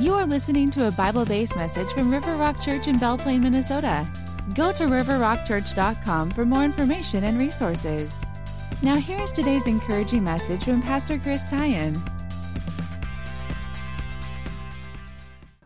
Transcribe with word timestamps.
You 0.00 0.14
are 0.14 0.24
listening 0.24 0.70
to 0.70 0.88
a 0.88 0.90
Bible 0.90 1.26
based 1.26 1.56
message 1.56 1.90
from 1.90 2.10
River 2.10 2.34
Rock 2.36 2.58
Church 2.58 2.88
in 2.88 2.98
Belle 2.98 3.18
Plaine, 3.18 3.42
Minnesota. 3.42 4.08
Go 4.54 4.72
to 4.72 4.84
riverrockchurch.com 4.84 6.30
for 6.30 6.46
more 6.46 6.64
information 6.64 7.24
and 7.24 7.38
resources. 7.38 8.24
Now, 8.82 8.96
here's 8.96 9.30
today's 9.30 9.66
encouraging 9.66 10.24
message 10.24 10.64
from 10.64 10.80
Pastor 10.80 11.18
Chris 11.18 11.44
Teien. 11.44 12.00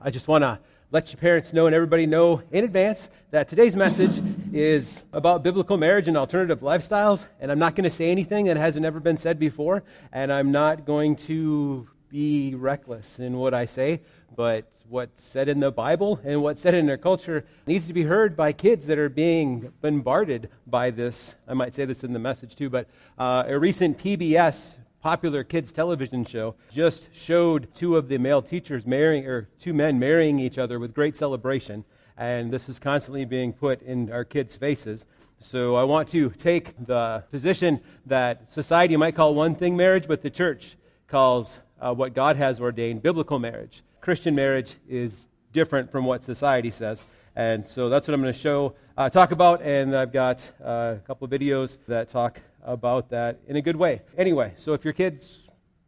I 0.03 0.11
just 0.11 0.27
want 0.27 0.43
to 0.43 0.59
let 0.91 1.13
your 1.13 1.21
parents 1.21 1.53
know 1.53 1.67
and 1.67 1.75
everybody 1.75 2.05
know 2.05 2.43
in 2.51 2.65
advance 2.65 3.11
that 3.31 3.47
today's 3.47 3.77
message 3.77 4.21
is 4.53 5.05
about 5.13 5.45
biblical 5.45 5.77
marriage 5.77 6.09
and 6.09 6.17
alternative 6.17 6.59
lifestyles. 6.59 7.25
And 7.39 7.53
I'm 7.53 7.61
not 7.61 7.77
going 7.77 7.85
to 7.85 7.91
say 7.91 8.11
anything 8.11 8.47
that 8.47 8.57
hasn't 8.57 8.85
ever 8.85 8.99
been 8.99 9.17
said 9.17 9.39
before. 9.39 9.85
And 10.13 10.33
I'm 10.33 10.51
not 10.51 10.85
going 10.85 11.15
to 11.29 11.87
be 12.15 12.55
reckless 12.55 13.19
in 13.19 13.37
what 13.39 13.53
I 13.53 13.65
say. 13.65 14.01
But 14.37 14.71
what's 14.89 15.23
said 15.25 15.49
in 15.49 15.61
the 15.61 15.71
Bible 15.71 16.21
and 16.25 16.43
what's 16.43 16.61
said 16.61 16.75
in 16.75 16.87
their 16.87 16.99
culture 16.99 17.45
needs 17.67 17.87
to 17.87 17.93
be 17.93 18.03
heard 18.03 18.37
by 18.37 18.53
kids 18.53 18.87
that 18.87 18.99
are 18.99 19.09
being 19.09 19.73
bombarded 19.81 20.51
by 20.67 20.91
this. 20.91 21.35
I 21.49 21.55
might 21.55 21.75
say 21.75 21.85
this 21.85 22.05
in 22.05 22.13
the 22.13 22.19
message 22.19 22.55
too, 22.55 22.69
but 22.71 22.89
uh, 23.19 23.45
a 23.47 23.59
recent 23.59 23.99
PBS 23.99 24.77
popular 25.01 25.45
kids 25.45 25.73
television 25.73 26.25
show 26.25 26.55
just 26.71 27.09
showed 27.13 27.69
two 27.75 27.97
of 27.97 28.09
the 28.09 28.19
male 28.19 28.43
teachers 28.43 28.87
marrying, 28.87 29.27
or 29.27 29.49
two 29.61 29.75
men 29.75 29.99
marrying 29.99 30.39
each 30.39 30.59
other 30.59 30.79
with 30.79 30.95
great 30.95 31.17
celebration. 31.17 31.85
And 32.17 32.53
this 32.53 32.69
is 32.69 32.79
constantly 32.79 33.25
being 33.25 33.53
put 33.53 33.83
in 33.83 34.11
our 34.11 34.25
kids' 34.25 34.57
faces. 34.57 35.05
So 35.41 35.75
I 35.77 35.83
want 35.83 36.09
to 36.11 36.31
take 36.31 36.75
the 36.87 37.25
position 37.31 37.81
that 38.07 38.51
society 38.53 38.97
might 38.97 39.15
call 39.15 39.35
one 39.35 39.55
thing 39.55 39.77
marriage, 39.77 40.07
but 40.09 40.23
the 40.23 40.31
church 40.31 40.77
calls 41.07 41.59
uh, 41.81 41.93
what 41.93 42.15
God 42.15 42.37
has 42.37 42.61
ordained 42.61 43.03
biblical 43.03 43.39
marriage. 43.39 43.83
Christian 44.05 44.35
marriage 44.35 44.77
is 44.87 45.29
different 45.55 45.91
from 45.91 46.05
what 46.05 46.23
society 46.23 46.71
says. 46.71 47.03
And 47.37 47.67
so 47.67 47.89
that's 47.89 48.07
what 48.07 48.13
I'm 48.13 48.21
going 48.21 48.35
to 48.35 48.39
show, 48.39 48.75
uh, 48.99 49.09
talk 49.09 49.33
about, 49.33 49.63
and 49.63 49.97
I've 49.97 50.13
got 50.13 50.47
uh, 50.63 50.97
a 50.97 51.01
couple 51.07 51.25
of 51.25 51.31
videos 51.31 51.79
that 51.89 52.11
talk 52.11 52.39
about 52.63 53.09
that 53.09 53.39
in 53.49 53.57
a 53.57 53.63
good 53.63 53.77
way. 53.77 54.03
Anyway, 54.19 54.53
so 54.59 54.75
if 54.75 54.85
your 54.85 54.93
kids, 54.93 55.44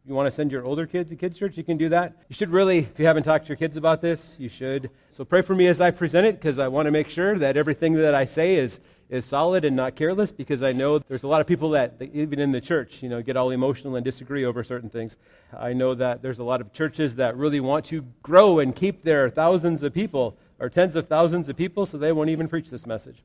you 0.07 0.13
want 0.13 0.27
to 0.27 0.31
send 0.31 0.51
your 0.51 0.63
older 0.63 0.87
kids 0.87 1.09
to 1.09 1.15
kids' 1.15 1.37
church, 1.37 1.57
you 1.57 1.63
can 1.63 1.77
do 1.77 1.89
that. 1.89 2.13
You 2.29 2.33
should 2.33 2.49
really, 2.49 2.79
if 2.79 2.97
you 2.97 3.05
haven't 3.05 3.23
talked 3.23 3.45
to 3.45 3.49
your 3.49 3.57
kids 3.57 3.75
about 3.75 4.01
this, 4.01 4.33
you 4.37 4.47
should. 4.47 4.89
So 5.11 5.25
pray 5.25 5.41
for 5.41 5.53
me 5.53 5.67
as 5.67 5.81
I 5.81 5.91
present 5.91 6.25
it, 6.25 6.35
because 6.35 6.59
I 6.59 6.69
want 6.69 6.85
to 6.85 6.91
make 6.91 7.09
sure 7.09 7.37
that 7.37 7.57
everything 7.57 7.93
that 7.95 8.15
I 8.15 8.25
say 8.25 8.55
is 8.55 8.79
is 9.09 9.25
solid 9.25 9.63
and 9.63 9.75
not 9.75 9.95
careless 9.95 10.31
because 10.31 10.61
I 10.61 10.73
know 10.73 10.99
there's 10.99 11.23
a 11.23 11.29
lot 11.29 11.39
of 11.39 11.47
people 11.47 11.69
that, 11.69 11.93
even 12.13 12.39
in 12.39 12.51
the 12.51 12.59
church, 12.59 13.01
you 13.01 13.07
know, 13.07 13.21
get 13.21 13.37
all 13.37 13.51
emotional 13.51 13.95
and 13.95 14.03
disagree 14.03 14.43
over 14.43 14.65
certain 14.65 14.89
things. 14.89 15.15
I 15.57 15.71
know 15.71 15.95
that 15.95 16.21
there's 16.21 16.39
a 16.39 16.43
lot 16.43 16.59
of 16.59 16.73
churches 16.73 17.15
that 17.15 17.37
really 17.37 17.61
want 17.61 17.85
to 17.85 18.03
grow 18.21 18.59
and 18.59 18.75
keep 18.75 19.03
their 19.03 19.29
thousands 19.29 19.81
of 19.81 19.93
people 19.93 20.35
or 20.59 20.69
tens 20.69 20.97
of 20.97 21.07
thousands 21.07 21.47
of 21.47 21.55
people, 21.55 21.85
so 21.85 21.97
they 21.97 22.11
won't 22.11 22.29
even 22.29 22.49
preach 22.49 22.69
this 22.69 22.85
message. 22.85 23.23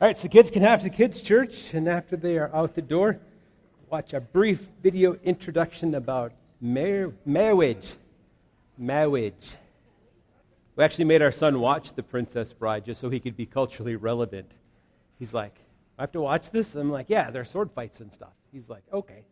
All 0.00 0.06
right, 0.06 0.18
so 0.18 0.28
kids 0.28 0.50
can 0.50 0.62
have 0.62 0.82
the 0.82 0.90
kids' 0.90 1.22
church, 1.22 1.72
and 1.72 1.88
after 1.88 2.16
they 2.16 2.36
are 2.36 2.54
out 2.54 2.74
the 2.74 2.82
door, 2.82 3.20
watch 3.90 4.12
a 4.12 4.20
brief 4.20 4.68
video 4.82 5.16
introduction 5.24 5.94
about 5.94 6.32
mar- 6.60 7.12
marriage. 7.24 7.86
Marriage. 8.76 9.56
We 10.76 10.84
actually 10.84 11.06
made 11.06 11.22
our 11.22 11.32
son 11.32 11.60
watch 11.60 11.94
The 11.94 12.02
Princess 12.02 12.52
Bride 12.52 12.84
just 12.84 13.00
so 13.00 13.10
he 13.10 13.18
could 13.18 13.36
be 13.36 13.46
culturally 13.46 13.96
relevant. 13.96 14.52
He's 15.18 15.34
like, 15.34 15.54
I 15.98 16.02
have 16.02 16.12
to 16.12 16.20
watch 16.20 16.50
this? 16.50 16.74
I'm 16.74 16.92
like, 16.92 17.06
yeah, 17.08 17.30
there 17.30 17.42
are 17.42 17.46
sword 17.46 17.70
fights 17.72 18.00
and 18.00 18.12
stuff. 18.12 18.32
He's 18.52 18.68
like, 18.68 18.84
okay. 18.92 19.24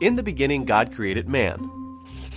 In 0.00 0.16
the 0.16 0.22
beginning, 0.22 0.64
God 0.64 0.94
created 0.94 1.28
man. 1.28 1.70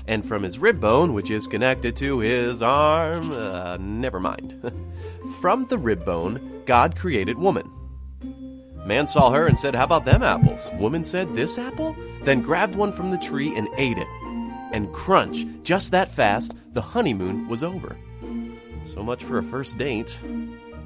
And 0.08 0.26
from 0.26 0.44
his 0.44 0.60
rib 0.60 0.80
bone, 0.80 1.14
which 1.14 1.32
is 1.32 1.48
connected 1.48 1.96
to 1.98 2.20
his 2.20 2.62
arm, 2.62 3.32
uh, 3.32 3.78
never 3.80 4.20
mind. 4.20 4.72
from 5.42 5.68
the 5.68 5.78
rib 5.78 6.06
bone, 6.06 6.64
God 6.66 6.96
created 6.98 7.38
woman. 7.38 7.72
Man 8.88 9.06
saw 9.06 9.32
her 9.32 9.46
and 9.46 9.60
said, 9.60 9.76
How 9.76 9.84
about 9.84 10.06
them 10.06 10.24
apples? 10.24 10.72
Woman 10.76 11.04
said, 11.04 11.36
This 11.36 11.58
apple? 11.58 11.94
Then 12.24 12.40
grabbed 12.40 12.74
one 12.74 12.94
from 12.94 13.12
the 13.12 13.18
tree 13.18 13.54
and 13.54 13.68
ate 13.76 13.98
it. 13.98 14.08
And 14.72 14.94
crunch, 14.94 15.46
just 15.62 15.92
that 15.92 16.10
fast, 16.10 16.54
the 16.72 16.82
honeymoon 16.82 17.50
was 17.50 17.64
over. 17.64 17.98
So 18.86 19.04
much 19.04 19.26
for 19.26 19.40
a 19.40 19.44
first 19.44 19.78
date. 19.78 20.18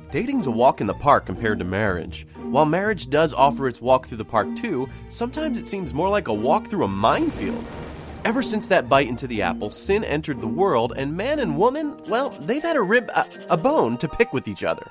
Dating's 0.10 0.48
a 0.48 0.52
walk 0.52 0.82
in 0.82 0.88
the 0.88 0.96
park 0.96 1.28
compared 1.28 1.60
to 1.60 1.66
marriage. 1.66 2.26
While 2.42 2.66
marriage 2.66 3.08
does 3.08 3.36
offer 3.36 3.68
its 3.68 3.80
walk 3.80 4.08
through 4.08 4.18
the 4.18 4.26
park 4.26 4.56
too, 4.56 4.90
sometimes 5.10 5.60
it 5.60 5.68
seems 5.68 5.94
more 5.94 6.10
like 6.10 6.28
a 6.28 6.34
walk 6.34 6.66
through 6.66 6.86
a 6.86 6.88
minefield. 6.88 7.64
Ever 8.26 8.42
since 8.42 8.66
that 8.68 8.90
bite 8.90 9.10
into 9.10 9.28
the 9.28 9.44
apple, 9.44 9.70
sin 9.70 10.04
entered 10.04 10.42
the 10.42 10.48
world, 10.48 10.94
and 10.96 11.16
man 11.16 11.38
and 11.38 11.56
woman, 11.56 11.96
well, 12.08 12.32
they've 12.32 12.64
had 12.64 12.78
a 12.78 12.82
rib, 12.82 13.12
a, 13.16 13.28
a 13.52 13.58
bone 13.58 13.96
to 14.00 14.08
pick 14.08 14.34
with 14.34 14.48
each 14.48 14.64
other. 14.64 14.88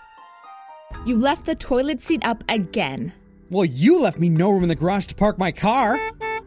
You 1.06 1.16
left 1.16 1.46
the 1.46 1.54
toilet 1.54 2.02
seat 2.02 2.24
up 2.26 2.44
again. 2.48 3.12
Well, 3.48 3.64
you 3.64 4.00
left 4.00 4.18
me 4.18 4.28
no 4.28 4.50
room 4.50 4.62
in 4.62 4.68
the 4.68 4.74
garage 4.74 5.06
to 5.06 5.14
park 5.14 5.38
my 5.38 5.50
car. 5.50 5.98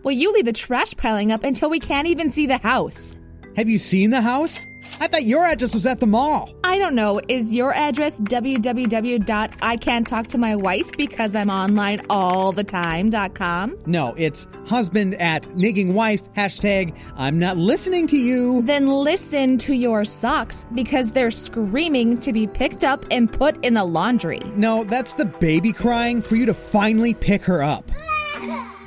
Well, 0.03 0.13
you 0.13 0.31
leave 0.31 0.45
the 0.45 0.53
trash 0.53 0.95
piling 0.95 1.31
up 1.31 1.43
until 1.43 1.69
we 1.69 1.79
can't 1.79 2.07
even 2.07 2.31
see 2.31 2.45
the 2.45 2.59
house. 2.59 3.17
Have 3.55 3.67
you 3.67 3.79
seen 3.79 4.11
the 4.11 4.21
house? 4.21 4.63
I 4.99 5.07
thought 5.07 5.23
your 5.23 5.45
address 5.45 5.73
was 5.73 5.85
at 5.85 5.99
the 5.99 6.07
mall. 6.07 6.53
I 6.63 6.77
don't 6.77 6.95
know. 6.95 7.21
Is 7.27 7.53
your 7.53 7.73
address 7.73 8.19
www.icantalktomywife 8.19 10.97
because 10.97 11.35
I'm 11.35 11.49
online 11.49 12.01
all 12.09 12.51
the 12.51 12.63
time.com? 12.63 13.77
No, 13.85 14.13
it's 14.17 14.47
husband 14.67 15.15
at 15.15 15.43
nigging 15.43 15.93
wife, 15.93 16.21
hashtag 16.33 16.97
I'm 17.15 17.39
not 17.39 17.57
listening 17.57 18.07
to 18.07 18.17
you. 18.17 18.61
Then 18.63 18.87
listen 18.87 19.57
to 19.59 19.73
your 19.73 20.05
socks 20.05 20.65
because 20.73 21.11
they're 21.11 21.31
screaming 21.31 22.17
to 22.17 22.33
be 22.33 22.47
picked 22.47 22.83
up 22.83 23.05
and 23.11 23.31
put 23.31 23.63
in 23.63 23.75
the 23.75 23.85
laundry. 23.85 24.39
No, 24.55 24.83
that's 24.83 25.13
the 25.15 25.25
baby 25.25 25.73
crying 25.73 26.21
for 26.21 26.35
you 26.35 26.45
to 26.45 26.53
finally 26.53 27.13
pick 27.13 27.43
her 27.43 27.61
up. 27.61 27.89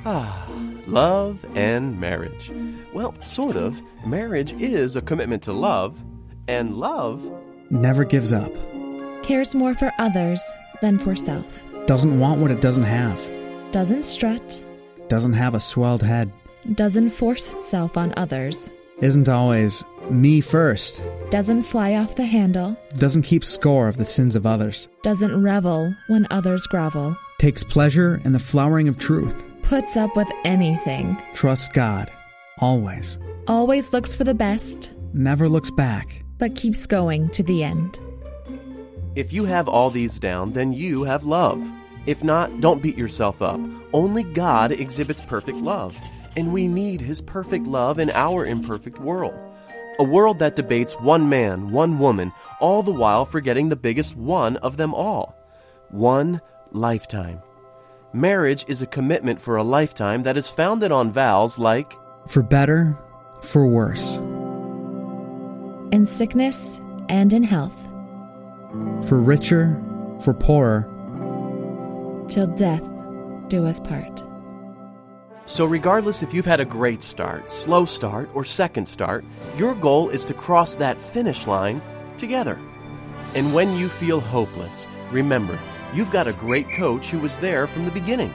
Ah. 0.09 0.76
Love 0.87 1.45
and 1.57 1.99
marriage. 1.99 2.53
Well, 2.93 3.21
sort 3.21 3.57
of. 3.57 3.83
Marriage 4.07 4.53
is 4.63 4.95
a 4.95 5.03
commitment 5.03 5.43
to 5.43 5.53
love, 5.53 6.05
and 6.47 6.75
love 6.75 7.29
never 7.71 8.05
gives 8.05 8.33
up. 8.33 8.53
Cares 9.25 9.53
more 9.53 9.75
for 9.75 9.93
others 9.99 10.41
than 10.81 11.01
for 11.01 11.17
self. 11.17 11.61
Doesn't 11.87 12.21
want 12.21 12.41
what 12.41 12.53
it 12.53 12.61
doesn't 12.61 12.85
have. 12.85 13.21
Doesn't 13.73 14.05
strut. 14.05 14.65
Doesn't 15.09 15.33
have 15.33 15.57
a 15.57 15.61
swelled 15.61 16.03
head. 16.03 16.33
Doesn't 16.75 17.11
force 17.11 17.51
itself 17.51 17.97
on 17.97 18.15
others. 18.17 18.71
Isn't 19.01 19.29
always 19.29 19.85
me 20.09 20.41
first. 20.41 21.03
Doesn't 21.31 21.65
fly 21.65 21.97
off 21.97 22.15
the 22.15 22.25
handle. 22.25 22.77
Doesn't 22.91 23.23
keep 23.23 23.45
score 23.45 23.89
of 23.89 23.97
the 23.97 24.07
sins 24.07 24.37
of 24.37 24.47
others. 24.47 24.89
Doesn't 25.03 25.43
revel 25.43 25.93
when 26.07 26.29
others 26.31 26.65
grovel. 26.69 27.17
Takes 27.41 27.65
pleasure 27.65 28.21
in 28.25 28.33
the 28.33 28.39
flowering 28.39 28.87
of 28.87 28.99
truth 28.99 29.45
puts 29.67 29.97
up 29.97 30.15
with 30.15 30.29
anything. 30.45 31.21
Trusts 31.35 31.69
God, 31.69 32.11
always. 32.59 33.19
Always 33.49 33.93
looks 33.93 34.15
for 34.15 34.23
the 34.23 34.35
best. 34.35 34.93
Never 35.13 35.49
looks 35.49 35.73
back. 35.73 36.23
But 36.39 36.55
keeps 36.55 36.87
going 36.87 37.31
to 37.31 37.43
the 37.43 37.65
end. 37.65 37.99
If 39.17 39.33
you 39.33 39.45
have 39.47 39.69
all 39.69 39.91
these 39.91 40.21
down, 40.21 40.53
then 40.53 40.73
you 40.73 41.03
have 41.05 41.25
love. 41.25 41.69
If 42.07 42.23
not, 42.23 42.61
don't 42.61 42.83
beat 42.83 42.97
yourself 42.97 43.43
up. 43.43 43.61
Only 43.93 44.23
God 44.23 44.71
exhibits 44.71 45.25
perfect 45.27 45.59
love, 45.59 46.01
and 46.37 46.53
we 46.53 46.69
need 46.69 47.01
His 47.01 47.21
perfect 47.21 47.67
love 47.67 47.99
in 47.99 48.11
our 48.11 48.47
imperfect 48.47 49.01
world. 49.01 49.35
A 49.99 50.05
world 50.05 50.39
that 50.39 50.55
debates 50.55 50.93
one 51.01 51.29
man, 51.29 51.73
one 51.73 51.99
woman, 51.99 52.33
all 52.61 52.85
the 52.85 52.93
while 52.93 53.25
forgetting 53.25 53.69
the 53.69 53.77
biggest 53.77 54.15
one 54.15 54.59
of 54.59 54.77
them 54.77 54.95
all 54.95 55.35
one 55.91 56.41
lifetime. 56.73 57.41
Marriage 58.17 58.65
is 58.67 58.81
a 58.81 58.87
commitment 58.87 59.39
for 59.39 59.57
a 59.57 59.63
lifetime 59.63 60.23
that 60.23 60.39
is 60.39 60.49
founded 60.49 60.91
on 60.91 61.13
vows 61.13 61.59
like 61.59 61.99
For 62.27 62.43
better, 62.43 62.97
for 63.43 63.67
worse. 63.67 64.17
In 65.93 66.07
sickness 66.07 66.81
and 67.11 67.35
in 67.35 67.43
health. 67.43 67.77
For 69.07 69.21
richer, 69.21 69.79
for 70.23 70.33
poorer. 70.33 70.89
Till 72.31 72.47
death 72.47 72.89
do 73.49 73.67
us 73.67 73.81
part. 73.81 74.25
So, 75.45 75.67
regardless 75.67 76.23
if 76.23 76.33
you've 76.33 76.47
had 76.47 76.61
a 76.61 76.65
great 76.65 77.03
start, 77.03 77.51
slow 77.51 77.85
start, 77.85 78.31
or 78.33 78.47
second 78.47 78.89
start, 78.89 79.27
your 79.59 79.75
goal 79.75 80.09
is 80.09 80.25
to 80.25 80.33
cross 80.33 80.75
that 80.77 80.99
finish 80.99 81.47
line 81.47 81.83
together. 82.17 82.59
And 83.35 83.53
when 83.53 83.77
you 83.77 83.91
feel 83.91 84.21
hopeless, 84.21 84.87
remember, 85.11 85.61
You've 85.97 86.11
got 86.11 86.27
a 86.27 86.35
great 86.35 86.71
coach 86.73 87.09
who 87.09 87.19
was 87.19 87.39
there 87.39 87.67
from 87.67 87.87
the 87.87 87.91
beginning. 87.91 88.35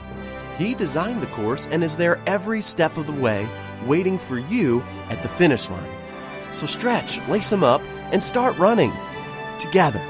He 0.58 0.74
designed 0.74 1.22
the 1.22 1.28
course 1.28 1.68
and 1.70 1.84
is 1.84 1.96
there 1.96 2.20
every 2.26 2.60
step 2.60 2.96
of 2.96 3.06
the 3.06 3.12
way, 3.12 3.48
waiting 3.86 4.18
for 4.18 4.36
you 4.36 4.82
at 5.10 5.22
the 5.22 5.28
finish 5.28 5.70
line. 5.70 5.88
So 6.50 6.66
stretch, 6.66 7.20
lace 7.28 7.50
them 7.50 7.62
up, 7.62 7.80
and 8.10 8.20
start 8.20 8.58
running 8.58 8.92
together. 9.60 10.00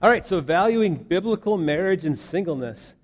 All 0.00 0.08
right, 0.08 0.24
so 0.24 0.40
valuing 0.40 0.94
biblical 0.94 1.58
marriage 1.58 2.04
and 2.04 2.16
singleness. 2.16 2.94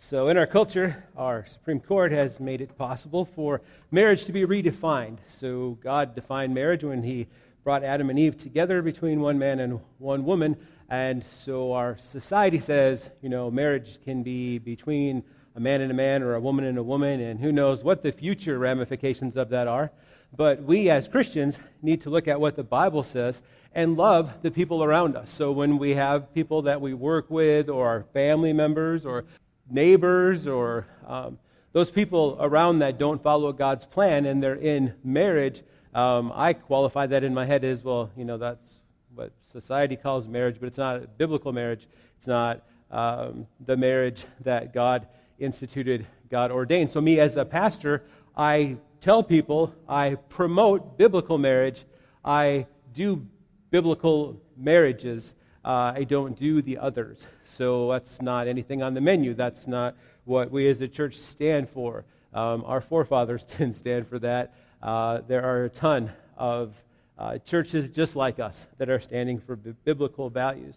So, 0.00 0.28
in 0.28 0.38
our 0.38 0.46
culture, 0.46 1.04
our 1.16 1.44
Supreme 1.44 1.80
Court 1.80 2.12
has 2.12 2.38
made 2.38 2.60
it 2.60 2.78
possible 2.78 3.24
for 3.24 3.60
marriage 3.90 4.26
to 4.26 4.32
be 4.32 4.46
redefined. 4.46 5.18
So, 5.26 5.76
God 5.82 6.14
defined 6.14 6.54
marriage 6.54 6.84
when 6.84 7.02
He 7.02 7.26
brought 7.68 7.84
Adam 7.84 8.08
and 8.08 8.18
Eve 8.18 8.38
together 8.38 8.80
between 8.80 9.20
one 9.20 9.38
man 9.38 9.60
and 9.60 9.78
one 9.98 10.24
woman. 10.24 10.56
And 10.88 11.22
so, 11.30 11.74
our 11.74 11.98
society 11.98 12.60
says, 12.60 13.10
you 13.20 13.28
know, 13.28 13.50
marriage 13.50 13.98
can 14.06 14.22
be 14.22 14.56
between 14.56 15.22
a 15.54 15.60
man 15.60 15.82
and 15.82 15.90
a 15.90 15.94
man 15.94 16.22
or 16.22 16.34
a 16.34 16.40
woman 16.40 16.64
and 16.64 16.78
a 16.78 16.82
woman, 16.82 17.20
and 17.20 17.38
who 17.38 17.52
knows 17.52 17.84
what 17.84 18.00
the 18.00 18.10
future 18.10 18.58
ramifications 18.58 19.36
of 19.36 19.50
that 19.50 19.68
are. 19.68 19.90
But 20.34 20.62
we 20.62 20.88
as 20.88 21.08
Christians 21.08 21.58
need 21.82 22.00
to 22.00 22.08
look 22.08 22.26
at 22.26 22.40
what 22.40 22.56
the 22.56 22.62
Bible 22.62 23.02
says 23.02 23.42
and 23.74 23.98
love 23.98 24.32
the 24.40 24.50
people 24.50 24.82
around 24.82 25.14
us. 25.14 25.30
So 25.30 25.52
when 25.52 25.76
we 25.76 25.94
have 25.94 26.32
people 26.32 26.62
that 26.62 26.80
we 26.80 26.94
work 26.94 27.28
with, 27.28 27.68
or 27.68 27.86
our 27.86 28.04
family 28.14 28.54
members, 28.54 29.04
or 29.04 29.26
neighbors 29.70 30.46
or 30.46 30.86
um, 31.06 31.38
those 31.74 31.90
people 31.90 32.38
around 32.40 32.78
that 32.78 32.96
don't 32.96 33.22
follow 33.22 33.52
God's 33.52 33.84
plan 33.84 34.24
and 34.24 34.42
they're 34.42 34.54
in 34.54 34.94
marriage, 35.04 35.62
um, 35.98 36.32
I 36.32 36.52
qualify 36.52 37.06
that 37.08 37.24
in 37.24 37.34
my 37.34 37.44
head 37.44 37.64
as 37.64 37.82
well, 37.82 38.08
you 38.16 38.24
know, 38.24 38.38
that's 38.38 38.78
what 39.16 39.32
society 39.50 39.96
calls 39.96 40.28
marriage, 40.28 40.58
but 40.60 40.66
it's 40.66 40.78
not 40.78 41.18
biblical 41.18 41.52
marriage. 41.52 41.88
It's 42.16 42.28
not 42.28 42.62
um, 42.92 43.48
the 43.66 43.76
marriage 43.76 44.24
that 44.44 44.72
God 44.72 45.08
instituted, 45.40 46.06
God 46.30 46.52
ordained. 46.52 46.92
So, 46.92 47.00
me 47.00 47.18
as 47.18 47.34
a 47.36 47.44
pastor, 47.44 48.04
I 48.36 48.76
tell 49.00 49.24
people, 49.24 49.74
I 49.88 50.14
promote 50.28 50.96
biblical 50.98 51.36
marriage, 51.36 51.84
I 52.24 52.68
do 52.94 53.26
biblical 53.70 54.40
marriages. 54.56 55.34
Uh, 55.64 55.92
I 55.96 56.04
don't 56.04 56.38
do 56.38 56.62
the 56.62 56.78
others. 56.78 57.26
So 57.44 57.90
that's 57.90 58.22
not 58.22 58.46
anything 58.46 58.82
on 58.82 58.94
the 58.94 59.00
menu. 59.00 59.34
That's 59.34 59.66
not 59.66 59.96
what 60.24 60.50
we 60.50 60.68
as 60.68 60.80
a 60.80 60.88
church 60.88 61.16
stand 61.16 61.68
for. 61.68 62.04
Um, 62.32 62.62
our 62.64 62.80
forefathers 62.80 63.42
didn't 63.58 63.74
stand 63.74 64.06
for 64.06 64.18
that. 64.20 64.54
Uh, 64.82 65.20
there 65.26 65.44
are 65.44 65.64
a 65.64 65.70
ton 65.70 66.10
of 66.36 66.74
uh, 67.18 67.38
churches 67.38 67.90
just 67.90 68.16
like 68.16 68.38
us 68.38 68.66
that 68.78 68.88
are 68.88 69.00
standing 69.00 69.38
for 69.40 69.56
b- 69.56 69.74
biblical 69.84 70.30
values. 70.30 70.76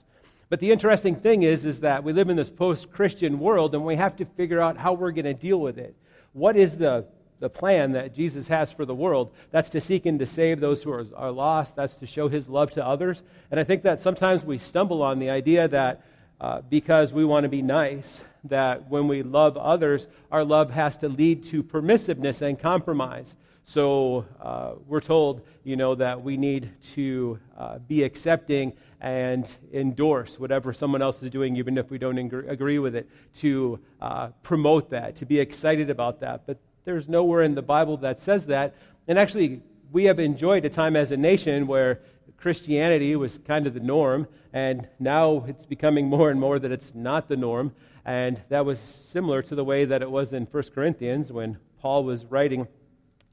But 0.50 0.60
the 0.60 0.72
interesting 0.72 1.16
thing 1.16 1.44
is, 1.44 1.66
is 1.66 1.80
that 1.82 2.04
we 2.04 2.14
live 2.14 2.30
in 2.30 2.36
this 2.36 2.50
post-Christian 2.50 3.40
world, 3.40 3.74
and 3.74 3.86
we 3.86 3.96
have 3.96 4.18
to 4.18 4.26
figure 4.26 4.60
out 4.60 4.78
how 4.78 4.94
we're 4.94 5.12
going 5.12 5.26
to 5.26 5.34
deal 5.34 5.60
with 5.60 5.78
it. 5.78 5.96
What 6.34 6.58
is 6.58 6.78
the 6.78 7.06
the 7.42 7.50
plan 7.50 7.94
that 7.94 8.16
Jesus 8.16 8.48
has 8.48 8.72
for 8.72 8.86
the 8.86 8.94
world. 8.94 9.34
That's 9.50 9.72
to 9.72 9.82
seek 9.82 10.06
and 10.06 10.20
to 10.20 10.26
save 10.28 10.60
those 10.60 10.84
who 10.84 10.92
are, 10.92 11.06
are 11.16 11.32
lost. 11.32 11.76
That's 11.76 11.96
to 11.98 12.06
show 12.06 12.30
his 12.30 12.48
love 12.48 12.72
to 12.74 12.86
others. 12.86 13.24
And 13.50 13.60
I 13.60 13.64
think 13.64 13.82
that 13.82 14.00
sometimes 14.00 14.44
we 14.44 14.60
stumble 14.60 15.02
on 15.02 15.18
the 15.18 15.32
idea 15.32 15.68
that 15.68 16.06
uh, 16.40 16.62
because 16.70 17.12
we 17.12 17.26
want 17.26 17.44
to 17.44 17.50
be 17.50 17.64
nice, 17.64 18.24
that 18.44 18.90
when 18.90 19.08
we 19.08 19.24
love 19.24 19.58
others, 19.58 20.08
our 20.32 20.44
love 20.44 20.70
has 20.70 20.98
to 20.98 21.10
lead 21.10 21.44
to 21.46 21.64
permissiveness 21.64 22.44
and 22.44 22.60
compromise. 22.60 23.36
So 23.66 24.26
uh, 24.42 24.74
we're 24.88 25.02
told, 25.02 25.42
you 25.64 25.76
know, 25.76 25.96
that 25.96 26.22
we 26.22 26.36
need 26.38 26.72
to 26.96 27.40
uh, 27.58 27.80
be 27.80 28.04
accepting 28.04 28.74
and 29.00 29.48
endorse 29.74 30.40
whatever 30.40 30.74
someone 30.74 31.02
else 31.02 31.22
is 31.24 31.30
doing, 31.30 31.56
even 31.58 31.78
if 31.78 31.90
we 31.90 31.98
don't 31.98 32.18
agree 32.18 32.80
with 32.80 32.96
it, 32.96 33.10
to 33.40 33.80
uh, 34.02 34.28
promote 34.44 34.90
that, 34.90 35.16
to 35.18 35.26
be 35.26 35.40
excited 35.40 35.90
about 35.90 36.20
that. 36.20 36.46
But 36.46 36.58
there's 36.86 37.08
nowhere 37.08 37.44
in 37.44 37.56
the 37.56 37.62
Bible 37.62 37.98
that 37.98 38.20
says 38.20 38.48
that. 38.48 38.76
And 39.08 39.18
actually, 39.18 39.62
we 39.92 40.06
have 40.06 40.20
enjoyed 40.20 40.66
a 40.66 40.70
time 40.70 40.96
as 40.96 41.12
a 41.12 41.18
nation 41.18 41.68
where 41.68 42.02
Christianity 42.38 43.16
was 43.16 43.38
kind 43.40 43.68
of 43.68 43.74
the 43.74 43.80
norm, 43.80 44.28
and 44.52 44.88
now 45.00 45.46
it's 45.48 45.66
becoming 45.66 46.08
more 46.08 46.30
and 46.32 46.40
more 46.40 46.60
that 46.60 46.72
it's 46.72 46.96
not 46.96 47.28
the 47.28 47.38
norm. 47.38 47.74
And 48.04 48.42
that 48.50 48.66
was 48.66 48.80
similar 48.80 49.44
to 49.44 49.56
the 49.56 49.64
way 49.64 49.86
that 49.86 50.02
it 50.02 50.10
was 50.10 50.34
in 50.34 50.46
1 50.46 50.64
Corinthians 50.74 51.32
when 51.32 51.58
Paul 51.80 52.04
was 52.04 52.26
writing 52.26 52.68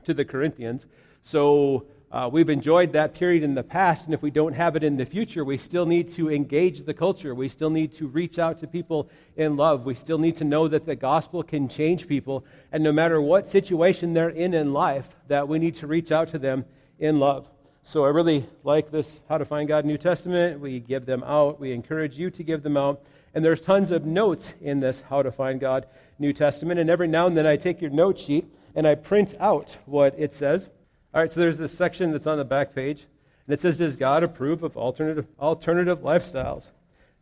to 0.05 0.15
the 0.15 0.25
Corinthians. 0.25 0.87
So 1.23 1.87
uh, 2.11 2.29
we've 2.33 2.49
enjoyed 2.49 2.93
that 2.95 3.13
period 3.13 3.43
in 3.43 3.55
the 3.55 3.63
past, 3.63 4.07
and 4.07 4.15
if 4.15 4.23
we 4.23 4.31
don't 4.31 4.55
have 4.55 4.77
it 4.77 4.83
in 4.83 4.97
the 4.97 5.05
future, 5.05 5.45
we 5.45 5.59
still 5.59 5.85
need 5.85 6.11
to 6.15 6.31
engage 6.31 6.85
the 6.85 6.95
culture. 6.95 7.35
We 7.35 7.49
still 7.49 7.69
need 7.69 7.93
to 7.95 8.07
reach 8.07 8.39
out 8.39 8.59
to 8.61 8.67
people 8.67 9.11
in 9.37 9.57
love. 9.57 9.85
We 9.85 9.95
still 9.95 10.19
need 10.19 10.37
to 10.39 10.45
know 10.45 10.69
that 10.69 10.87
the 10.87 10.97
gospel 10.97 11.43
can 11.43 11.69
change 11.69 12.09
people, 12.09 12.47
and 12.73 12.83
no 12.83 12.93
matter 12.93 13.21
what 13.21 13.49
situation 13.49 14.15
they're 14.15 14.31
in 14.31 14.55
in 14.55 14.73
life, 14.73 15.07
that 15.29 15.49
we 15.49 15.59
need 15.59 15.75
to 15.77 15.87
reach 15.87 16.11
out 16.11 16.29
to 16.29 16.39
them 16.39 16.65
in 16.99 17.19
love. 17.19 17.47
So 17.85 18.05
I 18.05 18.09
really 18.09 18.47
like 18.65 18.91
this 18.91 19.23
How 19.29 19.39
to 19.39 19.45
Find 19.45 19.69
God 19.69 19.85
New 19.85 19.99
Testament. 19.99 20.61
We 20.61 20.81
give 20.81 21.07
them 21.07 21.23
out. 21.25 21.61
We 21.61 21.73
encourage 21.73 22.19
you 22.19 22.31
to 22.31 22.43
give 22.43 22.63
them 22.63 22.77
out. 22.77 23.03
And 23.35 23.45
there's 23.45 23.61
tons 23.61 23.91
of 23.91 24.05
notes 24.05 24.53
in 24.61 24.81
this 24.81 25.03
How 25.09 25.23
to 25.23 25.33
Find 25.33 25.59
God 25.59 25.87
New 26.19 26.33
Testament. 26.33 26.81
And 26.81 26.91
every 26.91 27.09
now 27.09 27.27
and 27.27 27.37
then 27.37 27.47
I 27.47 27.57
take 27.57 27.81
your 27.81 27.91
note 27.91 28.19
sheet 28.19 28.47
and 28.79 28.87
I 28.87 28.95
print 28.95 29.35
out 29.41 29.77
what 29.87 30.15
it 30.17 30.33
says. 30.33 30.69
All 31.13 31.21
right, 31.21 31.33
so 31.33 31.41
there's 31.41 31.59
this 31.59 31.77
section 31.77 32.13
that's 32.13 32.29
on 32.29 32.39
the 32.39 32.45
back 32.45 32.77
page, 32.77 33.09
and 33.45 33.53
it 33.53 33.61
says, 33.61 33.77
Does 33.77 33.97
God 33.97 34.23
approve 34.23 34.63
of 34.63 34.77
alternative, 34.77 35.27
alternative 35.41 35.99
lifestyles? 36.03 36.69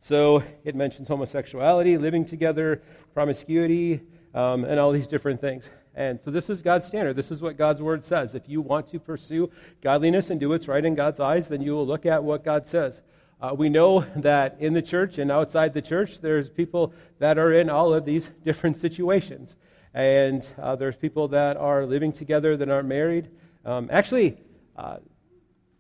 So 0.03 0.43
it 0.65 0.75
mentions 0.75 1.09
homosexuality, 1.09 1.97
living 1.97 2.27
together, 2.27 2.83
promiscuity, 3.15 4.03
um, 4.35 4.65
and 4.65 4.79
all 4.79 4.93
these 4.93 5.09
different 5.09 5.41
things. 5.41 5.71
And 5.95 6.21
so 6.21 6.31
this 6.31 6.51
is 6.51 6.61
God's 6.61 6.89
standard. 6.89 7.17
This 7.17 7.31
is 7.31 7.41
what 7.41 7.57
God's 7.57 7.81
word 7.81 8.05
says. 8.05 8.35
If 8.35 8.51
you 8.51 8.61
want 8.61 8.91
to 8.91 9.01
pursue 9.01 9.51
godliness 9.81 10.29
and 10.29 10.39
do 10.39 10.51
what's 10.51 10.69
right 10.69 10.85
in 10.85 10.95
God's 10.95 11.21
eyes, 11.21 11.49
then 11.49 11.63
you 11.63 11.73
will 11.73 11.87
look 11.87 12.05
at 12.05 12.23
what 12.23 12.45
God 12.45 12.67
says. 12.67 13.01
Uh, 13.41 13.55
we 13.57 13.71
know 13.71 14.05
that 14.17 14.59
in 14.61 14.75
the 14.75 14.83
church 14.83 15.17
and 15.17 15.33
outside 15.33 15.73
the 15.73 15.81
church, 15.81 16.21
there's 16.21 16.51
people 16.51 16.93
that 17.19 17.39
are 17.39 17.55
in 17.55 17.71
all 17.71 17.95
of 17.95 18.05
these 18.05 18.29
different 18.45 18.77
situations. 18.77 19.57
And 19.97 20.47
uh, 20.61 20.77
there's 20.77 20.95
people 20.95 21.29
that 21.29 21.57
are 21.57 21.87
living 21.87 22.13
together 22.13 22.55
that 22.59 22.69
aren't 22.69 22.87
married. 22.87 23.31
Um, 23.65 23.89
actually, 23.91 24.37
uh, 24.77 24.99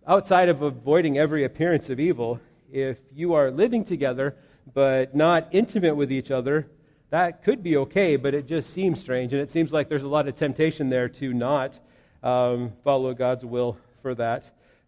outside 0.08 0.48
of 0.48 0.62
avoiding 0.62 1.18
every 1.18 1.44
appearance 1.44 1.90
of 1.90 2.00
evil, 2.00 2.40
if 2.72 2.98
you 3.12 3.34
are 3.34 3.50
living 3.50 3.84
together 3.84 4.34
but 4.72 5.14
not 5.14 5.48
intimate 5.52 5.96
with 5.96 6.10
each 6.10 6.30
other, 6.30 6.66
that 7.10 7.44
could 7.44 7.62
be 7.62 7.76
okay, 7.76 8.16
but 8.16 8.32
it 8.32 8.46
just 8.46 8.70
seems 8.70 9.00
strange. 9.00 9.34
And 9.34 9.42
it 9.42 9.50
seems 9.50 9.70
like 9.70 9.90
there's 9.90 10.02
a 10.02 10.08
lot 10.08 10.26
of 10.26 10.34
temptation 10.34 10.88
there 10.88 11.10
to 11.10 11.34
not 11.34 11.78
um, 12.22 12.72
follow 12.84 13.12
God's 13.12 13.44
will 13.44 13.76
for 14.00 14.14
that. 14.14 14.44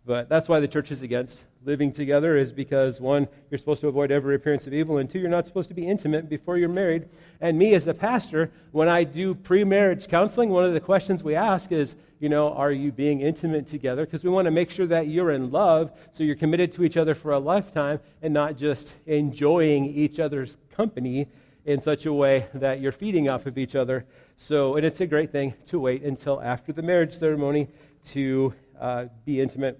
But 0.06 0.30
that's 0.30 0.48
why 0.48 0.60
the 0.60 0.68
church 0.68 0.90
is 0.90 1.02
against 1.02 1.44
living 1.64 1.92
together, 1.92 2.36
is 2.36 2.52
because 2.52 3.00
one, 3.00 3.28
you're 3.50 3.58
supposed 3.58 3.80
to 3.80 3.88
avoid 3.88 4.10
every 4.10 4.34
appearance 4.34 4.66
of 4.66 4.72
evil, 4.72 4.98
and 4.98 5.10
two, 5.10 5.18
you're 5.18 5.28
not 5.28 5.46
supposed 5.46 5.68
to 5.68 5.74
be 5.74 5.86
intimate 5.86 6.28
before 6.28 6.56
you're 6.56 6.68
married. 6.68 7.08
And 7.40 7.58
me 7.58 7.74
as 7.74 7.86
a 7.86 7.94
pastor, 7.94 8.50
when 8.72 8.88
I 8.88 9.04
do 9.04 9.34
pre 9.34 9.64
marriage 9.64 10.08
counseling, 10.08 10.50
one 10.50 10.64
of 10.64 10.72
the 10.72 10.80
questions 10.80 11.22
we 11.22 11.34
ask 11.34 11.72
is, 11.72 11.96
you 12.20 12.28
know, 12.28 12.52
are 12.52 12.72
you 12.72 12.90
being 12.90 13.20
intimate 13.20 13.66
together? 13.66 14.04
Because 14.04 14.24
we 14.24 14.30
want 14.30 14.46
to 14.46 14.50
make 14.50 14.70
sure 14.70 14.86
that 14.86 15.08
you're 15.08 15.30
in 15.30 15.50
love, 15.50 15.92
so 16.12 16.24
you're 16.24 16.36
committed 16.36 16.72
to 16.72 16.84
each 16.84 16.96
other 16.96 17.14
for 17.14 17.32
a 17.32 17.38
lifetime 17.38 18.00
and 18.22 18.34
not 18.34 18.56
just 18.56 18.92
enjoying 19.06 19.86
each 19.86 20.18
other's 20.18 20.56
company 20.74 21.28
in 21.64 21.80
such 21.80 22.06
a 22.06 22.12
way 22.12 22.46
that 22.54 22.80
you're 22.80 22.92
feeding 22.92 23.28
off 23.28 23.46
of 23.46 23.58
each 23.58 23.74
other. 23.74 24.04
So, 24.38 24.76
and 24.76 24.86
it's 24.86 25.00
a 25.00 25.06
great 25.06 25.30
thing 25.30 25.54
to 25.66 25.78
wait 25.78 26.02
until 26.02 26.40
after 26.40 26.72
the 26.72 26.82
marriage 26.82 27.14
ceremony 27.14 27.68
to 28.06 28.54
uh, 28.80 29.06
be 29.24 29.40
intimate 29.40 29.78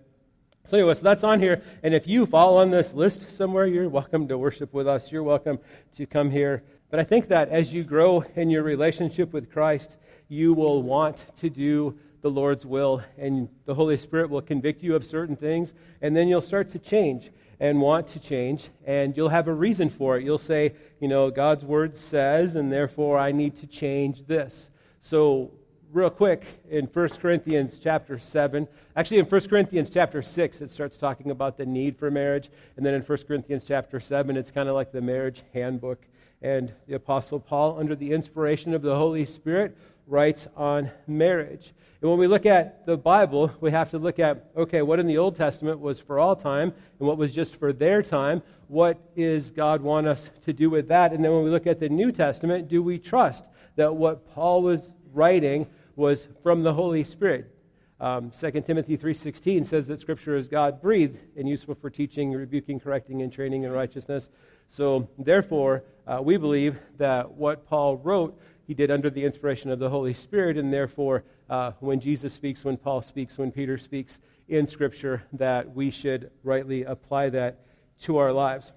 so, 0.68 0.76
anyway, 0.76 0.92
so 0.92 1.00
that's 1.00 1.24
on 1.24 1.40
here. 1.40 1.62
And 1.82 1.94
if 1.94 2.06
you 2.06 2.26
fall 2.26 2.58
on 2.58 2.70
this 2.70 2.92
list 2.92 3.30
somewhere, 3.34 3.66
you're 3.66 3.88
welcome 3.88 4.28
to 4.28 4.36
worship 4.36 4.74
with 4.74 4.86
us. 4.86 5.10
You're 5.10 5.22
welcome 5.22 5.58
to 5.96 6.04
come 6.04 6.30
here. 6.30 6.62
But 6.90 7.00
I 7.00 7.04
think 7.04 7.28
that 7.28 7.48
as 7.48 7.72
you 7.72 7.84
grow 7.84 8.22
in 8.36 8.50
your 8.50 8.62
relationship 8.62 9.32
with 9.32 9.50
Christ, 9.50 9.96
you 10.28 10.52
will 10.52 10.82
want 10.82 11.24
to 11.38 11.48
do 11.48 11.98
the 12.20 12.28
Lord's 12.28 12.66
will, 12.66 13.02
and 13.16 13.48
the 13.64 13.72
Holy 13.74 13.96
Spirit 13.96 14.28
will 14.28 14.42
convict 14.42 14.82
you 14.82 14.94
of 14.94 15.06
certain 15.06 15.36
things, 15.36 15.72
and 16.02 16.14
then 16.14 16.28
you'll 16.28 16.42
start 16.42 16.70
to 16.72 16.78
change 16.78 17.30
and 17.60 17.80
want 17.80 18.06
to 18.08 18.20
change, 18.20 18.68
and 18.84 19.16
you'll 19.16 19.30
have 19.30 19.48
a 19.48 19.54
reason 19.54 19.88
for 19.88 20.18
it. 20.18 20.24
You'll 20.24 20.36
say, 20.36 20.74
you 21.00 21.08
know, 21.08 21.30
God's 21.30 21.64
word 21.64 21.96
says, 21.96 22.56
and 22.56 22.70
therefore 22.70 23.16
I 23.16 23.32
need 23.32 23.56
to 23.60 23.66
change 23.66 24.26
this. 24.26 24.68
So 25.00 25.50
real 25.92 26.10
quick 26.10 26.44
in 26.70 26.86
1 26.86 27.08
Corinthians 27.20 27.78
chapter 27.82 28.18
7. 28.18 28.68
Actually, 28.96 29.18
in 29.18 29.24
1 29.24 29.40
Corinthians 29.48 29.90
chapter 29.90 30.22
6, 30.22 30.60
it 30.60 30.70
starts 30.70 30.96
talking 30.96 31.30
about 31.30 31.56
the 31.56 31.64
need 31.64 31.96
for 31.96 32.10
marriage. 32.10 32.50
And 32.76 32.84
then 32.84 32.94
in 32.94 33.02
1 33.02 33.18
Corinthians 33.26 33.64
chapter 33.66 34.00
7, 34.00 34.36
it's 34.36 34.50
kind 34.50 34.68
of 34.68 34.74
like 34.74 34.92
the 34.92 35.00
marriage 35.00 35.42
handbook. 35.54 36.04
And 36.42 36.72
the 36.86 36.94
Apostle 36.94 37.40
Paul, 37.40 37.78
under 37.78 37.96
the 37.96 38.12
inspiration 38.12 38.74
of 38.74 38.82
the 38.82 38.94
Holy 38.94 39.24
Spirit, 39.24 39.76
writes 40.06 40.46
on 40.56 40.90
marriage. 41.06 41.72
And 42.00 42.10
when 42.10 42.18
we 42.18 42.28
look 42.28 42.46
at 42.46 42.86
the 42.86 42.96
Bible, 42.96 43.50
we 43.60 43.70
have 43.72 43.90
to 43.90 43.98
look 43.98 44.18
at 44.18 44.50
okay, 44.56 44.82
what 44.82 45.00
in 45.00 45.06
the 45.06 45.18
Old 45.18 45.36
Testament 45.36 45.80
was 45.80 45.98
for 45.98 46.18
all 46.18 46.36
time 46.36 46.72
and 46.98 47.08
what 47.08 47.18
was 47.18 47.32
just 47.32 47.56
for 47.56 47.72
their 47.72 48.02
time. 48.02 48.42
What 48.68 48.98
is 49.16 49.50
God 49.50 49.80
want 49.80 50.06
us 50.06 50.30
to 50.44 50.52
do 50.52 50.70
with 50.70 50.88
that? 50.88 51.12
And 51.12 51.24
then 51.24 51.32
when 51.32 51.42
we 51.42 51.50
look 51.50 51.66
at 51.66 51.80
the 51.80 51.88
New 51.88 52.12
Testament, 52.12 52.68
do 52.68 52.82
we 52.82 52.98
trust 52.98 53.46
that 53.76 53.94
what 53.94 54.32
Paul 54.32 54.62
was 54.62 54.94
writing 55.12 55.66
was 55.98 56.28
from 56.44 56.62
the 56.62 56.72
Holy 56.72 57.02
Spirit. 57.02 57.52
Um, 58.00 58.30
2 58.30 58.52
Timothy 58.60 58.96
3.16 58.96 59.66
says 59.66 59.88
that 59.88 59.98
Scripture 59.98 60.36
is 60.36 60.46
God-breathed 60.46 61.18
and 61.36 61.48
useful 61.48 61.74
for 61.74 61.90
teaching, 61.90 62.30
rebuking, 62.30 62.78
correcting, 62.78 63.20
and 63.22 63.32
training 63.32 63.64
in 63.64 63.72
righteousness. 63.72 64.30
So, 64.68 65.08
therefore, 65.18 65.82
uh, 66.06 66.20
we 66.22 66.36
believe 66.36 66.78
that 66.98 67.32
what 67.32 67.66
Paul 67.66 67.96
wrote, 67.96 68.40
he 68.68 68.74
did 68.74 68.92
under 68.92 69.10
the 69.10 69.24
inspiration 69.24 69.72
of 69.72 69.80
the 69.80 69.90
Holy 69.90 70.14
Spirit, 70.14 70.56
and 70.56 70.72
therefore, 70.72 71.24
uh, 71.50 71.72
when 71.80 71.98
Jesus 71.98 72.32
speaks, 72.32 72.64
when 72.64 72.76
Paul 72.76 73.02
speaks, 73.02 73.36
when 73.36 73.50
Peter 73.50 73.76
speaks 73.76 74.20
in 74.46 74.68
Scripture, 74.68 75.24
that 75.32 75.74
we 75.74 75.90
should 75.90 76.30
rightly 76.44 76.84
apply 76.84 77.30
that 77.30 77.58
to 78.02 78.18
our 78.18 78.32
lives. 78.32 78.72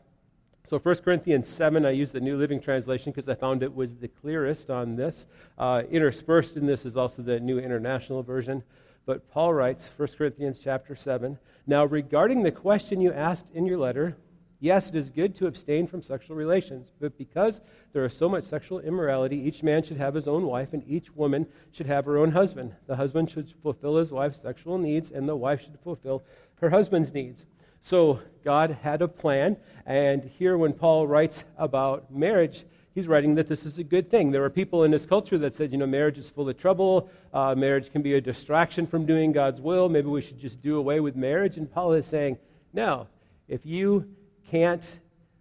So 0.72 0.80
1 0.80 0.96
Corinthians 1.00 1.50
7, 1.50 1.86
I 1.86 1.90
use 1.90 2.13
the 2.13 2.22
New 2.22 2.38
Living 2.38 2.62
Translation 2.62 3.12
because 3.12 3.28
I 3.28 3.36
found 3.36 3.62
it 3.62 3.75
was 3.75 3.98
the 3.98 4.08
clearest 4.08 4.70
on 4.70 4.96
this. 4.96 5.25
Uh, 5.58 5.84
interspersed 5.92 6.56
in 6.56 6.66
this 6.66 6.86
is 6.86 6.96
also 6.96 7.22
the 7.22 7.42
New 7.42 7.60
International 7.60 8.24
Version. 8.24 8.63
But 9.06 9.30
Paul 9.30 9.54
writes, 9.54 9.90
1 9.98 10.08
Corinthians 10.18 10.62
chapter 10.63 10.96
7, 10.96 11.38
Now 11.68 11.84
regarding 11.84 12.44
the 12.44 12.54
question 12.54 13.01
you 13.01 13.12
asked 13.12 13.48
in 13.54 13.66
your 13.66 13.80
letter, 13.80 14.16
yes, 14.62 14.88
it 14.88 14.96
is 14.96 15.10
good 15.10 15.36
to 15.36 15.48
abstain 15.48 15.88
from 15.88 16.01
sexual 16.01 16.38
relations, 16.38 16.94
but 17.01 17.18
because 17.18 17.60
there 17.92 18.06
is 18.06 18.13
so 18.13 18.30
much 18.30 18.46
sexual 18.46 18.80
immorality, 18.80 19.36
each 19.36 19.63
man 19.63 19.84
should 19.84 19.98
have 19.98 20.13
his 20.13 20.25
own 20.30 20.46
wife, 20.46 20.72
and 20.72 20.88
each 20.88 21.13
woman 21.13 21.48
should 21.74 21.88
have 21.88 22.06
her 22.06 22.18
own 22.18 22.32
husband. 22.32 22.75
The 22.88 22.96
husband 22.96 23.30
should 23.30 23.54
fulfill 23.62 23.98
his 23.98 24.13
wife's 24.13 24.42
sexual 24.42 24.78
needs, 24.78 25.12
and 25.12 25.28
the 25.28 25.36
wife 25.36 25.63
should 25.63 25.78
fulfill 25.84 26.24
her 26.62 26.70
husband's 26.70 27.13
needs. 27.13 27.44
So 27.82 28.20
God 28.44 28.78
had 28.82 29.02
a 29.02 29.08
plan, 29.08 29.58
and 29.86 30.24
here 30.24 30.58
when 30.58 30.74
Paul 30.74 31.08
writes 31.08 31.44
about 31.58 32.12
marriage, 32.14 32.66
he's 32.94 33.08
writing 33.08 33.36
that 33.36 33.48
this 33.48 33.66
is 33.66 33.78
a 33.78 33.84
good 33.84 34.10
thing. 34.10 34.32
There 34.32 34.44
are 34.44 34.50
people 34.50 34.84
in 34.84 34.92
this 34.92 35.06
culture 35.06 35.38
that 35.40 35.56
said, 35.56 35.72
you 35.72 35.78
know, 35.78 35.88
marriage 35.88 36.18
is 36.18 36.30
full 36.30 36.48
of 36.50 36.58
trouble. 36.58 37.10
Uh, 37.34 37.56
marriage 37.56 37.92
can 37.92 38.02
be 38.02 38.16
a 38.16 38.22
distraction 38.22 38.86
from 38.86 39.06
doing 39.06 39.32
God's 39.32 39.62
will. 39.62 39.90
Maybe 39.90 40.08
we 40.08 40.22
should 40.22 40.40
just 40.40 40.62
do 40.62 40.78
away 40.78 41.00
with 41.00 41.16
marriage. 41.16 41.58
And 41.58 41.72
Paul 41.72 41.94
is 41.94 42.06
saying, 42.06 42.38
no, 42.74 43.08
if 43.48 43.66
you 43.66 44.08
can't 44.48 44.88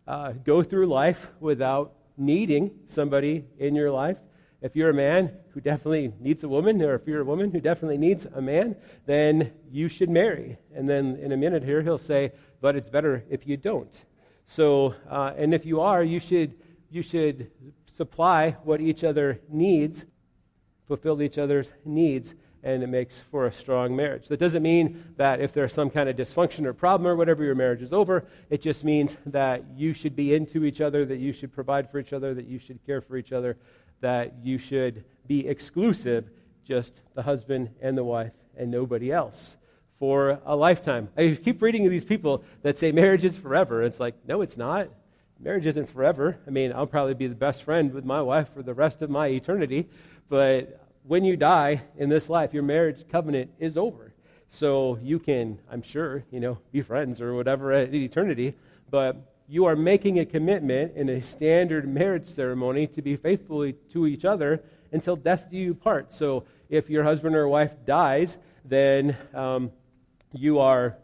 uh, 0.07 0.33
go 0.33 0.63
through 0.63 0.87
life 0.87 1.29
without 1.41 1.93
needing 2.17 2.71
somebody 2.89 3.45
in 3.59 3.75
your 3.75 3.91
life, 3.91 4.19
if 4.63 4.77
you're 4.77 4.91
a 4.91 4.95
man 4.95 5.33
who 5.53 5.61
definitely 5.61 6.13
needs 6.21 6.45
a 6.45 6.49
woman, 6.49 6.81
or 6.83 6.95
if 6.95 7.07
you're 7.07 7.23
a 7.23 7.25
woman 7.25 7.51
who 7.51 7.61
definitely 7.61 7.99
needs 7.99 8.27
a 8.27 8.43
man, 8.43 8.77
then 9.07 9.53
you 9.71 9.89
should 9.89 10.11
marry. 10.11 10.59
And 10.75 10.89
then 10.89 11.17
in 11.17 11.33
a 11.33 11.37
minute 11.37 11.63
here, 11.63 11.83
he'll 11.83 11.99
say, 11.99 12.33
but 12.61 12.77
it's 12.77 12.89
better 12.89 13.25
if 13.31 13.47
you 13.47 13.57
don't. 13.57 13.93
So, 14.47 14.95
uh, 15.09 15.33
and 15.37 15.55
if 15.55 15.65
you 15.65 15.81
are, 15.81 16.03
you 16.03 16.21
should 16.21 16.55
you 16.91 17.03
should 17.03 17.51
supply 17.95 18.57
what 18.65 18.81
each 18.81 19.05
other 19.05 19.41
needs, 19.49 20.05
fulfill 20.89 21.23
each 21.23 21.39
other's 21.39 21.73
needs, 21.85 22.35
and 22.63 22.83
it 22.83 22.89
makes 22.89 23.21
for 23.31 23.47
a 23.47 23.53
strong 23.53 23.97
marriage. 23.97 24.29
That 24.29 24.39
doesn't 24.39 24.63
mean 24.63 25.15
that 25.17 25.41
if 25.41 25.53
there's 25.53 25.73
some 25.73 25.91
kind 25.91 26.09
of 26.09 26.17
dysfunction 26.17 26.67
or 26.67 26.73
problem 26.73 27.07
or 27.07 27.17
whatever, 27.17 27.45
your 27.45 27.55
marriage 27.55 27.83
is 27.83 27.93
over. 27.93 28.25
It 28.51 28.61
just 28.61 28.85
means 28.85 29.17
that 29.27 29.65
you 29.75 29.93
should 29.93 30.15
be 30.15 30.35
into 30.35 30.65
each 30.65 30.81
other, 30.81 31.05
that 31.07 31.19
you 31.19 31.33
should 31.33 31.53
provide 31.53 31.91
for 31.91 31.99
each 31.99 32.13
other, 32.13 32.35
that 32.35 32.47
you 32.47 32.59
should 32.59 32.85
care 32.85 33.01
for 33.01 33.17
each 33.17 33.33
other, 33.33 33.57
that 34.01 34.35
you 34.43 34.59
should 34.59 35.05
be 35.27 35.47
exclusive, 35.47 36.31
just 36.65 37.03
the 37.15 37.23
husband 37.23 37.71
and 37.81 37.97
the 37.97 38.05
wife 38.05 38.33
and 38.57 38.71
nobody 38.71 39.11
else 39.11 39.57
for 39.99 40.41
a 40.45 40.57
lifetime. 40.57 41.09
I 41.17 41.39
keep 41.43 41.61
reading 41.63 41.89
these 41.89 42.05
people 42.05 42.45
that 42.63 42.79
say 42.79 42.93
marriage 42.93 43.25
is 43.25 43.37
forever. 43.37 43.83
It's 43.83 44.01
like, 44.01 44.15
no, 44.27 44.43
it's 44.43 44.57
not 44.57 44.89
marriage 45.41 45.67
isn't 45.67 45.91
forever. 45.91 46.39
I 46.47 46.51
mean, 46.51 46.73
I'll 46.73 46.87
probably 46.87 47.15
be 47.15 47.27
the 47.27 47.35
best 47.35 47.63
friend 47.63 47.93
with 47.93 48.05
my 48.05 48.21
wife 48.21 48.53
for 48.53 48.63
the 48.63 48.75
rest 48.75 49.03
of 49.03 49.11
my 49.11 49.29
eternity. 49.29 49.89
But 50.29 50.90
when 51.11 51.25
you 51.25 51.37
die 51.37 51.83
in 51.97 52.09
this 52.09 52.31
life, 52.31 52.55
your 52.55 52.63
marriage 52.63 53.05
covenant 53.11 53.51
is 53.59 53.77
over. 53.77 54.15
So 54.49 54.97
you 55.03 55.19
can, 55.19 55.59
I'm 55.69 55.83
sure, 55.83 56.23
you 56.31 56.39
know, 56.39 56.59
be 56.71 56.83
friends 56.83 57.21
or 57.21 57.35
whatever 57.35 57.73
at 57.73 57.93
eternity. 57.93 58.55
But 58.93 59.17
you 59.49 59.65
are 59.65 59.75
making 59.75 60.21
a 60.21 60.25
commitment 60.25 60.95
in 60.95 61.09
a 61.09 61.21
standard 61.21 61.93
marriage 61.93 62.29
ceremony 62.29 62.87
to 62.87 63.03
be 63.03 63.17
faithful 63.17 63.73
to 63.91 64.07
each 64.07 64.25
other 64.25 64.63
until 64.93 65.17
death 65.17 65.51
do 65.51 65.57
you 65.57 65.75
part. 65.75 66.13
So 66.13 66.45
if 66.69 66.89
your 66.89 67.03
husband 67.03 67.35
or 67.35 67.49
wife 67.49 67.73
dies, 67.85 68.39
then 68.65 69.17
um, 69.35 69.73
you 70.33 70.61
are, 70.61 70.97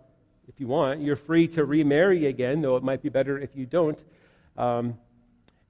if 0.46 0.60
you 0.60 0.68
want, 0.68 1.00
you're 1.00 1.16
free 1.16 1.48
to 1.48 1.64
remarry 1.64 2.26
again, 2.26 2.60
though 2.60 2.76
it 2.76 2.84
might 2.84 3.02
be 3.02 3.08
better 3.08 3.40
if 3.40 3.56
you 3.56 3.66
don't. 3.66 4.00
Um, 4.56 4.98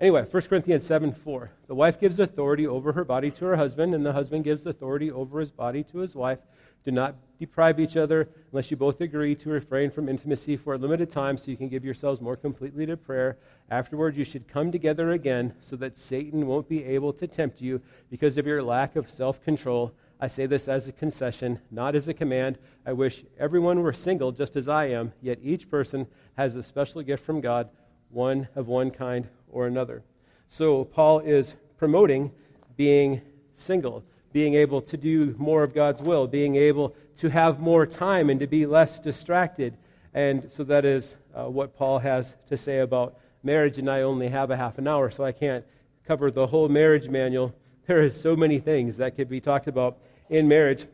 anyway, 0.01 0.25
1 0.31 0.43
Corinthians 0.45 0.85
7 0.85 1.13
4. 1.13 1.51
The 1.69 1.75
wife 1.75 2.01
gives 2.01 2.19
authority 2.19 2.67
over 2.67 2.93
her 2.93 3.05
body 3.05 3.31
to 3.33 3.45
her 3.47 3.57
husband, 3.57 3.95
and 3.95 4.05
the 4.05 4.13
husband 4.13 4.45
gives 4.45 4.67
authority 4.67 5.11
over 5.11 5.41
his 5.41 5.51
body 5.51 5.83
to 5.85 5.99
his 5.99 6.15
wife. 6.15 6.39
Do 6.85 6.91
not 6.93 7.17
deprive 7.41 7.81
each 7.81 7.97
other 7.97 8.29
unless 8.53 8.71
you 8.71 8.77
both 8.77 9.01
agree 9.01 9.35
to 9.35 9.51
refrain 9.51 9.91
from 9.91 10.09
intimacy 10.09 10.57
for 10.57 10.75
a 10.75 10.79
limited 10.79 11.11
time 11.11 11.37
so 11.37 11.51
you 11.51 11.57
can 11.57 11.69
give 11.69 11.85
yourselves 11.85 12.21
more 12.21 12.37
completely 12.37 12.87
to 12.87 12.97
prayer. 12.97 13.39
Afterward, 13.71 14.17
you 14.17 14.25
should 14.25 14.47
come 14.47 14.71
together 14.71 15.11
again 15.11 15.53
so 15.61 15.75
that 15.77 15.99
Satan 15.99 16.47
won't 16.47 16.69
be 16.69 16.85
able 16.85 17.13
to 17.15 17.27
tempt 17.27 17.61
you 17.61 17.81
because 18.09 18.39
of 18.39 18.47
your 18.47 18.63
lack 18.63 18.97
of 18.97 19.11
self 19.11 19.43
control. 19.43 19.93
I 20.21 20.29
say 20.29 20.47
this 20.47 20.69
as 20.69 20.89
a 20.89 20.93
concession, 20.93 21.59
not 21.71 21.95
as 21.95 22.09
a 22.09 22.15
command. 22.15 22.59
I 22.87 22.93
wish 22.93 23.25
everyone 23.39 23.83
were 23.83 23.93
single 23.93 24.33
just 24.33 24.57
as 24.57 24.69
I 24.69 24.87
am, 24.87 25.13
yet 25.21 25.39
each 25.43 25.69
person 25.69 26.07
has 26.37 26.57
a 26.57 26.63
special 26.63 27.03
gift 27.03 27.25
from 27.25 27.41
God 27.41 27.69
one 28.11 28.49
of 28.55 28.69
one 28.69 28.91
kind 28.91 29.29
or 29.57 29.67
another. 29.67 30.03
So 30.51 30.85
Paul 30.85 31.21
is 31.21 31.57
promoting 31.79 32.31
being 32.77 33.23
single, 33.55 34.05
being 34.35 34.53
able 34.53 34.83
to 34.83 34.99
do 34.99 35.35
more 35.39 35.63
of 35.63 35.75
God's 35.75 36.03
will, 36.03 36.27
being 36.27 36.57
able 36.57 36.95
to 37.21 37.31
have 37.31 37.59
more 37.59 37.87
time 37.87 38.29
and 38.29 38.39
to 38.41 38.47
be 38.47 38.67
less 38.67 39.01
distracted. 39.01 39.79
And 40.13 40.53
so 40.53 40.63
that 40.65 40.85
is 40.85 41.15
uh, 41.35 41.45
what 41.45 41.75
Paul 41.75 41.99
has 42.01 42.35
to 42.51 42.59
say 42.59 42.81
about 42.81 43.19
marriage. 43.43 43.79
And 43.79 43.89
I 43.89 44.03
only 44.03 44.29
have 44.29 44.51
a 44.51 44.59
half 44.59 44.77
an 44.77 44.87
hour, 44.87 45.11
so 45.11 45.25
I 45.25 45.33
can't 45.33 45.65
cover 46.07 46.31
the 46.31 46.47
whole 46.47 46.69
marriage 46.69 47.09
manual. 47.09 47.55
There 47.87 48.03
is 48.03 48.21
so 48.21 48.35
many 48.35 48.59
things 48.59 48.97
that 48.97 49.15
could 49.15 49.29
be 49.29 49.41
talked 49.41 49.69
about 49.69 49.99
in 50.29 50.49
marriage. 50.49 50.87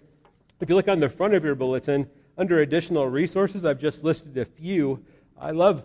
If 0.61 0.69
you 0.69 0.77
look 0.77 0.89
on 0.89 1.01
the 1.01 1.09
front 1.09 1.33
of 1.33 1.43
your 1.43 1.55
bulletin, 1.55 2.07
under 2.37 2.61
additional 2.61 3.09
resources, 3.09 3.65
I've 3.65 3.79
just 3.79 4.05
listed 4.05 4.37
a 4.37 4.45
few. 4.45 5.03
I 5.41 5.53
love 5.53 5.85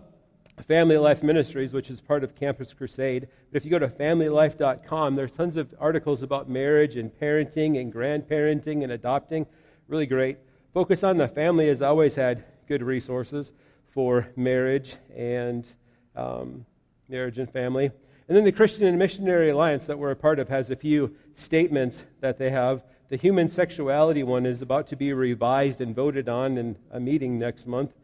Family 0.66 0.96
Life 0.96 1.22
Ministries, 1.22 1.72
which 1.72 1.90
is 1.90 2.00
part 2.00 2.24
of 2.24 2.34
Campus 2.34 2.72
Crusade. 2.72 3.28
But 3.50 3.58
if 3.58 3.64
you 3.64 3.70
go 3.70 3.78
to 3.78 3.88
familylife.com, 3.88 5.14
there's 5.14 5.32
tons 5.32 5.56
of 5.56 5.74
articles 5.78 6.22
about 6.22 6.48
marriage 6.48 6.96
and 6.96 7.10
parenting 7.10 7.80
and 7.80 7.92
grandparenting 7.92 8.82
and 8.82 8.92
adopting. 8.92 9.46
Really 9.86 10.06
great. 10.06 10.38
Focus 10.74 11.02
on 11.04 11.16
the 11.16 11.28
Family 11.28 11.68
has 11.68 11.80
always 11.80 12.14
had 12.14 12.44
good 12.66 12.82
resources 12.82 13.52
for 13.88 14.28
marriage 14.36 14.96
and 15.16 15.66
um, 16.14 16.66
marriage 17.08 17.38
and 17.38 17.50
family. 17.50 17.90
And 18.28 18.36
then 18.36 18.44
the 18.44 18.52
Christian 18.52 18.86
and 18.86 18.98
Missionary 18.98 19.50
Alliance 19.50 19.86
that 19.86 19.98
we're 19.98 20.10
a 20.10 20.16
part 20.16 20.38
of 20.38 20.48
has 20.50 20.70
a 20.70 20.76
few 20.76 21.16
statements 21.34 22.04
that 22.20 22.38
they 22.38 22.50
have. 22.50 22.82
The 23.08 23.16
human 23.16 23.48
sexuality 23.48 24.22
one 24.22 24.44
is 24.44 24.60
about 24.60 24.86
to 24.88 24.96
be 24.96 25.14
revised 25.14 25.80
and 25.80 25.96
voted 25.96 26.28
on 26.28 26.58
in 26.58 26.76
a 26.90 27.00
meeting 27.00 27.38
next 27.38 27.66
month. 27.66 27.94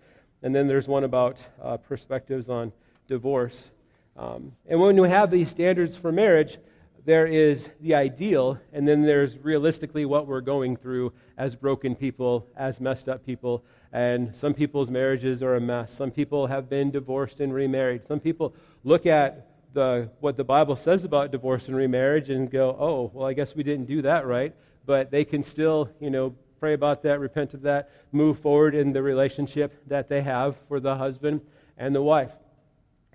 And 0.44 0.54
then 0.54 0.68
there's 0.68 0.86
one 0.86 1.04
about 1.04 1.38
uh, 1.62 1.78
perspectives 1.78 2.50
on 2.50 2.70
divorce. 3.08 3.70
Um, 4.14 4.52
and 4.68 4.78
when 4.78 5.00
we 5.00 5.08
have 5.08 5.30
these 5.30 5.48
standards 5.48 5.96
for 5.96 6.12
marriage, 6.12 6.58
there 7.06 7.26
is 7.26 7.70
the 7.80 7.94
ideal, 7.94 8.58
and 8.70 8.86
then 8.86 9.00
there's 9.00 9.38
realistically 9.38 10.04
what 10.04 10.26
we're 10.26 10.42
going 10.42 10.76
through 10.76 11.14
as 11.38 11.54
broken 11.54 11.94
people, 11.94 12.46
as 12.58 12.78
messed 12.78 13.08
up 13.08 13.24
people. 13.24 13.64
And 13.90 14.36
some 14.36 14.52
people's 14.52 14.90
marriages 14.90 15.42
are 15.42 15.54
a 15.56 15.60
mess. 15.62 15.94
Some 15.94 16.10
people 16.10 16.46
have 16.46 16.68
been 16.68 16.90
divorced 16.90 17.40
and 17.40 17.54
remarried. 17.54 18.06
Some 18.06 18.20
people 18.20 18.54
look 18.84 19.06
at 19.06 19.46
the, 19.72 20.10
what 20.20 20.36
the 20.36 20.44
Bible 20.44 20.76
says 20.76 21.04
about 21.04 21.30
divorce 21.30 21.68
and 21.68 21.76
remarriage 21.76 22.28
and 22.28 22.50
go, 22.50 22.76
oh, 22.78 23.10
well, 23.14 23.26
I 23.26 23.32
guess 23.32 23.54
we 23.54 23.62
didn't 23.62 23.86
do 23.86 24.02
that 24.02 24.26
right. 24.26 24.54
But 24.84 25.10
they 25.10 25.24
can 25.24 25.42
still, 25.42 25.88
you 26.00 26.10
know, 26.10 26.34
pray 26.60 26.74
about 26.74 27.02
that, 27.02 27.20
repent 27.20 27.54
of 27.54 27.62
that, 27.62 27.90
move 28.12 28.38
forward 28.38 28.74
in 28.74 28.92
the 28.92 29.02
relationship 29.02 29.74
that 29.86 30.08
they 30.08 30.22
have 30.22 30.56
for 30.68 30.80
the 30.80 30.96
husband 30.96 31.40
and 31.76 31.94
the 31.94 32.02
wife. 32.02 32.32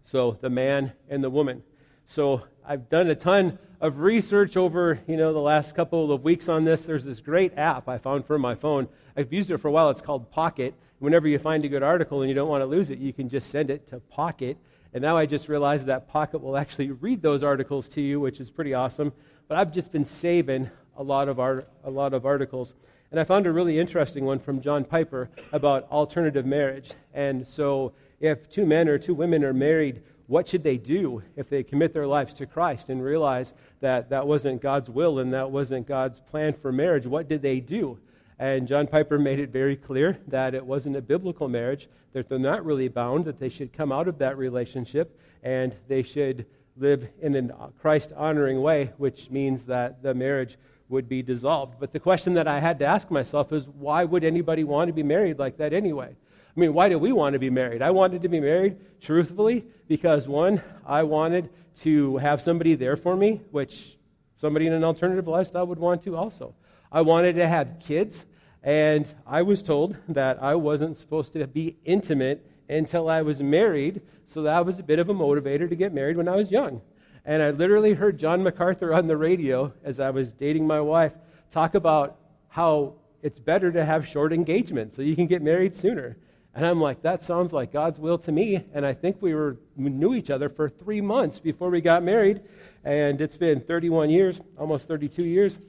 So 0.03 0.38
the 0.41 0.50
man 0.50 0.93
and 1.10 1.24
the 1.24 1.29
woman. 1.29 1.63
So 2.08 2.43
I've 2.65 2.89
done 2.89 3.08
a 3.08 3.15
ton 3.15 3.60
of 3.81 4.00
research 4.00 4.58
over, 4.58 5.00
you 5.08 5.15
know, 5.15 5.31
the 5.31 5.39
last 5.39 5.75
couple 5.75 6.12
of 6.12 6.24
weeks 6.24 6.50
on 6.50 6.65
this. 6.65 6.84
There's 6.84 7.03
this 7.03 7.19
great 7.19 7.58
app 7.58 7.88
I 7.88 7.98
found 7.98 8.25
for 8.25 8.38
my 8.38 8.55
phone. 8.55 8.88
I've 9.15 9.31
used 9.31 9.51
it 9.51 9.58
for 9.58 9.67
a 9.67 9.72
while. 9.72 9.89
It's 9.89 10.01
called 10.01 10.31
Pocket. 10.31 10.74
Whenever 11.00 11.27
you 11.27 11.39
find 11.39 11.63
a 11.63 11.69
good 11.69 11.84
article 11.84 12.22
and 12.22 12.29
you 12.29 12.36
don't 12.36 12.50
want 12.50 12.62
to 12.62 12.65
lose 12.65 12.89
it, 12.89 13.00
you 13.00 13.13
can 13.13 13.29
just 13.29 13.50
send 13.50 13.69
it 13.69 13.88
to 13.89 14.00
Pocket. 14.00 14.58
And 14.93 15.01
now 15.01 15.17
I 15.17 15.25
just 15.25 15.48
realized 15.48 15.86
that 15.86 16.08
Pocket 16.08 16.39
will 16.39 16.58
actually 16.58 16.91
read 16.91 17.22
those 17.22 17.43
articles 17.43 17.88
to 17.89 18.01
you, 18.01 18.19
which 18.19 18.39
is 18.39 18.50
pretty 18.50 18.74
awesome. 18.74 19.13
But 19.48 19.58
I've 19.58 19.72
just 19.72 19.91
been 19.91 20.05
saving 20.05 20.69
a 20.98 21.03
lot 21.03 21.29
of 21.29 21.39
art, 21.39 21.69
a 21.84 21.89
lot 21.89 22.13
of 22.13 22.25
articles. 22.25 22.74
And 23.12 23.20
I 23.20 23.24
found 23.24 23.48
a 23.48 23.51
really 23.51 23.80
interesting 23.80 24.24
one 24.25 24.39
from 24.39 24.62
John 24.62 24.84
Piper 24.84 25.30
about 25.51 25.89
alternative 25.92 26.46
marriage. 26.46 26.92
And 27.13 27.48
so, 27.48 27.94
if 28.20 28.50
two 28.50 28.66
men 28.66 28.88
or 28.88 29.00
two 29.00 29.16
women 29.16 29.44
are 29.44 29.54
married, 29.54 30.04
what 30.28 30.48
should 30.48 30.62
they 30.62 30.78
do 30.78 31.24
if 31.36 31.50
they 31.50 31.63
commit 31.63 31.92
their 31.92 32.06
lives 32.06 32.36
to 32.36 32.46
Christ 32.46 32.89
and 32.89 33.04
realize 33.04 33.56
that 33.80 34.12
that 34.12 34.28
wasn't 34.28 34.62
God's 34.62 34.89
will 34.89 35.18
and 35.18 35.34
that 35.34 35.50
wasn't 35.50 35.88
God's 35.88 36.20
plan 36.20 36.54
for 36.54 36.72
marriage? 36.72 37.08
What 37.08 37.28
did 37.28 37.42
they 37.42 37.60
do? 37.60 37.98
And 38.38 38.68
John 38.68 38.86
Piper 38.86 39.18
made 39.18 39.39
it 39.39 39.50
very 39.50 39.75
clear 39.75 40.20
that 40.28 40.54
it 40.54 40.63
wasn't 40.63 40.96
a 40.96 41.01
biblical 41.01 41.48
marriage, 41.48 41.89
that 42.13 42.30
they're 42.30 42.38
not 42.38 42.63
really 42.63 42.89
bound, 42.89 43.25
that 43.25 43.39
they 43.39 43.50
should 43.50 43.74
come 43.74 43.92
out 43.92 44.08
of 44.08 44.20
that 44.20 44.38
relationship 44.38 45.20
and 45.42 45.75
they 45.88 46.04
should 46.04 46.46
live 46.78 47.08
in 47.22 47.36
a 47.36 47.70
Christ 47.82 48.12
honoring 48.16 48.62
way, 48.62 48.92
which 48.98 49.32
means 49.32 49.63
that 49.63 50.04
the 50.04 50.13
marriage 50.13 50.58
would 50.89 51.08
be 51.08 51.22
dissolved. 51.22 51.75
But 51.79 51.93
the 51.93 52.00
question 52.00 52.34
that 52.34 52.48
I 52.48 52.60
had 52.60 52.79
to 52.79 52.86
ask 52.86 53.10
myself 53.10 53.53
is 53.53 53.67
why 53.67 54.03
would 54.03 54.24
anybody 54.24 54.63
want 54.63 54.89
to 54.89 54.93
be 54.93 55.03
married 55.03 55.39
like 55.39 55.58
that 55.58 55.72
anyway? 55.72 56.15
I 56.55 56.60
mean, 56.60 56.74
why 56.74 56.89
do 56.89 56.98
we 56.98 57.12
want 57.12 57.34
to 57.34 57.39
be 57.39 57.51
married? 57.51 57.81
I 57.81 57.91
wanted 57.91 58.24
to 58.24 58.27
be 58.27 58.39
married, 58.39 58.77
truthfully, 59.00 59.65
because 59.88 60.27
one, 60.27 60.62
I 60.86 61.03
wanted 61.03 61.51
to 61.81 62.17
have 62.17 62.41
somebody 62.41 62.75
there 62.75 62.98
for 62.98 63.15
me, 63.15 63.41
which 63.51 63.98
somebody 64.38 64.67
in 64.67 64.74
an 64.74 64.84
alternative 64.84 65.27
lifestyle 65.27 65.67
would 65.67 65.79
want 65.79 66.03
to 66.03 66.17
also. 66.17 66.55
I 66.91 67.01
wanted 67.01 67.36
to 67.36 67.48
have 67.48 67.79
kids, 67.79 68.25
and 68.63 69.08
I 69.27 69.43
was 69.43 69.62
told 69.62 69.96
that 70.10 70.41
I 70.41 70.55
wasn't 70.55 70.98
supposed 70.98 71.34
to 71.34 71.46
be 71.46 71.77
intimate 71.86 72.46
until 72.67 73.10
I 73.10 73.22
was 73.22 73.41
married, 73.41 74.01
so 74.25 74.41
that 74.41 74.65
was 74.65 74.79
a 74.79 74.84
bit 74.84 75.00
of 75.00 75.10
a 75.10 75.13
motivator 75.13 75.69
to 75.69 75.75
get 75.75 75.93
married 75.93 76.17
when 76.17 76.27
I 76.27 76.36
was 76.36 76.50
young. 76.51 76.81
And 77.30 77.44
I 77.44 77.52
literally 77.52 77.94
heard 77.94 78.18
John 78.18 78.42
MacArthur 78.42 78.92
on 78.92 79.06
the 79.06 79.16
radio 79.16 79.72
as 79.84 80.00
I 80.00 80.10
was 80.10 80.34
dating 80.34 80.66
my 80.66 80.82
wife 80.82 81.14
talk 81.52 81.76
about 81.76 82.18
how 82.48 82.96
it's 83.22 83.38
better 83.38 83.72
to 83.72 83.86
have 83.86 84.08
short 84.08 84.34
engagements 84.34 84.96
so 84.96 85.04
you 85.04 85.16
can 85.16 85.28
get 85.28 85.44
married 85.44 85.76
sooner. 85.76 86.18
And 86.56 86.66
I'm 86.66 86.82
like, 86.82 87.04
that 87.04 87.22
sounds 87.22 87.54
like 87.54 87.72
God's 87.72 88.00
will 88.00 88.18
to 88.18 88.32
me. 88.32 88.66
And 88.74 88.84
I 88.84 88.96
think 88.96 89.22
we 89.22 89.36
were 89.36 89.58
we 89.76 89.92
knew 89.92 90.16
each 90.16 90.32
other 90.32 90.50
for 90.50 90.70
three 90.70 91.02
months 91.02 91.38
before 91.38 91.70
we 91.70 91.82
got 91.82 92.02
married. 92.02 92.42
And 92.84 93.22
it's 93.22 93.38
been 93.38 93.62
31 93.62 94.10
years, 94.10 94.42
almost 94.58 94.88
32 94.88 95.24
years, 95.24 95.60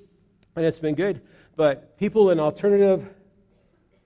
and 0.56 0.64
it's 0.64 0.78
been 0.78 0.94
good. 0.94 1.20
But 1.56 1.98
people 1.98 2.30
in 2.30 2.40
alternative 2.40 3.06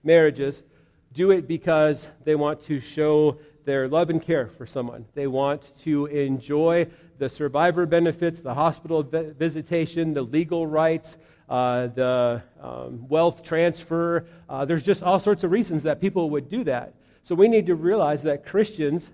marriages 0.03 0.65
do 1.13 1.31
it 1.31 1.47
because 1.47 2.09
they 2.25 2.35
want 2.35 2.65
to 2.65 2.81
show 2.81 3.39
their 3.65 3.89
love 3.89 4.11
and 4.11 4.21
care 4.21 4.49
for 4.49 4.67
someone. 4.67 5.07
They 5.15 5.29
want 5.29 5.71
to 5.85 6.07
enjoy 6.07 6.89
the 7.19 7.29
survivor 7.29 7.87
benefits, 7.87 8.41
the 8.41 8.55
hospital 8.55 9.03
visitation, 9.03 10.13
the 10.13 10.23
legal 10.23 10.67
rights, 10.67 11.17
uh, 11.49 11.89
the 11.89 12.43
um, 12.61 13.09
wealth 13.09 13.43
transfer. 13.43 14.27
Uh, 14.49 14.65
there's 14.65 14.83
just 14.83 15.03
all 15.03 15.21
sorts 15.21 15.45
of 15.45 15.51
reasons 15.51 15.83
that 15.85 16.01
people 16.01 16.31
would 16.31 16.49
do 16.49 16.65
that. 16.65 16.95
So 17.23 17.35
we 17.35 17.49
need 17.49 17.67
to 17.67 17.75
realize 17.75 18.23
that 18.23 18.45
Christians 18.47 19.09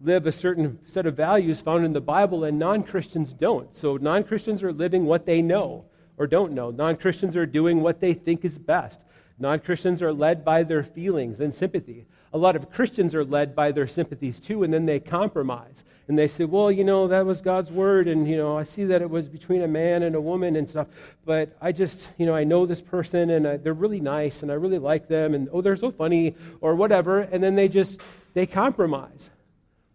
live 0.00 0.26
a 0.26 0.32
certain 0.32 0.78
set 0.86 1.06
of 1.06 1.16
values 1.16 1.60
found 1.60 1.84
in 1.84 1.92
the 1.92 2.00
Bible, 2.00 2.44
and 2.44 2.58
non 2.58 2.82
Christians 2.82 3.32
don't. 3.32 3.74
So 3.76 3.96
non 3.96 4.24
Christians 4.24 4.62
are 4.62 4.72
living 4.72 5.04
what 5.04 5.26
they 5.26 5.42
know 5.42 5.84
or 6.16 6.26
don't 6.26 6.52
know. 6.52 6.70
Non 6.70 6.96
Christians 6.96 7.36
are 7.36 7.46
doing 7.46 7.80
what 7.80 8.00
they 8.00 8.14
think 8.14 8.44
is 8.44 8.58
best. 8.58 9.00
Non 9.38 9.60
Christians 9.60 10.02
are 10.02 10.12
led 10.12 10.44
by 10.44 10.62
their 10.62 10.82
feelings 10.82 11.40
and 11.40 11.54
sympathy. 11.54 12.06
A 12.32 12.38
lot 12.38 12.56
of 12.56 12.70
Christians 12.70 13.14
are 13.14 13.24
led 13.24 13.54
by 13.54 13.72
their 13.72 13.86
sympathies 13.86 14.40
too, 14.40 14.62
and 14.62 14.72
then 14.72 14.86
they 14.86 15.00
compromise. 15.00 15.84
And 16.08 16.18
they 16.18 16.28
say, 16.28 16.44
well, 16.44 16.70
you 16.70 16.82
know, 16.82 17.08
that 17.08 17.24
was 17.24 17.40
God's 17.40 17.70
word, 17.70 18.08
and, 18.08 18.28
you 18.28 18.36
know, 18.36 18.58
I 18.58 18.64
see 18.64 18.84
that 18.86 19.02
it 19.02 19.08
was 19.08 19.28
between 19.28 19.62
a 19.62 19.68
man 19.68 20.02
and 20.02 20.16
a 20.16 20.20
woman 20.20 20.56
and 20.56 20.68
stuff, 20.68 20.88
but 21.24 21.56
I 21.60 21.72
just, 21.72 22.08
you 22.18 22.26
know, 22.26 22.34
I 22.34 22.44
know 22.44 22.66
this 22.66 22.80
person, 22.80 23.30
and 23.30 23.46
I, 23.46 23.56
they're 23.56 23.72
really 23.72 24.00
nice, 24.00 24.42
and 24.42 24.50
I 24.50 24.54
really 24.54 24.78
like 24.78 25.06
them, 25.08 25.34
and, 25.34 25.48
oh, 25.52 25.62
they're 25.62 25.76
so 25.76 25.92
funny, 25.92 26.34
or 26.60 26.74
whatever, 26.74 27.20
and 27.20 27.42
then 27.42 27.54
they 27.54 27.68
just, 27.68 28.00
they 28.34 28.46
compromise. 28.46 29.30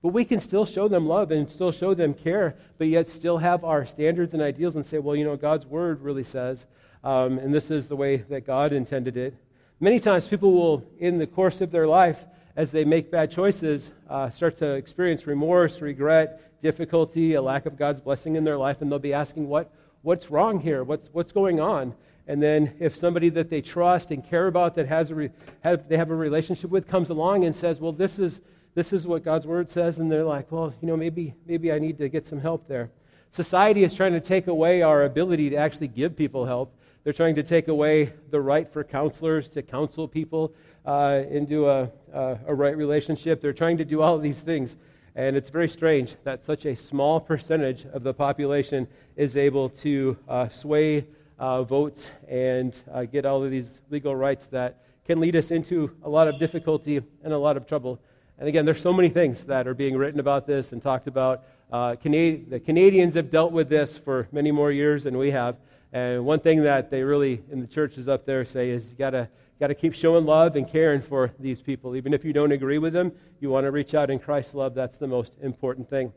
But 0.01 0.13
we 0.13 0.23
can 0.23 0.39
still 0.39 0.65
show 0.65 0.87
them 0.87 1.07
love 1.07 1.31
and 1.31 1.49
still 1.49 1.71
show 1.71 1.93
them 1.93 2.13
care, 2.13 2.55
but 2.77 2.87
yet 2.87 3.09
still 3.09 3.39
have 3.39 3.65
our 3.65 3.85
standards 3.85 4.33
and 4.33 4.41
ideals 4.41 4.75
and 4.75 4.85
say, 4.85 4.99
well, 4.99 5.15
you 5.15 5.25
know, 5.25 5.35
God's 5.35 5.65
word 5.65 6.01
really 6.01 6.23
says, 6.23 6.65
um, 7.03 7.37
and 7.37 7.53
this 7.53 7.69
is 7.69 7.87
the 7.87 7.95
way 7.95 8.17
that 8.17 8.45
God 8.45 8.71
intended 8.71 9.17
it. 9.17 9.35
Many 9.79 9.99
times 9.99 10.27
people 10.27 10.53
will, 10.53 10.83
in 10.99 11.19
the 11.19 11.27
course 11.27 11.61
of 11.61 11.71
their 11.71 11.87
life, 11.87 12.17
as 12.55 12.71
they 12.71 12.83
make 12.83 13.11
bad 13.11 13.31
choices, 13.31 13.91
uh, 14.09 14.29
start 14.31 14.57
to 14.57 14.71
experience 14.71 15.27
remorse, 15.27 15.81
regret, 15.81 16.59
difficulty, 16.61 17.35
a 17.35 17.41
lack 17.41 17.67
of 17.67 17.77
God's 17.77 18.01
blessing 18.01 18.35
in 18.35 18.43
their 18.43 18.57
life, 18.57 18.81
and 18.81 18.91
they'll 18.91 18.97
be 18.97 19.13
asking, 19.13 19.47
what, 19.47 19.71
What's 20.01 20.31
wrong 20.31 20.61
here? 20.61 20.83
What's, 20.83 21.09
what's 21.11 21.31
going 21.33 21.59
on? 21.59 21.93
And 22.27 22.41
then 22.41 22.75
if 22.79 22.95
somebody 22.95 23.29
that 23.29 23.49
they 23.49 23.61
trust 23.61 24.11
and 24.11 24.25
care 24.25 24.47
about, 24.47 24.75
that 24.75 24.87
has 24.87 25.11
a 25.11 25.15
re, 25.15 25.29
have, 25.61 25.89
they 25.89 25.97
have 25.97 26.11
a 26.11 26.15
relationship 26.15 26.69
with, 26.69 26.87
comes 26.87 27.09
along 27.09 27.43
and 27.43 27.55
says, 27.55 27.79
Well, 27.79 27.91
this 27.91 28.17
is, 28.17 28.39
this 28.73 28.93
is 28.93 29.05
what 29.05 29.25
God's 29.25 29.45
word 29.45 29.69
says, 29.69 29.99
and 29.99 30.11
they're 30.11 30.23
like, 30.23 30.51
Well, 30.51 30.73
you 30.81 30.87
know, 30.87 30.95
maybe, 30.95 31.33
maybe 31.45 31.71
I 31.71 31.79
need 31.79 31.97
to 31.97 32.09
get 32.09 32.25
some 32.25 32.39
help 32.39 32.67
there. 32.67 32.89
Society 33.31 33.83
is 33.83 33.93
trying 33.93 34.13
to 34.13 34.21
take 34.21 34.47
away 34.47 34.81
our 34.81 35.03
ability 35.03 35.49
to 35.49 35.57
actually 35.57 35.89
give 35.89 36.15
people 36.15 36.45
help. 36.45 36.73
They're 37.07 37.13
trying 37.13 37.35
to 37.35 37.43
take 37.43 37.69
away 37.69 38.11
the 38.31 38.41
right 38.41 38.69
for 38.69 38.83
counselors 38.83 39.47
to 39.51 39.61
counsel 39.61 40.09
people 40.09 40.53
uh, 40.85 41.21
into 41.31 41.69
a, 41.69 41.89
a, 42.13 42.37
a 42.47 42.53
right 42.53 42.75
relationship. 42.75 43.39
They're 43.39 43.53
trying 43.53 43.77
to 43.77 43.85
do 43.85 44.01
all 44.01 44.13
of 44.13 44.21
these 44.21 44.41
things. 44.41 44.75
And 45.15 45.37
it's 45.37 45.47
very 45.47 45.69
strange 45.69 46.17
that 46.25 46.43
such 46.43 46.65
a 46.65 46.75
small 46.75 47.21
percentage 47.21 47.85
of 47.93 48.03
the 48.03 48.13
population 48.13 48.89
is 49.15 49.37
able 49.37 49.69
to 49.69 50.17
uh, 50.27 50.49
sway 50.49 51.05
uh, 51.39 51.63
votes 51.63 52.11
and 52.27 52.77
uh, 52.91 53.05
get 53.05 53.25
all 53.25 53.41
of 53.41 53.51
these 53.51 53.79
legal 53.89 54.13
rights 54.13 54.47
that 54.47 54.83
can 55.05 55.21
lead 55.21 55.37
us 55.37 55.49
into 55.49 55.95
a 56.03 56.09
lot 56.09 56.27
of 56.27 56.37
difficulty 56.39 57.01
and 57.23 57.31
a 57.31 57.37
lot 57.37 57.55
of 57.55 57.65
trouble. 57.65 58.01
And 58.37 58.49
again, 58.49 58.65
there's 58.65 58.81
so 58.81 58.91
many 58.91 59.07
things 59.07 59.45
that 59.45 59.65
are 59.65 59.73
being 59.73 59.95
written 59.95 60.19
about 60.19 60.45
this 60.45 60.73
and 60.73 60.81
talked 60.81 61.07
about. 61.07 61.45
Uh, 61.71 61.95
Canadi- 61.95 62.49
the 62.49 62.59
Canadians 62.59 63.13
have 63.13 63.31
dealt 63.31 63.53
with 63.53 63.69
this 63.69 63.97
for 63.97 64.27
many 64.33 64.51
more 64.51 64.73
years 64.73 65.05
than 65.05 65.17
we 65.17 65.31
have. 65.31 65.55
And 65.93 66.25
one 66.25 66.39
thing 66.39 66.63
that 66.63 66.89
they 66.91 67.03
really, 67.03 67.41
in 67.51 67.61
the 67.61 67.67
churches 67.67 68.07
up 68.07 68.25
there, 68.25 68.43
say 68.45 68.69
is 68.69 68.89
you 68.89 68.95
got 68.95 69.11
to 69.11 69.29
got 69.59 69.67
to 69.67 69.75
keep 69.75 69.93
showing 69.93 70.25
love 70.25 70.55
and 70.55 70.69
caring 70.69 71.01
for 71.01 71.31
these 71.39 71.61
people. 71.61 71.95
Even 71.95 72.13
if 72.13 72.23
you 72.23 72.31
don't 72.31 72.51
agree 72.51 72.77
with 72.77 72.93
them, 72.93 73.11
you 73.39 73.49
want 73.49 73.65
to 73.65 73.71
reach 73.71 73.95
out 73.95 74.09
in 74.09 74.19
Christ's 74.19 74.53
love. 74.53 74.75
That's 74.75 74.97
the 74.97 75.07
most 75.07 75.33
important 75.41 75.89
thing. 75.89 76.13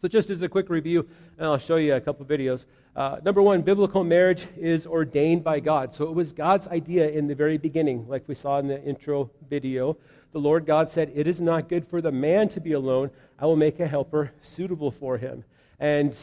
So, 0.00 0.08
just 0.08 0.28
as 0.28 0.42
a 0.42 0.48
quick 0.48 0.68
review, 0.68 1.08
and 1.38 1.46
I'll 1.46 1.58
show 1.58 1.76
you 1.76 1.94
a 1.94 2.00
couple 2.00 2.26
videos. 2.26 2.66
Uh, 2.94 3.18
number 3.24 3.40
one, 3.40 3.62
biblical 3.62 4.04
marriage 4.04 4.46
is 4.56 4.86
ordained 4.86 5.42
by 5.42 5.60
God. 5.60 5.94
So, 5.94 6.04
it 6.04 6.14
was 6.14 6.32
God's 6.32 6.66
idea 6.68 7.08
in 7.08 7.26
the 7.26 7.34
very 7.34 7.58
beginning, 7.58 8.06
like 8.08 8.28
we 8.28 8.34
saw 8.34 8.58
in 8.58 8.66
the 8.66 8.82
intro 8.82 9.30
video. 9.48 9.96
The 10.32 10.40
Lord 10.40 10.66
God 10.66 10.90
said, 10.90 11.12
It 11.14 11.26
is 11.26 11.40
not 11.40 11.68
good 11.68 11.86
for 11.86 12.02
the 12.02 12.12
man 12.12 12.48
to 12.50 12.60
be 12.60 12.72
alone. 12.72 13.10
I 13.38 13.46
will 13.46 13.56
make 13.56 13.80
a 13.80 13.86
helper 13.86 14.32
suitable 14.42 14.90
for 14.90 15.16
him. 15.16 15.44
And 15.78 16.14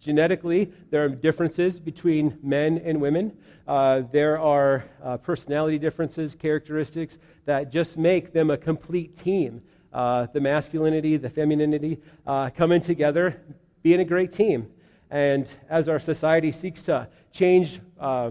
Genetically, 0.00 0.70
there 0.90 1.04
are 1.04 1.08
differences 1.08 1.80
between 1.80 2.38
men 2.42 2.78
and 2.84 3.00
women. 3.00 3.36
Uh, 3.66 4.02
there 4.12 4.38
are 4.38 4.84
uh, 5.02 5.16
personality 5.16 5.78
differences, 5.78 6.36
characteristics 6.36 7.18
that 7.46 7.72
just 7.72 7.96
make 7.96 8.32
them 8.32 8.50
a 8.50 8.56
complete 8.56 9.16
team. 9.16 9.60
Uh, 9.92 10.26
the 10.32 10.40
masculinity, 10.40 11.16
the 11.16 11.30
femininity 11.30 11.98
uh, 12.26 12.50
coming 12.50 12.80
together, 12.80 13.40
being 13.82 14.00
a 14.00 14.04
great 14.04 14.32
team. 14.32 14.68
And 15.10 15.48
as 15.68 15.88
our 15.88 15.98
society 15.98 16.52
seeks 16.52 16.84
to 16.84 17.08
change 17.32 17.80
uh, 17.98 18.30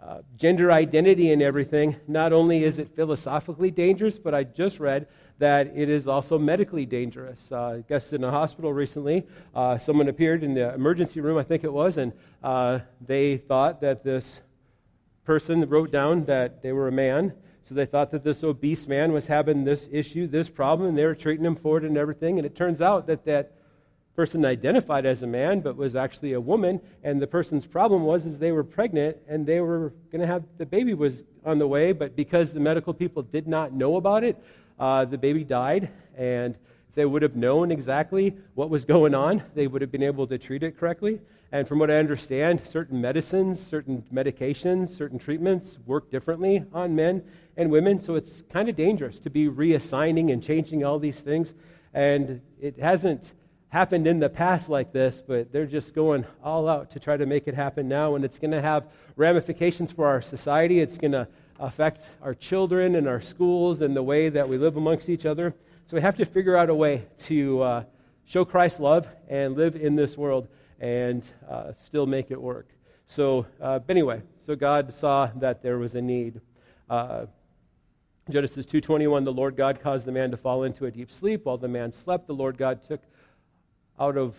uh, 0.00 0.18
gender 0.36 0.70
identity 0.70 1.32
and 1.32 1.42
everything, 1.42 1.96
not 2.06 2.32
only 2.32 2.64
is 2.64 2.78
it 2.78 2.94
philosophically 2.94 3.70
dangerous, 3.70 4.18
but 4.18 4.34
I 4.34 4.44
just 4.44 4.78
read 4.80 5.06
that 5.38 5.72
it 5.74 5.88
is 5.88 6.06
also 6.06 6.38
medically 6.38 6.86
dangerous. 6.86 7.50
Uh, 7.50 7.78
I 7.78 7.84
guess 7.88 8.12
in 8.12 8.22
a 8.22 8.30
hospital 8.30 8.72
recently, 8.72 9.26
uh, 9.54 9.78
someone 9.78 10.08
appeared 10.08 10.44
in 10.44 10.54
the 10.54 10.72
emergency 10.74 11.20
room, 11.20 11.36
I 11.38 11.42
think 11.42 11.64
it 11.64 11.72
was, 11.72 11.98
and 11.98 12.12
uh, 12.42 12.80
they 13.04 13.36
thought 13.36 13.80
that 13.80 14.04
this 14.04 14.40
person 15.24 15.68
wrote 15.68 15.90
down 15.90 16.24
that 16.26 16.62
they 16.62 16.72
were 16.72 16.88
a 16.88 16.92
man. 16.92 17.32
So 17.62 17.74
they 17.74 17.86
thought 17.86 18.10
that 18.10 18.22
this 18.22 18.44
obese 18.44 18.86
man 18.86 19.12
was 19.12 19.26
having 19.26 19.64
this 19.64 19.88
issue, 19.90 20.26
this 20.26 20.50
problem, 20.50 20.88
and 20.88 20.98
they 20.98 21.06
were 21.06 21.14
treating 21.14 21.46
him 21.46 21.56
for 21.56 21.78
it 21.78 21.84
and 21.84 21.96
everything. 21.96 22.38
And 22.38 22.44
it 22.44 22.54
turns 22.54 22.82
out 22.82 23.06
that 23.06 23.24
that 23.24 23.52
person 24.16 24.44
identified 24.44 25.04
as 25.04 25.22
a 25.22 25.26
man 25.26 25.60
but 25.60 25.76
was 25.76 25.96
actually 25.96 26.32
a 26.34 26.40
woman 26.40 26.80
and 27.02 27.20
the 27.20 27.26
person's 27.26 27.66
problem 27.66 28.04
was 28.04 28.26
is 28.26 28.38
they 28.38 28.52
were 28.52 28.62
pregnant 28.62 29.16
and 29.28 29.44
they 29.44 29.60
were 29.60 29.92
going 30.12 30.20
to 30.20 30.26
have 30.26 30.44
the 30.56 30.66
baby 30.66 30.94
was 30.94 31.24
on 31.44 31.58
the 31.58 31.66
way 31.66 31.92
but 31.92 32.14
because 32.14 32.52
the 32.52 32.60
medical 32.60 32.94
people 32.94 33.22
did 33.22 33.48
not 33.48 33.72
know 33.72 33.96
about 33.96 34.22
it 34.22 34.40
uh, 34.78 35.04
the 35.04 35.18
baby 35.18 35.44
died, 35.44 35.90
and 36.16 36.56
they 36.94 37.04
would 37.04 37.22
have 37.22 37.36
known 37.36 37.70
exactly 37.70 38.36
what 38.54 38.70
was 38.70 38.84
going 38.84 39.14
on, 39.14 39.42
they 39.54 39.66
would 39.66 39.82
have 39.82 39.92
been 39.92 40.02
able 40.02 40.26
to 40.26 40.38
treat 40.38 40.62
it 40.62 40.78
correctly. 40.78 41.20
And 41.52 41.68
from 41.68 41.78
what 41.78 41.90
I 41.90 41.98
understand, 41.98 42.62
certain 42.66 43.00
medicines, 43.00 43.64
certain 43.64 44.04
medications, 44.12 44.88
certain 44.88 45.18
treatments 45.18 45.78
work 45.86 46.10
differently 46.10 46.64
on 46.72 46.96
men 46.96 47.22
and 47.56 47.70
women. 47.70 48.00
So 48.00 48.16
it's 48.16 48.42
kind 48.52 48.68
of 48.68 48.74
dangerous 48.74 49.20
to 49.20 49.30
be 49.30 49.46
reassigning 49.46 50.32
and 50.32 50.42
changing 50.42 50.84
all 50.84 50.98
these 50.98 51.20
things. 51.20 51.54
And 51.92 52.40
it 52.60 52.80
hasn't 52.80 53.34
happened 53.74 54.06
in 54.06 54.20
the 54.20 54.28
past 54.28 54.68
like 54.68 54.92
this, 54.92 55.20
but 55.26 55.50
they're 55.50 55.66
just 55.66 55.96
going 55.96 56.24
all 56.44 56.68
out 56.68 56.92
to 56.92 57.00
try 57.00 57.16
to 57.16 57.26
make 57.26 57.48
it 57.48 57.54
happen 57.54 57.88
now. 57.88 58.14
And 58.14 58.24
it's 58.24 58.38
going 58.38 58.52
to 58.52 58.62
have 58.62 58.84
ramifications 59.16 59.90
for 59.90 60.06
our 60.06 60.22
society. 60.22 60.78
It's 60.78 60.96
going 60.96 61.10
to 61.10 61.26
affect 61.58 62.02
our 62.22 62.34
children 62.34 62.94
and 62.94 63.08
our 63.08 63.20
schools 63.20 63.80
and 63.80 63.96
the 63.96 64.02
way 64.02 64.28
that 64.28 64.48
we 64.48 64.58
live 64.58 64.76
amongst 64.76 65.08
each 65.08 65.26
other. 65.26 65.52
So 65.88 65.96
we 65.96 66.02
have 66.02 66.14
to 66.18 66.24
figure 66.24 66.56
out 66.56 66.70
a 66.70 66.74
way 66.74 67.04
to 67.24 67.62
uh, 67.62 67.84
show 68.26 68.44
Christ's 68.44 68.78
love 68.78 69.08
and 69.28 69.56
live 69.56 69.74
in 69.74 69.96
this 69.96 70.16
world 70.16 70.46
and 70.78 71.24
uh, 71.50 71.72
still 71.84 72.06
make 72.06 72.30
it 72.30 72.40
work. 72.40 72.68
So, 73.08 73.44
uh, 73.60 73.80
anyway, 73.88 74.22
so 74.46 74.54
God 74.54 74.94
saw 74.94 75.30
that 75.40 75.64
there 75.64 75.78
was 75.78 75.96
a 75.96 76.00
need. 76.00 76.40
Uh, 76.88 77.26
Genesis 78.30 78.66
2:21 78.66 79.24
the 79.24 79.32
Lord 79.32 79.56
God 79.56 79.80
caused 79.80 80.06
the 80.06 80.12
man 80.12 80.30
to 80.30 80.36
fall 80.36 80.62
into 80.62 80.86
a 80.86 80.92
deep 80.92 81.10
sleep 81.10 81.44
while 81.44 81.58
the 81.58 81.68
man 81.68 81.90
slept 81.90 82.28
the 82.28 82.34
Lord 82.34 82.56
God 82.56 82.80
took 82.86 83.00
out 83.98 84.16
of 84.16 84.36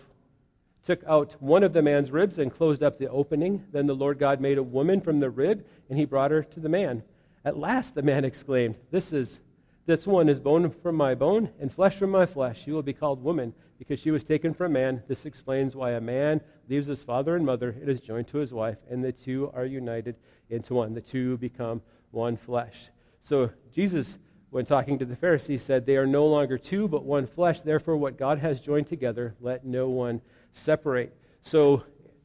took 0.86 1.02
out 1.04 1.34
one 1.40 1.64
of 1.64 1.72
the 1.72 1.82
man's 1.82 2.12
ribs 2.12 2.38
and 2.38 2.54
closed 2.54 2.82
up 2.82 2.96
the 2.96 3.10
opening. 3.10 3.64
Then 3.72 3.86
the 3.86 3.94
Lord 3.94 4.18
God 4.18 4.40
made 4.40 4.56
a 4.56 4.62
woman 4.62 5.00
from 5.00 5.18
the 5.18 5.30
rib, 5.30 5.66
and 5.90 5.98
he 5.98 6.04
brought 6.04 6.30
her 6.30 6.44
to 6.44 6.60
the 6.60 6.68
man. 6.68 7.02
At 7.44 7.58
last 7.58 7.94
the 7.94 8.02
man 8.02 8.24
exclaimed, 8.24 8.76
This 8.90 9.12
is 9.12 9.40
this 9.86 10.04
one 10.04 10.28
is 10.28 10.40
bone 10.40 10.70
from 10.70 10.96
my 10.96 11.14
bone 11.14 11.50
and 11.60 11.72
flesh 11.72 11.96
from 11.96 12.10
my 12.10 12.26
flesh. 12.26 12.60
She 12.64 12.72
will 12.72 12.82
be 12.82 12.92
called 12.92 13.22
woman 13.22 13.54
because 13.78 14.00
she 14.00 14.10
was 14.10 14.24
taken 14.24 14.52
from 14.52 14.72
man. 14.72 15.02
This 15.06 15.26
explains 15.26 15.76
why 15.76 15.92
a 15.92 16.00
man 16.00 16.40
leaves 16.68 16.86
his 16.86 17.04
father 17.04 17.36
and 17.36 17.46
mother 17.46 17.70
and 17.70 17.88
is 17.88 18.00
joined 18.00 18.26
to 18.28 18.38
his 18.38 18.52
wife, 18.52 18.78
and 18.90 19.04
the 19.04 19.12
two 19.12 19.50
are 19.54 19.64
united 19.64 20.16
into 20.50 20.74
one. 20.74 20.94
The 20.94 21.00
two 21.00 21.36
become 21.38 21.82
one 22.10 22.36
flesh. 22.36 22.90
So 23.22 23.50
Jesus, 23.72 24.18
when 24.56 24.64
talking 24.64 24.98
to 24.98 25.04
the 25.04 25.14
Pharisees, 25.14 25.62
said, 25.62 25.84
They 25.84 25.98
are 25.98 26.06
no 26.06 26.26
longer 26.26 26.56
two, 26.56 26.88
but 26.88 27.04
one 27.04 27.26
flesh. 27.26 27.60
Therefore, 27.60 27.98
what 27.98 28.16
God 28.16 28.38
has 28.38 28.58
joined 28.58 28.88
together, 28.88 29.34
let 29.38 29.66
no 29.66 29.90
one 29.90 30.22
separate. 30.54 31.14
So 31.42 31.84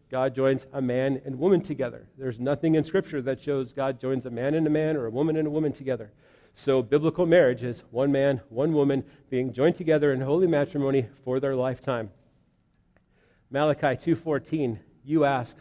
God 0.10 0.34
joins 0.34 0.65
a 0.72 0.82
man 0.82 1.22
and 1.26 1.38
woman 1.38 1.60
together. 1.60 2.08
There's 2.17 2.39
nothing 2.39 2.76
in 2.76 2.86
Scripture 2.86 3.22
that 3.24 3.41
shows 3.41 3.74
God 3.74 4.00
joins 4.00 4.26
a 4.26 4.30
man 4.30 4.54
and 4.54 4.65
a 4.65 4.70
man 4.70 4.96
or 4.96 5.08
a 5.08 5.12
woman 5.12 5.36
and 5.36 5.46
a 5.46 5.52
woman 5.52 5.74
together. 5.74 6.13
So 6.56 6.82
biblical 6.82 7.26
marriage 7.26 7.63
is 7.63 7.84
one 7.91 8.13
man, 8.13 8.39
one 8.48 8.72
woman 8.72 9.04
being 9.30 9.52
joined 9.52 9.76
together 9.76 10.13
in 10.13 10.22
holy 10.22 10.48
matrimony 10.48 11.08
for 11.26 11.41
their 11.41 11.58
lifetime. 11.58 12.12
Malachi 13.50 13.98
2:14, 13.98 14.80
you 15.04 15.26
ask, 15.26 15.58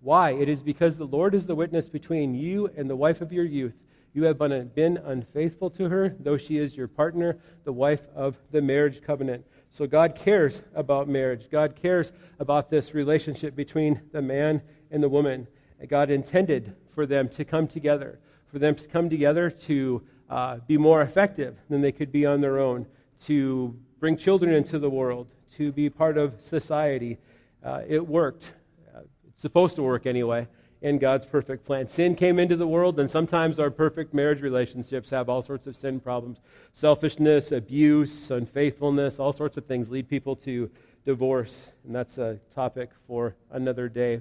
why? 0.00 0.30
It 0.30 0.48
is 0.48 0.62
because 0.62 0.96
the 0.96 1.06
Lord 1.08 1.34
is 1.34 1.46
the 1.46 1.56
witness 1.56 1.88
between 1.88 2.36
you 2.36 2.70
and 2.76 2.88
the 2.88 2.94
wife 2.94 3.20
of 3.20 3.32
your 3.32 3.44
youth. 3.44 3.74
You 4.14 4.22
have 4.24 4.38
been 4.38 4.96
unfaithful 4.96 5.70
to 5.70 5.88
her, 5.88 6.14
though 6.20 6.36
she 6.36 6.58
is 6.58 6.76
your 6.76 6.86
partner, 6.86 7.36
the 7.64 7.72
wife 7.72 8.02
of 8.14 8.36
the 8.52 8.62
marriage 8.62 9.02
covenant. 9.02 9.44
So 9.70 9.88
God 9.88 10.14
cares 10.14 10.62
about 10.72 11.08
marriage. 11.08 11.48
God 11.50 11.74
cares 11.74 12.12
about 12.38 12.70
this 12.70 12.94
relationship 12.94 13.56
between 13.56 14.00
the 14.12 14.22
man 14.22 14.62
and 14.92 15.02
the 15.02 15.08
woman. 15.08 15.48
And 15.80 15.88
God 15.88 16.10
intended 16.10 16.76
for 16.94 17.06
them 17.06 17.28
to 17.30 17.44
come 17.44 17.66
together, 17.66 18.20
for 18.46 18.60
them 18.60 18.76
to 18.76 18.86
come 18.86 19.10
together 19.10 19.50
to 19.50 20.00
uh, 20.30 20.58
be 20.68 20.78
more 20.78 21.02
effective 21.02 21.56
than 21.68 21.80
they 21.80 21.90
could 21.90 22.12
be 22.12 22.24
on 22.24 22.40
their 22.40 22.60
own, 22.60 22.86
to 23.24 23.76
bring 23.98 24.16
children 24.16 24.54
into 24.54 24.78
the 24.78 24.88
world, 24.88 25.26
to 25.56 25.72
be 25.72 25.90
part 25.90 26.16
of 26.18 26.40
society. 26.40 27.18
Uh, 27.64 27.80
it 27.88 28.06
worked. 28.06 28.52
Uh, 28.94 29.00
it's 29.26 29.40
supposed 29.40 29.74
to 29.74 29.82
work 29.82 30.06
anyway 30.06 30.46
in 30.84 30.98
God's 30.98 31.24
perfect 31.24 31.64
plan. 31.64 31.88
Sin 31.88 32.14
came 32.14 32.38
into 32.38 32.56
the 32.56 32.66
world, 32.66 33.00
and 33.00 33.10
sometimes 33.10 33.58
our 33.58 33.70
perfect 33.70 34.12
marriage 34.12 34.42
relationships 34.42 35.08
have 35.08 35.30
all 35.30 35.40
sorts 35.40 35.66
of 35.66 35.74
sin 35.74 35.98
problems 35.98 36.40
selfishness, 36.74 37.52
abuse, 37.52 38.30
unfaithfulness, 38.30 39.18
all 39.18 39.32
sorts 39.32 39.56
of 39.56 39.64
things 39.64 39.90
lead 39.90 40.10
people 40.10 40.36
to 40.36 40.70
divorce. 41.06 41.70
And 41.86 41.94
that's 41.94 42.18
a 42.18 42.38
topic 42.54 42.90
for 43.06 43.34
another 43.50 43.88
day. 43.88 44.20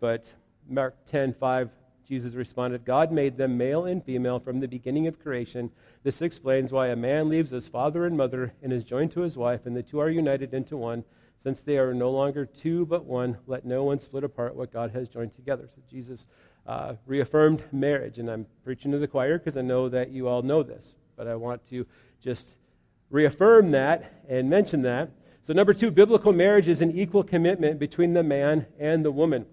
But 0.00 0.24
Mark 0.68 0.96
10 1.08 1.34
5, 1.34 1.70
Jesus 2.06 2.34
responded, 2.34 2.84
God 2.84 3.12
made 3.12 3.36
them 3.36 3.56
male 3.56 3.84
and 3.84 4.04
female 4.04 4.38
from 4.38 4.60
the 4.60 4.68
beginning 4.68 5.06
of 5.06 5.20
creation. 5.20 5.70
This 6.02 6.22
explains 6.22 6.72
why 6.72 6.88
a 6.88 6.96
man 6.96 7.28
leaves 7.28 7.50
his 7.50 7.68
father 7.68 8.04
and 8.04 8.16
mother 8.16 8.52
and 8.62 8.72
is 8.72 8.84
joined 8.84 9.12
to 9.12 9.20
his 9.20 9.36
wife, 9.36 9.66
and 9.66 9.76
the 9.76 9.82
two 9.82 9.98
are 9.98 10.10
united 10.10 10.52
into 10.54 10.76
one. 10.76 11.04
Since 11.42 11.60
they 11.60 11.78
are 11.78 11.92
no 11.92 12.10
longer 12.10 12.46
two 12.46 12.86
but 12.86 13.04
one, 13.04 13.38
let 13.46 13.64
no 13.64 13.84
one 13.84 13.98
split 13.98 14.22
apart 14.22 14.54
what 14.54 14.72
God 14.72 14.92
has 14.92 15.08
joined 15.08 15.34
together. 15.34 15.68
So 15.74 15.82
Jesus 15.90 16.26
uh, 16.66 16.94
reaffirmed 17.06 17.62
marriage. 17.72 18.18
And 18.18 18.30
I'm 18.30 18.46
preaching 18.64 18.92
to 18.92 18.98
the 18.98 19.08
choir 19.08 19.38
because 19.38 19.56
I 19.56 19.62
know 19.62 19.88
that 19.88 20.10
you 20.10 20.28
all 20.28 20.42
know 20.42 20.62
this. 20.62 20.94
But 21.16 21.26
I 21.26 21.34
want 21.34 21.66
to 21.70 21.86
just 22.22 22.56
reaffirm 23.10 23.72
that 23.72 24.22
and 24.28 24.48
mention 24.48 24.82
that. 24.82 25.10
So, 25.44 25.52
number 25.52 25.74
two, 25.74 25.90
biblical 25.90 26.32
marriage 26.32 26.68
is 26.68 26.80
an 26.80 26.96
equal 26.96 27.24
commitment 27.24 27.80
between 27.80 28.12
the 28.12 28.22
man 28.22 28.66
and 28.78 29.04
the 29.04 29.10
woman. 29.10 29.46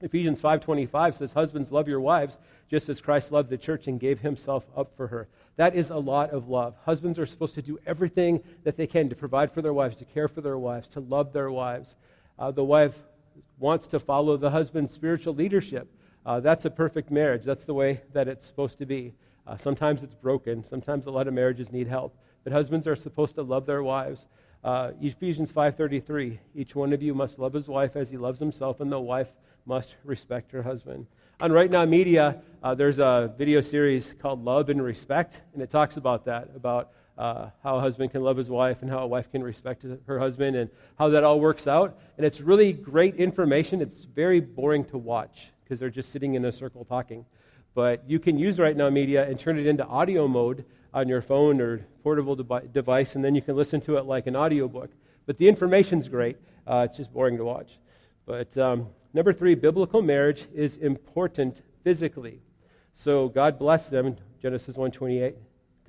Ephesians 0.00 0.40
5:25 0.40 1.16
says 1.16 1.32
husbands 1.32 1.72
love 1.72 1.88
your 1.88 2.00
wives 2.00 2.38
just 2.68 2.88
as 2.88 3.00
Christ 3.00 3.32
loved 3.32 3.50
the 3.50 3.58
church 3.58 3.88
and 3.88 3.98
gave 3.98 4.20
himself 4.20 4.64
up 4.76 4.94
for 4.96 5.08
her. 5.08 5.28
That 5.56 5.74
is 5.74 5.90
a 5.90 5.96
lot 5.96 6.30
of 6.30 6.48
love. 6.48 6.76
Husbands 6.84 7.18
are 7.18 7.26
supposed 7.26 7.54
to 7.54 7.62
do 7.62 7.78
everything 7.84 8.42
that 8.62 8.76
they 8.76 8.86
can 8.86 9.08
to 9.08 9.16
provide 9.16 9.50
for 9.50 9.62
their 9.62 9.72
wives, 9.72 9.96
to 9.96 10.04
care 10.04 10.28
for 10.28 10.40
their 10.40 10.58
wives, 10.58 10.88
to 10.90 11.00
love 11.00 11.32
their 11.32 11.50
wives. 11.50 11.96
Uh, 12.38 12.52
the 12.52 12.62
wife 12.62 12.96
wants 13.58 13.88
to 13.88 13.98
follow 13.98 14.36
the 14.36 14.50
husband's 14.50 14.92
spiritual 14.92 15.34
leadership. 15.34 15.88
Uh, 16.24 16.38
that's 16.38 16.64
a 16.64 16.70
perfect 16.70 17.10
marriage. 17.10 17.42
That's 17.42 17.64
the 17.64 17.74
way 17.74 18.02
that 18.12 18.28
it's 18.28 18.46
supposed 18.46 18.78
to 18.78 18.86
be. 18.86 19.14
Uh, 19.46 19.56
sometimes 19.56 20.02
it's 20.02 20.14
broken. 20.14 20.64
Sometimes 20.64 21.06
a 21.06 21.10
lot 21.10 21.26
of 21.26 21.34
marriages 21.34 21.72
need 21.72 21.88
help. 21.88 22.16
But 22.44 22.52
husbands 22.52 22.86
are 22.86 22.94
supposed 22.94 23.34
to 23.36 23.42
love 23.42 23.66
their 23.66 23.82
wives. 23.82 24.26
Uh, 24.62 24.92
Ephesians 25.00 25.50
5:33. 25.50 26.38
Each 26.54 26.74
one 26.74 26.92
of 26.92 27.02
you 27.02 27.14
must 27.14 27.38
love 27.38 27.52
his 27.52 27.66
wife 27.66 27.96
as 27.96 28.10
he 28.10 28.16
loves 28.16 28.38
himself, 28.38 28.80
and 28.80 28.92
the 28.92 29.00
wife 29.00 29.32
must 29.68 29.94
respect 30.02 30.50
her 30.52 30.62
husband. 30.62 31.06
On 31.40 31.52
Right 31.52 31.70
Now 31.70 31.84
Media, 31.84 32.40
uh, 32.62 32.74
there's 32.74 32.98
a 32.98 33.34
video 33.36 33.60
series 33.60 34.14
called 34.18 34.42
Love 34.42 34.70
and 34.70 34.82
Respect, 34.82 35.42
and 35.52 35.62
it 35.62 35.68
talks 35.68 35.98
about 35.98 36.24
that, 36.24 36.48
about 36.56 36.90
uh, 37.18 37.50
how 37.62 37.76
a 37.76 37.80
husband 37.80 38.10
can 38.10 38.22
love 38.22 38.38
his 38.38 38.48
wife 38.48 38.78
and 38.80 38.90
how 38.90 39.00
a 39.00 39.06
wife 39.06 39.30
can 39.30 39.42
respect 39.42 39.84
her 40.06 40.18
husband 40.18 40.56
and 40.56 40.70
how 40.98 41.10
that 41.10 41.22
all 41.22 41.38
works 41.38 41.66
out. 41.66 41.98
And 42.16 42.24
it's 42.24 42.40
really 42.40 42.72
great 42.72 43.16
information. 43.16 43.82
It's 43.82 44.04
very 44.04 44.40
boring 44.40 44.86
to 44.86 44.96
watch 44.96 45.52
because 45.62 45.78
they're 45.78 45.90
just 45.90 46.10
sitting 46.12 46.32
in 46.34 46.46
a 46.46 46.52
circle 46.52 46.86
talking. 46.86 47.26
But 47.74 48.08
you 48.08 48.18
can 48.18 48.38
use 48.38 48.58
Right 48.58 48.76
Now 48.76 48.88
Media 48.88 49.28
and 49.28 49.38
turn 49.38 49.58
it 49.58 49.66
into 49.66 49.84
audio 49.84 50.26
mode 50.26 50.64
on 50.94 51.08
your 51.08 51.20
phone 51.20 51.60
or 51.60 51.86
portable 52.02 52.36
device, 52.36 53.16
and 53.16 53.22
then 53.22 53.34
you 53.34 53.42
can 53.42 53.54
listen 53.54 53.82
to 53.82 53.98
it 53.98 54.06
like 54.06 54.26
an 54.26 54.34
audiobook. 54.34 54.90
But 55.26 55.36
the 55.36 55.46
information's 55.46 56.08
great. 56.08 56.38
Uh, 56.66 56.86
it's 56.88 56.96
just 56.96 57.12
boring 57.12 57.36
to 57.36 57.44
watch. 57.44 57.78
But 58.28 58.58
um, 58.58 58.88
number 59.14 59.32
three, 59.32 59.54
biblical 59.54 60.02
marriage 60.02 60.48
is 60.54 60.76
important 60.76 61.62
physically. 61.82 62.42
So 62.94 63.30
God 63.30 63.58
blessed 63.58 63.90
them, 63.90 64.16
Genesis 64.42 64.76
1:28. 64.76 65.34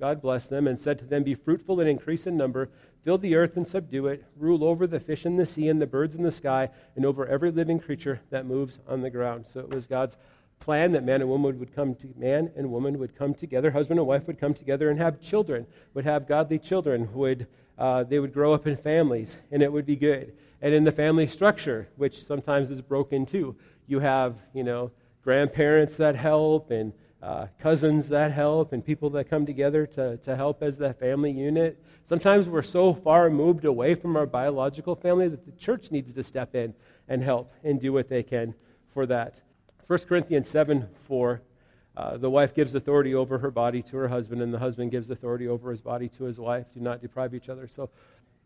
God 0.00 0.22
blessed 0.22 0.48
them 0.48 0.66
and 0.66 0.80
said 0.80 0.98
to 1.00 1.04
them, 1.04 1.22
Be 1.22 1.34
fruitful 1.34 1.80
and 1.80 1.88
increase 1.88 2.26
in 2.26 2.38
number, 2.38 2.70
fill 3.04 3.18
the 3.18 3.34
earth 3.34 3.58
and 3.58 3.66
subdue 3.66 4.06
it, 4.06 4.24
rule 4.38 4.64
over 4.64 4.86
the 4.86 4.98
fish 4.98 5.26
in 5.26 5.36
the 5.36 5.44
sea 5.44 5.68
and 5.68 5.82
the 5.82 5.86
birds 5.86 6.14
in 6.14 6.22
the 6.22 6.32
sky, 6.32 6.70
and 6.96 7.04
over 7.04 7.26
every 7.26 7.50
living 7.50 7.78
creature 7.78 8.22
that 8.30 8.46
moves 8.46 8.78
on 8.88 9.02
the 9.02 9.10
ground. 9.10 9.44
So 9.52 9.60
it 9.60 9.68
was 9.68 9.86
God's 9.86 10.16
plan 10.60 10.92
that 10.92 11.04
man 11.04 11.20
and 11.20 11.28
woman 11.28 11.58
would 11.58 11.74
come 11.74 11.94
to 11.96 12.08
man 12.16 12.50
and 12.56 12.72
woman 12.72 12.98
would 12.98 13.14
come 13.14 13.34
together, 13.34 13.70
husband 13.70 14.00
and 14.00 14.08
wife 14.08 14.26
would 14.26 14.40
come 14.40 14.54
together 14.54 14.88
and 14.88 14.98
have 14.98 15.20
children, 15.20 15.66
would 15.92 16.06
have 16.06 16.26
godly 16.26 16.58
children, 16.58 17.12
would 17.12 17.46
uh, 17.76 18.02
they 18.04 18.18
would 18.18 18.32
grow 18.32 18.54
up 18.54 18.66
in 18.66 18.76
families, 18.76 19.36
and 19.50 19.62
it 19.62 19.70
would 19.70 19.84
be 19.84 19.96
good 19.96 20.32
and 20.62 20.74
in 20.74 20.84
the 20.84 20.92
family 20.92 21.26
structure, 21.26 21.88
which 21.96 22.24
sometimes 22.24 22.70
is 22.70 22.80
broken 22.80 23.26
too. 23.26 23.56
You 23.86 24.00
have, 24.00 24.36
you 24.52 24.62
know, 24.62 24.90
grandparents 25.22 25.96
that 25.96 26.16
help 26.16 26.70
and 26.70 26.92
uh, 27.22 27.46
cousins 27.58 28.08
that 28.08 28.32
help 28.32 28.72
and 28.72 28.84
people 28.84 29.10
that 29.10 29.28
come 29.28 29.44
together 29.44 29.86
to, 29.86 30.16
to 30.18 30.36
help 30.36 30.62
as 30.62 30.78
that 30.78 30.98
family 30.98 31.30
unit. 31.30 31.82
Sometimes 32.08 32.48
we're 32.48 32.62
so 32.62 32.94
far 32.94 33.28
moved 33.28 33.64
away 33.64 33.94
from 33.94 34.16
our 34.16 34.26
biological 34.26 34.94
family 34.96 35.28
that 35.28 35.44
the 35.44 35.52
church 35.52 35.90
needs 35.90 36.14
to 36.14 36.22
step 36.22 36.54
in 36.54 36.74
and 37.08 37.22
help 37.22 37.52
and 37.62 37.80
do 37.80 37.92
what 37.92 38.08
they 38.08 38.22
can 38.22 38.54
for 38.94 39.06
that. 39.06 39.40
1 39.86 39.98
Corinthians 40.00 40.48
7 40.48 40.88
4. 41.06 41.42
Uh, 41.96 42.16
the 42.16 42.30
wife 42.30 42.54
gives 42.54 42.74
authority 42.74 43.14
over 43.14 43.38
her 43.38 43.50
body 43.50 43.82
to 43.82 43.96
her 43.96 44.08
husband, 44.08 44.40
and 44.40 44.54
the 44.54 44.58
husband 44.58 44.90
gives 44.90 45.10
authority 45.10 45.48
over 45.48 45.70
his 45.70 45.80
body 45.82 46.08
to 46.08 46.24
his 46.24 46.38
wife. 46.38 46.66
Do 46.72 46.80
not 46.80 47.02
deprive 47.02 47.34
each 47.34 47.48
other. 47.48 47.68
So 47.68 47.90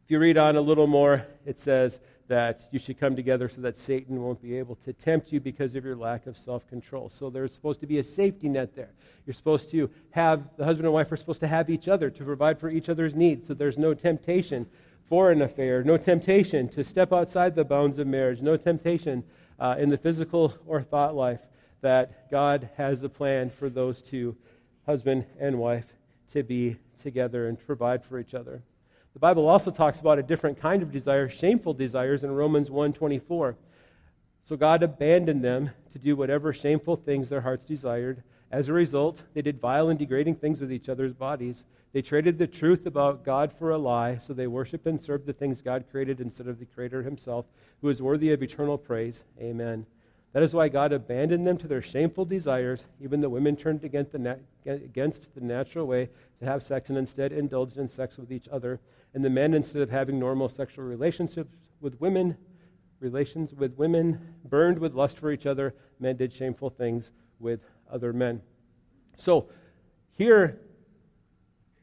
if 0.05 0.11
you 0.11 0.19
read 0.19 0.37
on 0.37 0.57
a 0.57 0.61
little 0.61 0.87
more, 0.87 1.27
it 1.47 1.59
says 1.59 1.99
that 2.29 2.69
you 2.71 2.79
should 2.79 3.01
come 3.01 3.17
together 3.17 3.49
so 3.49 3.63
that 3.63 3.75
Satan 3.75 4.23
won't 4.23 4.43
be 4.43 4.59
able 4.59 4.77
to 4.85 4.93
tempt 4.93 5.33
you 5.33 5.41
because 5.41 5.75
of 5.75 5.85
your 5.85 5.97
lack 5.97 6.27
of 6.27 6.37
self 6.37 6.69
control. 6.69 7.09
So 7.09 7.31
there's 7.31 7.55
supposed 7.55 7.81
to 7.81 7.87
be 7.87 7.99
a 7.99 8.05
safety 8.05 8.51
net 8.51 8.75
there. 8.75 8.91
You're 9.25 9.33
supposed 9.33 9.71
to 9.71 9.89
have, 10.11 10.43
the 10.59 10.65
husband 10.67 10.85
and 10.85 10.93
wife 10.93 11.11
are 11.11 11.17
supposed 11.17 11.41
to 11.41 11.49
have 11.49 11.71
each 11.71 11.89
other 11.89 12.11
to 12.11 12.23
provide 12.23 12.61
for 12.61 12.69
each 12.69 12.91
other's 12.91 13.15
needs 13.15 13.47
so 13.47 13.55
there's 13.55 13.79
no 13.79 13.95
temptation 13.95 14.67
for 15.09 15.31
an 15.31 15.41
affair, 15.41 15.83
no 15.83 15.97
temptation 15.97 16.69
to 16.69 16.85
step 16.85 17.11
outside 17.11 17.55
the 17.55 17.65
bounds 17.65 17.99
of 17.99 18.07
marriage, 18.07 18.43
no 18.43 18.59
temptation 18.59 19.25
uh, 19.59 19.77
in 19.79 19.89
the 19.89 19.99
physical 19.99 20.55
or 20.67 20.83
thought 20.83 21.15
life 21.15 21.41
that 21.81 22.31
God 22.31 22.69
has 22.77 23.03
a 23.03 23.09
plan 23.09 23.49
for 23.49 23.71
those 23.71 24.03
two, 24.03 24.37
husband 24.85 25.25
and 25.41 25.59
wife, 25.59 25.87
to 26.33 26.43
be 26.43 26.77
together 27.03 27.49
and 27.49 27.59
provide 27.67 28.05
for 28.05 28.19
each 28.19 28.35
other. 28.35 28.63
The 29.15 29.21
Bible 29.21 29.49
also 29.49 29.71
talks 29.71 30.01
about 30.01 30.19
a 30.19 30.25
different 30.25 30.61
kind 30.61 30.83
of 30.83 30.91
desire, 30.91 31.29
shameful 31.29 31.73
desires 31.73 32.25
in 32.25 32.33
Romans 32.33 32.69
1:24. 32.69 33.57
So 34.43 34.57
God 34.57 34.83
abandoned 34.83 35.43
them 35.43 35.71
to 35.93 35.99
do 35.99 36.17
whatever 36.17 36.53
shameful 36.53 36.97
things 36.97 37.29
their 37.29 37.41
hearts 37.41 37.65
desired. 37.65 38.25
As 38.51 38.69
a 38.69 38.73
result, 38.73 39.23
they 39.33 39.41
did 39.41 39.61
vile 39.61 39.89
and 39.89 39.99
degrading 39.99 40.35
things 40.37 40.61
with 40.61 40.73
each 40.73 40.89
other's 40.89 41.15
bodies. 41.15 41.65
They 41.93 42.03
traded 42.03 42.39
the 42.39 42.49
truth 42.49 42.87
about 42.87 43.25
God 43.25 43.53
for 43.53 43.71
a 43.71 43.79
lie, 43.79 44.19
so 44.19 44.35
they 44.35 44.49
worshiped 44.49 44.87
and 44.87 45.01
served 45.01 45.27
the 45.27 45.33
things 45.33 45.63
God 45.63 45.85
created 45.91 46.21
instead 46.21 46.49
of 46.49 46.59
the 46.59 46.67
Creator 46.67 47.05
Himself, 47.05 47.47
who 47.81 47.89
is 47.89 48.03
worthy 48.03 48.33
of 48.33 48.43
eternal 48.43 48.77
praise. 48.77 49.23
Amen. 49.41 49.87
That 50.33 50.43
is 50.43 50.53
why 50.53 50.69
God 50.69 50.93
abandoned 50.93 51.47
them 51.47 51.57
to 51.59 51.69
their 51.69 51.81
shameful 51.81 52.25
desires. 52.25 52.85
Even 53.01 53.21
the 53.21 53.31
women 53.31 53.55
turned 53.55 53.85
against 53.85 54.11
the, 54.11 54.41
against 54.67 55.33
the 55.37 55.41
natural 55.41 55.87
way 55.87 56.11
to 56.41 56.45
have 56.45 56.65
sex 56.65 56.89
and 56.89 56.99
instead 56.99 57.33
indulged 57.33 57.79
in 57.79 57.89
sex 57.89 58.19
with 58.19 58.33
each 58.33 58.49
other. 58.49 58.81
And 59.15 59.25
the 59.25 59.31
men, 59.31 59.55
instead 59.55 59.81
of 59.81 59.91
having 59.91 60.19
normal 60.19 60.49
sexual 60.49 60.85
relationships 60.85 61.55
with 61.81 62.01
women, 62.01 62.37
relations 63.01 63.55
with 63.55 63.77
women, 63.77 64.35
burned 64.45 64.79
with 64.79 64.95
lust 64.95 65.19
for 65.19 65.31
each 65.31 65.47
other, 65.47 65.75
men 66.01 66.17
did 66.17 66.33
shameful 66.33 66.71
things 66.71 67.13
with 67.39 67.61
other 67.91 68.13
men. 68.13 68.43
So, 69.17 69.49
here, 70.17 70.59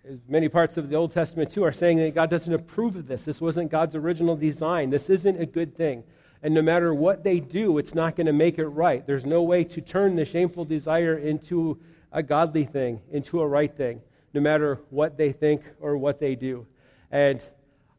as 0.09 0.19
many 0.27 0.49
parts 0.49 0.77
of 0.77 0.89
the 0.89 0.95
Old 0.95 1.13
Testament 1.13 1.51
too 1.51 1.63
are 1.63 1.71
saying 1.71 1.97
that 1.97 2.15
God 2.15 2.29
doesn't 2.29 2.53
approve 2.53 2.95
of 2.95 3.07
this. 3.07 3.25
This 3.25 3.39
wasn't 3.39 3.71
God's 3.71 3.95
original 3.95 4.35
design. 4.35 4.89
This 4.89 5.09
isn't 5.09 5.39
a 5.39 5.45
good 5.45 5.75
thing. 5.75 6.03
And 6.43 6.53
no 6.53 6.61
matter 6.61 6.93
what 6.93 7.23
they 7.23 7.39
do, 7.39 7.77
it's 7.77 7.93
not 7.93 8.15
going 8.15 8.25
to 8.25 8.33
make 8.33 8.57
it 8.57 8.65
right. 8.65 9.05
There's 9.05 9.25
no 9.25 9.43
way 9.43 9.63
to 9.65 9.81
turn 9.81 10.15
the 10.15 10.25
shameful 10.25 10.65
desire 10.65 11.17
into 11.17 11.79
a 12.11 12.23
godly 12.23 12.65
thing, 12.65 12.99
into 13.11 13.41
a 13.41 13.47
right 13.47 13.73
thing, 13.73 14.01
no 14.33 14.41
matter 14.41 14.79
what 14.89 15.17
they 15.17 15.31
think 15.31 15.61
or 15.79 15.97
what 15.97 16.19
they 16.19 16.35
do. 16.35 16.65
And 17.11 17.41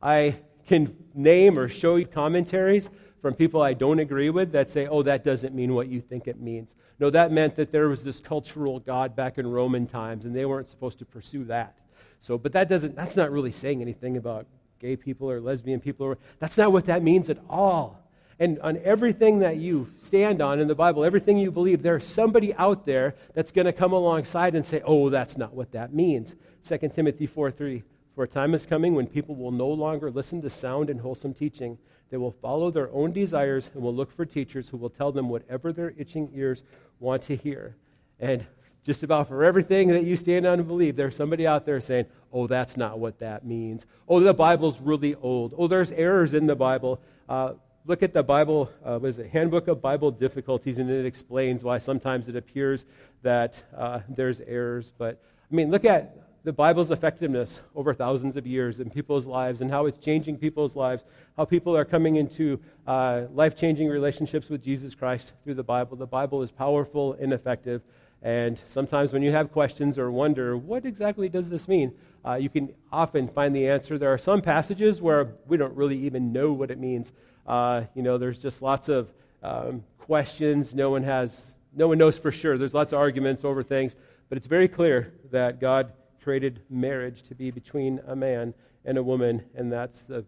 I 0.03 0.37
can 0.67 0.97
name 1.15 1.59
or 1.59 1.69
show 1.69 1.97
you 1.97 2.07
commentaries 2.07 2.89
from 3.21 3.35
people 3.35 3.63
I 3.63 3.75
don't 3.75 4.01
agree 4.01 4.31
with 4.31 4.53
that 4.53 4.71
say, 4.71 4.87
oh, 4.87 5.03
that 5.03 5.23
doesn't 5.23 5.55
mean 5.55 5.75
what 5.75 5.89
you 5.89 6.01
think 6.01 6.27
it 6.27 6.41
means. 6.41 6.75
No, 6.99 7.11
that 7.11 7.31
meant 7.33 7.57
that 7.57 7.73
there 7.73 7.89
was 7.89 8.03
this 8.03 8.21
cultural 8.21 8.81
God 8.81 9.15
back 9.15 9.39
in 9.39 9.47
Roman 9.47 9.87
times, 9.87 10.25
and 10.25 10.35
they 10.35 10.45
weren't 10.45 10.69
supposed 10.69 10.99
to 10.99 11.05
pursue 11.05 11.45
that. 11.45 11.79
So, 12.21 12.39
but 12.39 12.53
that 12.53 12.69
doesn't, 12.69 12.97
that's 12.97 13.17
not 13.17 13.31
really 13.31 13.53
saying 13.53 13.81
anything 13.81 14.17
about 14.17 14.47
gay 14.81 14.97
people 14.97 15.31
or 15.31 15.41
lesbian 15.41 15.81
people. 15.81 16.07
Or, 16.07 16.19
that's 16.39 16.57
not 16.57 16.73
what 16.73 16.87
that 16.87 17.03
means 17.03 17.31
at 17.31 17.39
all. 17.49 17.99
And 18.39 18.59
on 18.61 18.79
everything 18.79 19.41
that 19.41 19.57
you 19.57 19.91
stand 20.03 20.43
on 20.43 20.59
in 20.59 20.67
the 20.67 20.75
Bible, 20.75 21.05
everything 21.05 21.39
you 21.39 21.53
believe, 21.53 21.83
there's 21.83 22.07
somebody 22.07 22.55
out 22.55 22.87
there 22.87 23.15
that's 23.35 23.53
going 23.53 23.67
to 23.67 23.73
come 23.73 23.93
alongside 23.93 24.55
and 24.55 24.67
say, 24.67 24.83
oh, 24.85 25.11
that's 25.11 25.37
not 25.37 25.55
what 25.55 25.73
that 25.73 25.95
means. 25.95 26.35
2 26.67 26.79
Timothy 26.89 27.27
4 27.27 27.51
3. 27.51 27.83
For 28.15 28.25
a 28.25 28.29
time 28.29 28.55
is 28.55 28.67
coming 28.67 28.95
when 28.95 29.07
people 29.07 29.35
will 29.35 29.53
no 29.53 29.69
longer 29.69 30.11
listen 30.11 30.43
to 30.43 30.51
sound 30.51 30.91
and 30.91 31.01
wholesome 31.01 31.33
teaching. 31.33 31.79
They 32.11 32.19
will 32.19 32.33
follow 32.33 32.71
their 32.71 32.91
own 32.93 33.13
desires 33.13 33.71
and 33.73 33.83
will 33.83 33.95
look 33.95 34.13
for 34.15 34.27
teachers 34.27 34.69
who 34.69 34.77
will 34.77 34.91
tell 34.91 35.13
them 35.13 35.31
whatever 35.31 35.73
their 35.73 35.95
itching 35.97 36.31
ears 36.35 36.63
want 37.01 37.23
to 37.23 37.37
hear. 37.37 37.75
And 38.21 38.47
just 38.85 39.03
about 39.03 39.29
for 39.29 39.45
everything 39.45 39.89
that 39.89 40.05
you 40.05 40.17
stand 40.17 40.47
on 40.47 40.59
and 40.59 40.69
believe, 40.69 40.95
there's 40.95 41.17
somebody 41.17 41.47
out 41.47 41.65
there 41.65 41.81
saying, 41.81 42.05
oh, 42.33 42.47
that's 42.47 42.77
not 42.77 42.99
what 42.99 43.19
that 43.21 43.47
means. 43.47 43.87
Oh, 44.07 44.21
the 44.21 44.35
Bible's 44.35 44.81
really 44.81 45.15
old. 45.15 45.55
Oh, 45.57 45.67
there's 45.67 45.93
errors 45.93 46.35
in 46.35 46.47
the 46.47 46.57
Bible. 46.57 47.01
Uh, 47.29 47.55
look 47.87 48.03
at 48.03 48.13
the 48.13 48.23
Bible, 48.23 48.71
uh, 48.85 48.99
what 48.99 49.09
is 49.09 49.19
it, 49.19 49.31
Handbook 49.31 49.69
of 49.69 49.81
Bible 49.81 50.11
Difficulties, 50.11 50.79
and 50.79 50.91
it 50.91 51.07
explains 51.07 51.65
why 51.65 51.79
sometimes 51.79 52.29
it 52.29 52.37
appears 52.37 52.85
that 53.23 53.63
uh, 53.75 54.01
there's 54.09 54.41
errors. 54.41 54.93
But, 54.99 55.23
I 55.51 55.55
mean, 55.55 55.71
look 55.71 55.85
at 55.85 56.15
the 56.45 56.53
Bible's 56.53 56.91
effectiveness 56.91 57.61
over 57.77 57.95
thousands 57.95 58.37
of 58.37 58.47
years 58.47 58.81
in 58.81 58.91
people's 58.91 59.27
lives 59.27 59.61
and 59.61 59.71
how 59.71 59.87
it's 59.87 59.99
changing 59.99 60.39
people's 60.39 60.75
lives, 60.75 61.05
how 61.37 61.45
people 61.45 61.77
are 61.77 61.85
coming 61.85 62.17
into 62.17 62.59
uh, 62.87 63.23
life 63.33 63.57
changing 63.57 63.89
relationships 63.89 64.49
with 64.49 64.63
Jesus 64.63 64.95
Christ 64.95 65.33
through 65.45 65.55
the 65.55 65.63
Bible. 65.63 65.97
The 65.97 66.07
Bible 66.07 66.43
is 66.43 66.51
powerful 66.51 67.17
and 67.21 67.33
effective. 67.33 67.83
And 68.23 68.61
sometimes 68.69 69.13
when 69.13 69.23
you 69.23 69.31
have 69.33 69.53
questions 69.53 69.99
or 69.99 70.11
wonder, 70.11 70.57
what 70.57 70.85
exactly 70.85 71.29
does 71.29 71.49
this 71.49 71.69
mean? 71.69 71.93
Uh, 72.25 72.35
you 72.35 72.49
can 72.49 72.73
often 72.93 73.29
find 73.29 73.55
the 73.55 73.69
answer. 73.69 73.99
There 73.99 74.13
are 74.13 74.19
some 74.19 74.43
passages 74.43 75.01
where 75.01 75.35
we 75.47 75.57
don't 75.57 75.75
really 75.77 75.99
even 75.99 76.33
know 76.33 76.53
what 76.53 76.71
it 76.71 76.79
means. 76.79 77.13
Uh, 77.47 77.83
you 77.95 78.03
know, 78.03 78.19
there's 78.19 78.39
just 78.39 78.63
lots 78.63 78.89
of 78.89 79.13
um, 79.43 79.85
questions. 79.99 80.75
No 80.75 80.91
one 80.91 81.03
has, 81.05 81.53
no 81.75 81.89
one 81.89 81.99
knows 81.99 82.19
for 82.19 82.31
sure. 82.31 82.59
There's 82.59 82.75
lots 82.75 82.93
of 82.93 82.99
arguments 82.99 83.45
over 83.45 83.63
things. 83.63 83.95
But 84.29 84.39
it's 84.39 84.47
very 84.47 84.69
clear 84.69 85.13
that 85.31 85.61
God 85.61 85.93
created 86.23 86.61
marriage 86.71 87.23
to 87.25 87.35
be 87.35 87.51
between 87.51 88.01
a 88.07 88.15
man 88.17 88.55
and 88.85 88.97
a 88.97 89.03
woman, 89.03 89.43
and 89.55 89.73
that's 89.73 90.01
the 90.03 90.25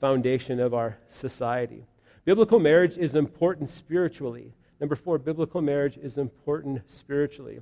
foundation 0.00 0.58
of 0.60 0.74
our 0.74 0.98
society. 1.08 1.86
Biblical 2.24 2.58
marriage 2.58 2.98
is 2.98 3.14
important 3.14 3.70
spiritually. 3.70 4.52
Number 4.80 4.96
four, 4.96 5.18
biblical 5.18 5.62
marriage 5.62 5.96
is 5.96 6.18
important 6.18 6.82
spiritually. 6.90 7.60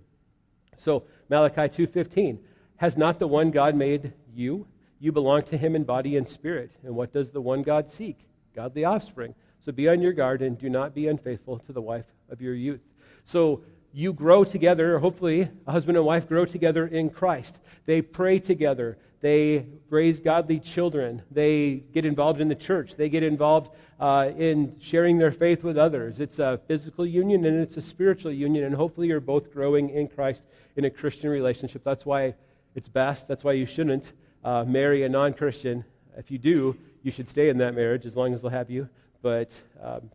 So 0.76 1.04
Malachi 1.28 1.68
2:15, 1.68 2.38
has 2.76 2.96
not 2.96 3.18
the 3.18 3.28
one 3.28 3.50
God 3.50 3.76
made 3.76 4.12
you? 4.34 4.66
You 4.98 5.12
belong 5.12 5.42
to 5.42 5.56
him 5.56 5.76
in 5.76 5.84
body 5.84 6.16
and 6.16 6.26
spirit. 6.26 6.72
And 6.82 6.96
what 6.96 7.12
does 7.12 7.30
the 7.30 7.40
one 7.40 7.62
God 7.62 7.90
seek? 7.90 8.26
Godly 8.54 8.84
offspring. 8.84 9.34
So 9.60 9.70
be 9.70 9.88
on 9.88 10.00
your 10.00 10.12
guard 10.12 10.42
and 10.42 10.58
do 10.58 10.68
not 10.68 10.94
be 10.94 11.08
unfaithful 11.08 11.58
to 11.60 11.72
the 11.72 11.82
wife 11.82 12.06
of 12.30 12.40
your 12.40 12.54
youth. 12.54 12.80
So 13.24 13.62
you 13.94 14.12
grow 14.12 14.42
together, 14.42 14.98
hopefully, 14.98 15.48
a 15.68 15.72
husband 15.72 15.96
and 15.96 16.04
wife 16.04 16.28
grow 16.28 16.44
together 16.44 16.84
in 16.84 17.10
Christ. 17.10 17.60
They 17.86 18.02
pray 18.02 18.40
together. 18.40 18.98
They 19.20 19.66
raise 19.88 20.18
godly 20.18 20.58
children. 20.58 21.22
They 21.30 21.84
get 21.92 22.04
involved 22.04 22.40
in 22.40 22.48
the 22.48 22.56
church. 22.56 22.96
They 22.96 23.08
get 23.08 23.22
involved 23.22 23.70
uh, 24.00 24.32
in 24.36 24.74
sharing 24.80 25.18
their 25.18 25.30
faith 25.30 25.62
with 25.62 25.78
others. 25.78 26.18
It's 26.18 26.40
a 26.40 26.60
physical 26.66 27.06
union 27.06 27.44
and 27.44 27.60
it's 27.60 27.76
a 27.76 27.82
spiritual 27.82 28.32
union, 28.32 28.64
and 28.64 28.74
hopefully, 28.74 29.06
you're 29.06 29.20
both 29.20 29.52
growing 29.52 29.90
in 29.90 30.08
Christ 30.08 30.42
in 30.74 30.84
a 30.86 30.90
Christian 30.90 31.30
relationship. 31.30 31.84
That's 31.84 32.04
why 32.04 32.34
it's 32.74 32.88
best. 32.88 33.28
That's 33.28 33.44
why 33.44 33.52
you 33.52 33.64
shouldn't 33.64 34.12
uh, 34.42 34.64
marry 34.64 35.04
a 35.04 35.08
non 35.08 35.34
Christian. 35.34 35.84
If 36.18 36.32
you 36.32 36.38
do, 36.38 36.76
you 37.04 37.12
should 37.12 37.28
stay 37.28 37.48
in 37.48 37.58
that 37.58 37.74
marriage 37.74 38.06
as 38.06 38.16
long 38.16 38.34
as 38.34 38.42
they'll 38.42 38.50
have 38.50 38.70
you. 38.70 38.88
But 39.22 39.52
um, 39.80 40.10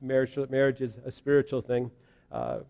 marriage, 0.00 0.38
marriage 0.48 0.80
is 0.80 0.98
a 1.04 1.10
spiritual 1.10 1.62
thing. 1.62 1.90
Uh, 2.30 2.60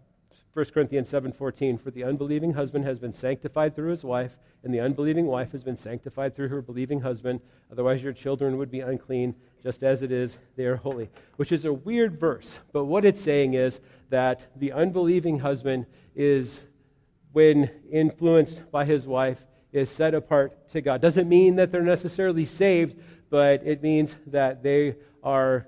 1 0.54 0.66
Corinthians 0.72 1.10
7:14 1.10 1.80
for 1.80 1.90
the 1.90 2.04
unbelieving 2.04 2.52
husband 2.52 2.84
has 2.84 3.00
been 3.00 3.12
sanctified 3.12 3.74
through 3.74 3.90
his 3.90 4.04
wife 4.04 4.38
and 4.62 4.72
the 4.72 4.78
unbelieving 4.78 5.26
wife 5.26 5.50
has 5.50 5.64
been 5.64 5.76
sanctified 5.76 6.32
through 6.34 6.46
her 6.46 6.62
believing 6.62 7.00
husband. 7.00 7.40
Otherwise 7.72 8.04
your 8.04 8.12
children 8.12 8.56
would 8.56 8.70
be 8.70 8.78
unclean 8.78 9.34
just 9.64 9.82
as 9.82 10.00
it 10.00 10.12
is 10.12 10.38
they 10.54 10.64
are 10.64 10.76
holy. 10.76 11.10
Which 11.36 11.50
is 11.50 11.64
a 11.64 11.72
weird 11.72 12.20
verse 12.20 12.60
but 12.72 12.84
what 12.84 13.04
it's 13.04 13.20
saying 13.20 13.54
is 13.54 13.80
that 14.10 14.46
the 14.54 14.70
unbelieving 14.70 15.40
husband 15.40 15.86
is 16.14 16.64
when 17.32 17.68
influenced 17.90 18.70
by 18.70 18.84
his 18.84 19.08
wife 19.08 19.44
is 19.72 19.90
set 19.90 20.14
apart 20.14 20.68
to 20.68 20.80
God. 20.80 21.00
Doesn't 21.00 21.28
mean 21.28 21.56
that 21.56 21.72
they're 21.72 21.82
necessarily 21.82 22.46
saved 22.46 22.96
but 23.28 23.66
it 23.66 23.82
means 23.82 24.14
that 24.28 24.62
they 24.62 24.94
are 25.20 25.66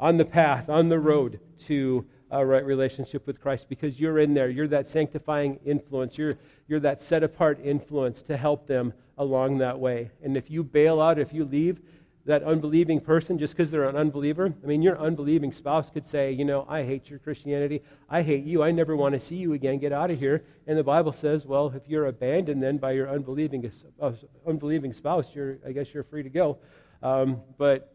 on 0.00 0.16
the 0.16 0.24
path 0.24 0.68
on 0.68 0.88
the 0.88 0.98
road 0.98 1.38
to 1.66 2.04
a 2.34 2.44
right 2.44 2.64
relationship 2.64 3.26
with 3.26 3.40
Christ 3.40 3.68
because 3.68 4.00
you're 4.00 4.18
in 4.18 4.34
there. 4.34 4.48
You're 4.48 4.68
that 4.68 4.88
sanctifying 4.88 5.60
influence. 5.64 6.18
You're, 6.18 6.36
you're 6.66 6.80
that 6.80 7.00
set 7.00 7.22
apart 7.22 7.60
influence 7.62 8.22
to 8.22 8.36
help 8.36 8.66
them 8.66 8.92
along 9.16 9.58
that 9.58 9.78
way. 9.78 10.10
And 10.22 10.36
if 10.36 10.50
you 10.50 10.64
bail 10.64 11.00
out, 11.00 11.18
if 11.18 11.32
you 11.32 11.44
leave 11.44 11.80
that 12.26 12.42
unbelieving 12.42 13.00
person 13.00 13.38
just 13.38 13.54
because 13.54 13.70
they're 13.70 13.88
an 13.88 13.96
unbeliever, 13.96 14.52
I 14.62 14.66
mean, 14.66 14.82
your 14.82 14.98
unbelieving 14.98 15.52
spouse 15.52 15.90
could 15.90 16.04
say, 16.04 16.32
You 16.32 16.44
know, 16.44 16.66
I 16.68 16.82
hate 16.82 17.08
your 17.08 17.20
Christianity. 17.20 17.82
I 18.10 18.22
hate 18.22 18.44
you. 18.44 18.62
I 18.62 18.72
never 18.72 18.96
want 18.96 19.12
to 19.14 19.20
see 19.20 19.36
you 19.36 19.52
again. 19.52 19.78
Get 19.78 19.92
out 19.92 20.10
of 20.10 20.18
here. 20.18 20.42
And 20.66 20.76
the 20.76 20.82
Bible 20.82 21.12
says, 21.12 21.46
Well, 21.46 21.72
if 21.76 21.88
you're 21.88 22.06
abandoned 22.06 22.62
then 22.62 22.78
by 22.78 22.92
your 22.92 23.08
unbelieving, 23.08 23.70
uh, 24.00 24.12
unbelieving 24.46 24.92
spouse, 24.92 25.34
you're, 25.34 25.58
I 25.66 25.72
guess 25.72 25.94
you're 25.94 26.02
free 26.02 26.24
to 26.24 26.30
go. 26.30 26.58
Um, 27.02 27.42
but 27.58 27.94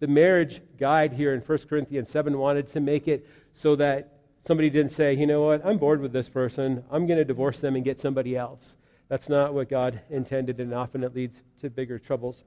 the 0.00 0.06
marriage 0.06 0.62
guide 0.78 1.12
here 1.12 1.34
in 1.34 1.40
1 1.40 1.58
Corinthians 1.68 2.10
7 2.10 2.36
wanted 2.38 2.66
to 2.68 2.80
make 2.80 3.08
it 3.08 3.26
so 3.54 3.76
that 3.76 4.12
somebody 4.46 4.68
didn't 4.68 4.92
say, 4.92 5.14
you 5.14 5.26
know 5.26 5.42
what, 5.42 5.64
I'm 5.64 5.78
bored 5.78 6.00
with 6.00 6.12
this 6.12 6.28
person. 6.28 6.84
I'm 6.90 7.06
going 7.06 7.18
to 7.18 7.24
divorce 7.24 7.60
them 7.60 7.76
and 7.76 7.84
get 7.84 8.00
somebody 8.00 8.36
else. 8.36 8.76
That's 9.08 9.28
not 9.28 9.54
what 9.54 9.68
God 9.68 10.00
intended, 10.10 10.60
and 10.60 10.74
often 10.74 11.04
it 11.04 11.14
leads 11.14 11.42
to 11.60 11.70
bigger 11.70 11.98
troubles. 11.98 12.42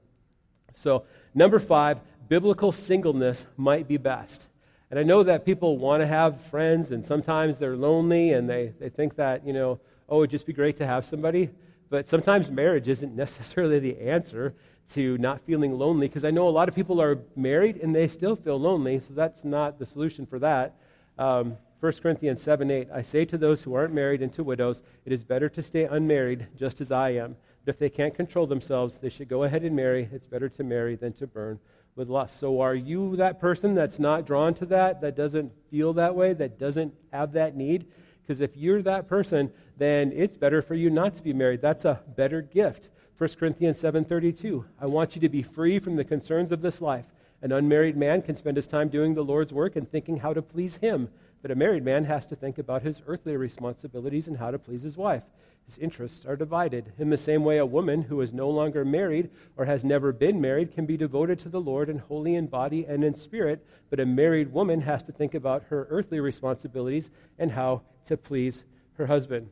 So, 0.74 1.04
number 1.34 1.58
five, 1.58 1.98
biblical 2.28 2.72
singleness 2.72 3.46
might 3.56 3.88
be 3.88 3.96
best. 3.96 4.46
And 4.90 4.98
I 4.98 5.02
know 5.02 5.22
that 5.22 5.44
people 5.44 5.76
want 5.78 6.02
to 6.02 6.06
have 6.06 6.40
friends, 6.46 6.92
and 6.92 7.04
sometimes 7.04 7.58
they're 7.58 7.76
lonely, 7.76 8.32
and 8.32 8.48
they, 8.48 8.72
they 8.78 8.88
think 8.88 9.16
that, 9.16 9.46
you 9.46 9.52
know, 9.52 9.80
oh, 10.08 10.20
it'd 10.20 10.30
just 10.30 10.46
be 10.46 10.52
great 10.52 10.78
to 10.78 10.86
have 10.86 11.04
somebody. 11.04 11.50
But 11.90 12.08
sometimes 12.08 12.50
marriage 12.50 12.88
isn't 12.88 13.14
necessarily 13.16 13.78
the 13.78 13.98
answer 14.00 14.54
to 14.94 15.18
not 15.18 15.42
feeling 15.42 15.72
lonely, 15.72 16.08
because 16.08 16.24
I 16.24 16.30
know 16.30 16.48
a 16.48 16.50
lot 16.50 16.68
of 16.68 16.74
people 16.74 17.00
are 17.00 17.18
married 17.36 17.76
and 17.76 17.94
they 17.94 18.08
still 18.08 18.36
feel 18.36 18.58
lonely, 18.58 19.00
so 19.00 19.14
that's 19.14 19.44
not 19.44 19.78
the 19.78 19.86
solution 19.86 20.26
for 20.26 20.38
that. 20.38 20.74
Um, 21.18 21.56
1 21.80 21.92
Corinthians 22.02 22.42
7 22.42 22.70
8, 22.70 22.88
I 22.92 23.02
say 23.02 23.24
to 23.24 23.38
those 23.38 23.62
who 23.62 23.74
aren't 23.74 23.94
married 23.94 24.22
and 24.22 24.32
to 24.34 24.42
widows, 24.42 24.82
it 25.04 25.12
is 25.12 25.22
better 25.22 25.48
to 25.48 25.62
stay 25.62 25.84
unmarried 25.84 26.46
just 26.56 26.80
as 26.80 26.90
I 26.90 27.10
am. 27.10 27.36
But 27.64 27.74
if 27.74 27.78
they 27.78 27.90
can't 27.90 28.14
control 28.14 28.46
themselves, 28.46 28.98
they 29.00 29.10
should 29.10 29.28
go 29.28 29.44
ahead 29.44 29.62
and 29.62 29.76
marry. 29.76 30.08
It's 30.12 30.26
better 30.26 30.48
to 30.48 30.64
marry 30.64 30.96
than 30.96 31.12
to 31.14 31.26
burn 31.26 31.60
with 31.94 32.08
lust. 32.08 32.38
So 32.40 32.60
are 32.60 32.74
you 32.74 33.16
that 33.16 33.40
person 33.40 33.74
that's 33.74 33.98
not 33.98 34.26
drawn 34.26 34.54
to 34.54 34.66
that, 34.66 35.00
that 35.00 35.16
doesn't 35.16 35.52
feel 35.70 35.92
that 35.94 36.14
way, 36.14 36.32
that 36.32 36.58
doesn't 36.58 36.94
have 37.12 37.32
that 37.32 37.56
need? 37.56 37.86
Because 38.22 38.40
if 38.40 38.56
you're 38.56 38.82
that 38.82 39.08
person, 39.08 39.52
then 39.76 40.12
it's 40.12 40.36
better 40.36 40.62
for 40.62 40.74
you 40.74 40.90
not 40.90 41.14
to 41.16 41.22
be 41.22 41.32
married. 41.32 41.62
That's 41.62 41.84
a 41.84 42.00
better 42.16 42.42
gift. 42.42 42.88
1 43.18 43.30
Corinthians 43.38 43.80
7:32. 43.80 44.64
I 44.80 44.86
want 44.86 45.14
you 45.14 45.20
to 45.20 45.28
be 45.28 45.42
free 45.42 45.78
from 45.78 45.96
the 45.96 46.04
concerns 46.04 46.52
of 46.52 46.60
this 46.60 46.80
life 46.80 47.06
An 47.40 47.52
unmarried 47.52 47.96
man 47.96 48.22
can 48.22 48.36
spend 48.36 48.56
his 48.56 48.66
time 48.66 48.88
doing 48.88 49.14
the 49.14 49.22
Lord's 49.22 49.52
work 49.52 49.76
and 49.76 49.88
thinking 49.88 50.16
how 50.16 50.32
to 50.32 50.42
please 50.42 50.76
him, 50.76 51.08
but 51.40 51.50
a 51.50 51.54
married 51.56 51.84
man 51.84 52.04
has 52.04 52.26
to 52.26 52.36
think 52.36 52.58
about 52.58 52.82
his 52.82 53.00
earthly 53.06 53.36
responsibilities 53.36 54.26
and 54.26 54.36
how 54.36 54.50
to 54.50 54.58
please 54.58 54.82
his 54.82 54.96
wife. 54.96 55.22
His 55.66 55.78
interests 55.78 56.24
are 56.24 56.34
divided. 56.34 56.92
In 56.98 57.10
the 57.10 57.18
same 57.18 57.44
way, 57.44 57.58
a 57.58 57.66
woman 57.66 58.02
who 58.02 58.22
is 58.22 58.32
no 58.32 58.48
longer 58.48 58.84
married 58.84 59.30
or 59.56 59.66
has 59.66 59.84
never 59.84 60.12
been 60.12 60.40
married 60.40 60.72
can 60.72 60.86
be 60.86 60.96
devoted 60.96 61.38
to 61.40 61.48
the 61.48 61.60
Lord 61.60 61.90
and 61.90 62.00
holy 62.00 62.34
in 62.34 62.46
body 62.46 62.86
and 62.86 63.04
in 63.04 63.14
spirit, 63.14 63.64
but 63.90 64.00
a 64.00 64.06
married 64.06 64.50
woman 64.50 64.80
has 64.80 65.02
to 65.04 65.12
think 65.12 65.34
about 65.34 65.64
her 65.64 65.86
earthly 65.90 66.20
responsibilities 66.20 67.10
and 67.38 67.52
how 67.52 67.82
to 68.06 68.16
please 68.16 68.64
her 68.94 69.06
husband. 69.06 69.48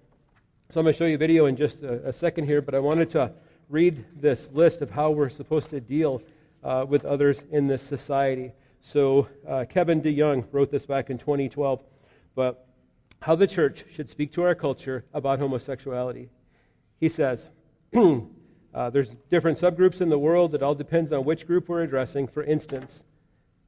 So 0.71 0.81
I'm 0.81 0.85
going 0.87 0.95
to 0.95 0.99
show 0.99 1.05
you 1.05 1.15
a 1.15 1.19
video 1.19 1.47
in 1.47 1.55
just 1.55 1.83
a, 1.83 2.09
a 2.09 2.13
second 2.13 2.47
here, 2.47 2.63
but 2.63 2.75
I 2.75 2.81
wanted 2.81 3.11
to 3.11 3.31
read 3.69 4.05
this 4.19 4.51
list 4.53 4.81
of 4.83 4.91
how 4.91 5.11
we're 5.11 5.29
supposed 5.29 5.71
to 5.71 5.81
deal 5.81 6.23
uh, 6.67 6.85
with 6.85 7.05
others 7.05 7.45
in 7.53 7.69
this 7.69 7.83
society. 7.83 8.53
So, 8.81 9.29
uh, 9.49 9.65
Kevin 9.69 10.03
DeYoung 10.03 10.47
wrote 10.51 10.71
this 10.71 10.85
back 10.85 11.11
in 11.11 11.19
2012, 11.19 11.83
but 12.35 12.67
how 13.23 13.37
the 13.37 13.47
church 13.47 13.85
should 13.95 14.11
speak 14.11 14.33
to 14.33 14.43
our 14.43 14.55
culture 14.55 15.05
about 15.15 15.39
homosexuality. 15.39 16.29
He 16.99 17.09
says, 17.09 17.51
uh, 17.95 18.91
there's 18.91 19.11
different 19.31 19.59
subgroups 19.59 20.01
in 20.01 20.09
the 20.09 20.19
world. 20.19 20.55
It 20.55 20.63
all 20.63 20.75
depends 20.75 21.13
on 21.13 21.25
which 21.25 21.47
group 21.47 21.69
we're 21.69 21.83
addressing. 21.83 22.27
For 22.27 22.43
instance, 22.43 23.05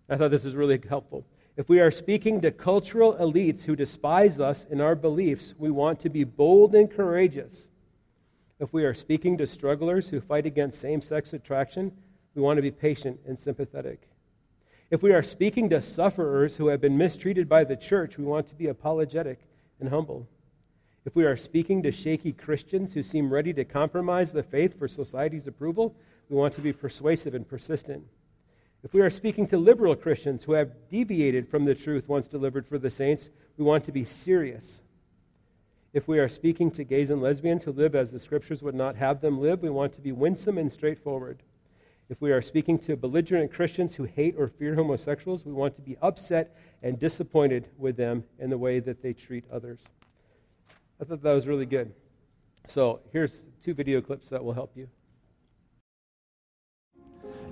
I 0.08 0.16
thought 0.16 0.32
this 0.32 0.44
was 0.44 0.56
really 0.56 0.80
helpful. 0.88 1.24
If 1.56 1.68
we 1.68 1.80
are 1.80 1.90
speaking 1.90 2.40
to 2.40 2.50
cultural 2.50 3.14
elites 3.14 3.62
who 3.64 3.76
despise 3.76 4.40
us 4.40 4.66
in 4.70 4.80
our 4.80 4.94
beliefs, 4.94 5.54
we 5.56 5.70
want 5.70 6.00
to 6.00 6.08
be 6.08 6.24
bold 6.24 6.74
and 6.74 6.90
courageous. 6.90 7.68
If 8.58 8.72
we 8.72 8.84
are 8.84 8.94
speaking 8.94 9.38
to 9.38 9.46
strugglers 9.46 10.08
who 10.08 10.20
fight 10.20 10.46
against 10.46 10.80
same 10.80 11.00
sex 11.00 11.32
attraction, 11.32 11.92
we 12.34 12.42
want 12.42 12.58
to 12.58 12.62
be 12.62 12.70
patient 12.70 13.20
and 13.26 13.38
sympathetic. 13.38 14.08
If 14.90 15.02
we 15.02 15.12
are 15.12 15.22
speaking 15.22 15.68
to 15.70 15.82
sufferers 15.82 16.56
who 16.56 16.68
have 16.68 16.80
been 16.80 16.96
mistreated 16.96 17.48
by 17.48 17.64
the 17.64 17.76
church, 17.76 18.16
we 18.16 18.24
want 18.24 18.48
to 18.48 18.54
be 18.54 18.68
apologetic 18.68 19.40
and 19.80 19.90
humble. 19.90 20.26
If 21.04 21.14
we 21.14 21.24
are 21.24 21.36
speaking 21.36 21.82
to 21.82 21.92
shaky 21.92 22.32
Christians 22.32 22.94
who 22.94 23.02
seem 23.02 23.32
ready 23.32 23.52
to 23.54 23.64
compromise 23.64 24.32
the 24.32 24.42
faith 24.42 24.78
for 24.78 24.88
society's 24.88 25.46
approval, 25.46 25.94
we 26.28 26.36
want 26.36 26.54
to 26.54 26.60
be 26.60 26.72
persuasive 26.72 27.34
and 27.34 27.48
persistent. 27.48 28.04
If 28.84 28.92
we 28.92 29.00
are 29.00 29.10
speaking 29.10 29.46
to 29.48 29.58
liberal 29.58 29.96
Christians 29.96 30.44
who 30.44 30.52
have 30.52 30.88
deviated 30.88 31.48
from 31.48 31.64
the 31.64 31.74
truth 31.74 32.08
once 32.08 32.28
delivered 32.28 32.66
for 32.66 32.78
the 32.78 32.90
saints, 32.90 33.28
we 33.56 33.64
want 33.64 33.84
to 33.86 33.92
be 33.92 34.04
serious. 34.04 34.80
If 35.92 36.06
we 36.06 36.18
are 36.18 36.28
speaking 36.28 36.70
to 36.72 36.84
gays 36.84 37.10
and 37.10 37.20
lesbians 37.20 37.64
who 37.64 37.72
live 37.72 37.94
as 37.94 38.10
the 38.10 38.20
scriptures 38.20 38.62
would 38.62 38.74
not 38.74 38.96
have 38.96 39.20
them 39.20 39.40
live, 39.40 39.62
we 39.62 39.70
want 39.70 39.94
to 39.94 40.00
be 40.00 40.12
winsome 40.12 40.58
and 40.58 40.72
straightforward. 40.72 41.42
If 42.10 42.22
we 42.22 42.32
are 42.32 42.40
speaking 42.40 42.78
to 42.80 42.96
belligerent 42.96 43.52
Christians 43.52 43.94
who 43.94 44.04
hate 44.04 44.34
or 44.38 44.48
fear 44.48 44.74
homosexuals, 44.74 45.44
we 45.44 45.52
want 45.52 45.74
to 45.76 45.82
be 45.82 45.98
upset 46.00 46.56
and 46.82 46.98
disappointed 46.98 47.68
with 47.76 47.98
them 47.98 48.24
in 48.38 48.48
the 48.48 48.56
way 48.56 48.80
that 48.80 49.02
they 49.02 49.12
treat 49.12 49.44
others. 49.52 49.80
I 50.98 51.04
thought 51.04 51.22
that 51.22 51.32
was 51.32 51.46
really 51.46 51.66
good. 51.66 51.92
So 52.66 53.00
here's 53.12 53.32
two 53.62 53.74
video 53.74 54.00
clips 54.00 54.30
that 54.30 54.42
will 54.42 54.54
help 54.54 54.72
you. 54.74 54.88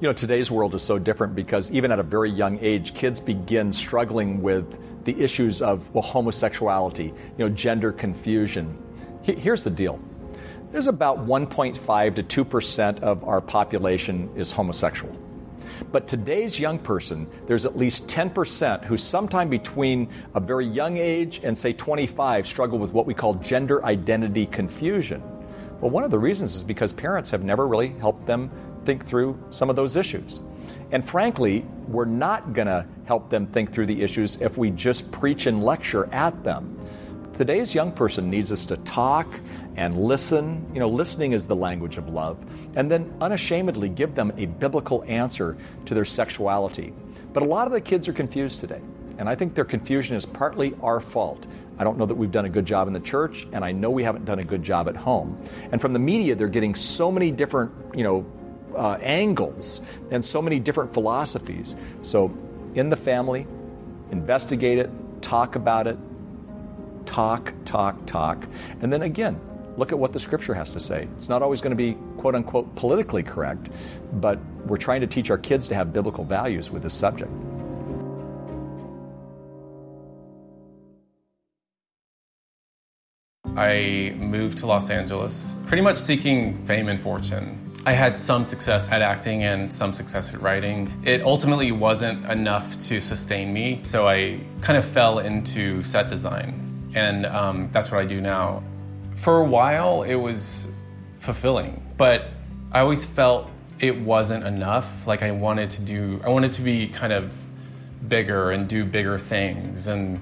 You 0.00 0.08
know, 0.08 0.14
today's 0.14 0.50
world 0.50 0.74
is 0.74 0.82
so 0.82 0.98
different 0.98 1.34
because 1.34 1.70
even 1.70 1.92
at 1.92 1.98
a 1.98 2.02
very 2.02 2.30
young 2.30 2.58
age, 2.60 2.94
kids 2.94 3.20
begin 3.20 3.70
struggling 3.72 4.40
with 4.40 5.04
the 5.04 5.20
issues 5.22 5.60
of 5.60 5.92
well, 5.94 6.02
homosexuality, 6.02 7.04
you 7.04 7.14
know, 7.38 7.48
gender 7.50 7.92
confusion. 7.92 8.76
Here's 9.22 9.64
the 9.64 9.70
deal 9.70 10.00
there's 10.76 10.88
about 10.88 11.26
1.5 11.26 12.14
to 12.28 12.44
2% 12.44 13.00
of 13.00 13.24
our 13.24 13.40
population 13.40 14.28
is 14.36 14.52
homosexual. 14.52 15.10
But 15.90 16.06
today's 16.06 16.60
young 16.60 16.78
person, 16.78 17.30
there's 17.46 17.64
at 17.64 17.78
least 17.78 18.06
10% 18.08 18.84
who 18.84 18.98
sometime 18.98 19.48
between 19.48 20.10
a 20.34 20.40
very 20.40 20.66
young 20.66 20.98
age 20.98 21.40
and 21.42 21.56
say 21.56 21.72
25 21.72 22.46
struggle 22.46 22.78
with 22.78 22.90
what 22.90 23.06
we 23.06 23.14
call 23.14 23.32
gender 23.36 23.82
identity 23.86 24.44
confusion. 24.44 25.22
Well, 25.80 25.90
one 25.90 26.04
of 26.04 26.10
the 26.10 26.18
reasons 26.18 26.54
is 26.54 26.62
because 26.62 26.92
parents 26.92 27.30
have 27.30 27.42
never 27.42 27.66
really 27.66 27.94
helped 27.98 28.26
them 28.26 28.50
think 28.84 29.06
through 29.06 29.42
some 29.48 29.70
of 29.70 29.76
those 29.76 29.96
issues. 29.96 30.40
And 30.90 31.08
frankly, 31.08 31.64
we're 31.88 32.04
not 32.04 32.52
going 32.52 32.68
to 32.68 32.84
help 33.06 33.30
them 33.30 33.46
think 33.46 33.72
through 33.72 33.86
the 33.86 34.02
issues 34.02 34.38
if 34.42 34.58
we 34.58 34.72
just 34.72 35.10
preach 35.10 35.46
and 35.46 35.64
lecture 35.64 36.06
at 36.12 36.44
them. 36.44 36.78
Today's 37.36 37.74
young 37.74 37.92
person 37.92 38.30
needs 38.30 38.50
us 38.50 38.64
to 38.64 38.78
talk 38.78 39.28
and 39.76 40.02
listen. 40.04 40.70
You 40.72 40.80
know, 40.80 40.88
listening 40.88 41.32
is 41.32 41.46
the 41.46 41.54
language 41.54 41.98
of 41.98 42.08
love. 42.08 42.38
And 42.74 42.90
then 42.90 43.14
unashamedly 43.20 43.90
give 43.90 44.14
them 44.14 44.32
a 44.38 44.46
biblical 44.46 45.04
answer 45.06 45.58
to 45.84 45.92
their 45.92 46.06
sexuality. 46.06 46.94
But 47.34 47.42
a 47.42 47.46
lot 47.46 47.66
of 47.66 47.74
the 47.74 47.82
kids 47.82 48.08
are 48.08 48.14
confused 48.14 48.60
today. 48.60 48.80
And 49.18 49.28
I 49.28 49.34
think 49.34 49.54
their 49.54 49.66
confusion 49.66 50.16
is 50.16 50.24
partly 50.24 50.74
our 50.82 50.98
fault. 50.98 51.44
I 51.78 51.84
don't 51.84 51.98
know 51.98 52.06
that 52.06 52.14
we've 52.14 52.32
done 52.32 52.46
a 52.46 52.48
good 52.48 52.64
job 52.64 52.86
in 52.86 52.94
the 52.94 53.00
church, 53.00 53.46
and 53.52 53.62
I 53.62 53.72
know 53.72 53.90
we 53.90 54.02
haven't 54.02 54.24
done 54.24 54.38
a 54.38 54.42
good 54.42 54.62
job 54.62 54.88
at 54.88 54.96
home. 54.96 55.38
And 55.72 55.78
from 55.78 55.92
the 55.92 55.98
media, 55.98 56.36
they're 56.36 56.48
getting 56.48 56.74
so 56.74 57.12
many 57.12 57.32
different, 57.32 57.72
you 57.94 58.02
know, 58.02 58.24
uh, 58.74 58.92
angles 59.02 59.82
and 60.10 60.24
so 60.24 60.40
many 60.40 60.58
different 60.58 60.94
philosophies. 60.94 61.76
So, 62.00 62.34
in 62.74 62.88
the 62.88 62.96
family, 62.96 63.46
investigate 64.10 64.78
it, 64.78 64.90
talk 65.20 65.54
about 65.54 65.86
it, 65.86 65.98
talk, 67.06 67.52
talk, 67.64 68.04
talk, 68.06 68.46
and 68.80 68.92
then 68.92 69.02
again, 69.02 69.40
look 69.76 69.92
at 69.92 69.98
what 69.98 70.12
the 70.12 70.20
scripture 70.20 70.54
has 70.54 70.70
to 70.72 70.80
say. 70.80 71.08
It's 71.16 71.28
not 71.28 71.42
always 71.42 71.60
going 71.60 71.70
to 71.70 71.76
be 71.76 71.96
quote 72.18 72.34
unquote 72.34 72.74
politically 72.76 73.22
correct, 73.22 73.68
but 74.14 74.38
we're 74.66 74.78
trying 74.78 75.00
to 75.00 75.06
teach 75.06 75.30
our 75.30 75.38
kids 75.38 75.68
to 75.68 75.74
have 75.74 75.92
biblical 75.92 76.24
values 76.24 76.70
with 76.70 76.82
this 76.82 76.94
subject. 76.94 77.30
I 83.56 84.14
moved 84.18 84.58
to 84.58 84.66
Los 84.66 84.90
Angeles 84.90 85.54
pretty 85.66 85.82
much 85.82 85.96
seeking 85.96 86.58
fame 86.66 86.88
and 86.88 87.00
fortune. 87.00 87.62
I 87.86 87.92
had 87.92 88.16
some 88.16 88.44
success 88.44 88.90
at 88.90 89.00
acting 89.00 89.44
and 89.44 89.72
some 89.72 89.92
success 89.92 90.34
at 90.34 90.42
writing. 90.42 90.92
It 91.04 91.22
ultimately 91.22 91.72
wasn't 91.72 92.26
enough 92.26 92.76
to 92.88 93.00
sustain 93.00 93.52
me, 93.52 93.80
so 93.84 94.08
I 94.08 94.40
kind 94.60 94.76
of 94.76 94.84
fell 94.84 95.20
into 95.20 95.80
set 95.82 96.10
design. 96.10 96.65
And 96.96 97.26
um, 97.26 97.68
that's 97.72 97.92
what 97.92 98.00
I 98.00 98.06
do 98.06 98.20
now 98.20 98.64
for 99.16 99.40
a 99.40 99.44
while 99.44 100.02
it 100.02 100.14
was 100.14 100.68
fulfilling, 101.18 101.82
but 101.96 102.28
I 102.70 102.80
always 102.80 103.04
felt 103.04 103.50
it 103.80 103.98
wasn't 103.98 104.44
enough. 104.44 105.06
Like 105.06 105.22
I 105.22 105.32
wanted 105.32 105.70
to 105.70 105.82
do, 105.82 106.20
I 106.24 106.28
wanted 106.28 106.52
to 106.52 106.62
be 106.62 106.86
kind 106.86 107.12
of 107.12 107.34
bigger 108.06 108.50
and 108.50 108.68
do 108.68 108.84
bigger 108.84 109.18
things. 109.18 109.86
And 109.86 110.20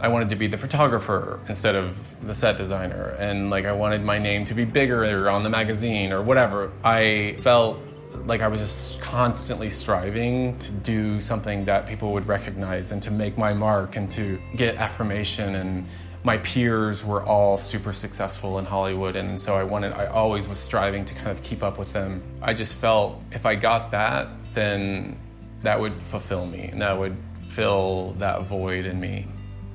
I 0.00 0.08
wanted 0.08 0.28
to 0.28 0.36
be 0.36 0.46
the 0.46 0.58
photographer 0.58 1.40
instead 1.48 1.74
of 1.74 2.16
the 2.24 2.34
set 2.34 2.56
designer. 2.56 3.16
And 3.18 3.50
like 3.50 3.64
I 3.64 3.72
wanted 3.72 4.04
my 4.04 4.18
name 4.18 4.44
to 4.46 4.54
be 4.54 4.64
bigger 4.64 5.28
on 5.28 5.42
the 5.42 5.50
magazine 5.50 6.12
or 6.12 6.22
whatever. 6.22 6.70
I 6.84 7.36
felt 7.40 7.80
like 8.28 8.42
I 8.42 8.48
was 8.48 8.60
just 8.60 9.00
constantly 9.00 9.70
striving 9.70 10.58
to 10.58 10.70
do 10.70 11.18
something 11.20 11.64
that 11.64 11.86
people 11.86 12.12
would 12.12 12.26
recognize 12.26 12.92
and 12.92 13.02
to 13.02 13.10
make 13.10 13.38
my 13.38 13.54
mark 13.54 13.96
and 13.96 14.10
to 14.12 14.38
get 14.54 14.76
affirmation 14.76 15.54
and 15.54 15.86
my 16.24 16.36
peers 16.38 17.04
were 17.04 17.22
all 17.22 17.56
super 17.56 17.92
successful 17.92 18.58
in 18.58 18.66
Hollywood, 18.66 19.16
and 19.16 19.40
so 19.40 19.54
I 19.54 19.62
wanted, 19.62 19.92
I 19.92 20.06
always 20.06 20.48
was 20.48 20.58
striving 20.58 21.04
to 21.06 21.14
kind 21.14 21.30
of 21.30 21.42
keep 21.42 21.62
up 21.62 21.78
with 21.78 21.92
them. 21.92 22.22
I 22.42 22.54
just 22.54 22.74
felt 22.74 23.22
if 23.32 23.46
I 23.46 23.54
got 23.54 23.92
that, 23.92 24.28
then 24.52 25.16
that 25.62 25.80
would 25.80 25.94
fulfill 25.94 26.44
me, 26.44 26.64
and 26.64 26.82
that 26.82 26.98
would 26.98 27.16
fill 27.48 28.12
that 28.18 28.42
void 28.42 28.84
in 28.84 28.98
me. 29.00 29.26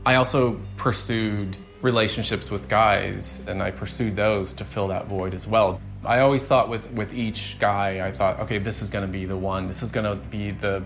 I 0.05 0.15
also 0.15 0.59
pursued 0.75 1.55
relationships 1.81 2.51
with 2.51 2.67
guys, 2.67 3.41
and 3.47 3.63
I 3.63 3.71
pursued 3.71 4.15
those 4.15 4.53
to 4.53 4.65
fill 4.65 4.89
that 4.89 5.07
void 5.07 5.33
as 5.33 5.47
well. 5.47 5.79
I 6.05 6.19
always 6.19 6.45
thought 6.45 6.69
with, 6.69 6.91
with 6.91 7.13
each 7.13 7.57
guy, 7.59 8.05
I 8.05 8.11
thought, 8.11 8.39
okay, 8.41 8.57
this 8.57 8.81
is 8.81 8.89
going 8.89 9.05
to 9.05 9.11
be 9.11 9.25
the 9.25 9.37
one. 9.37 9.67
This 9.67 9.81
is 9.83 9.91
going 9.91 10.05
to 10.05 10.15
be 10.15 10.51
the 10.51 10.83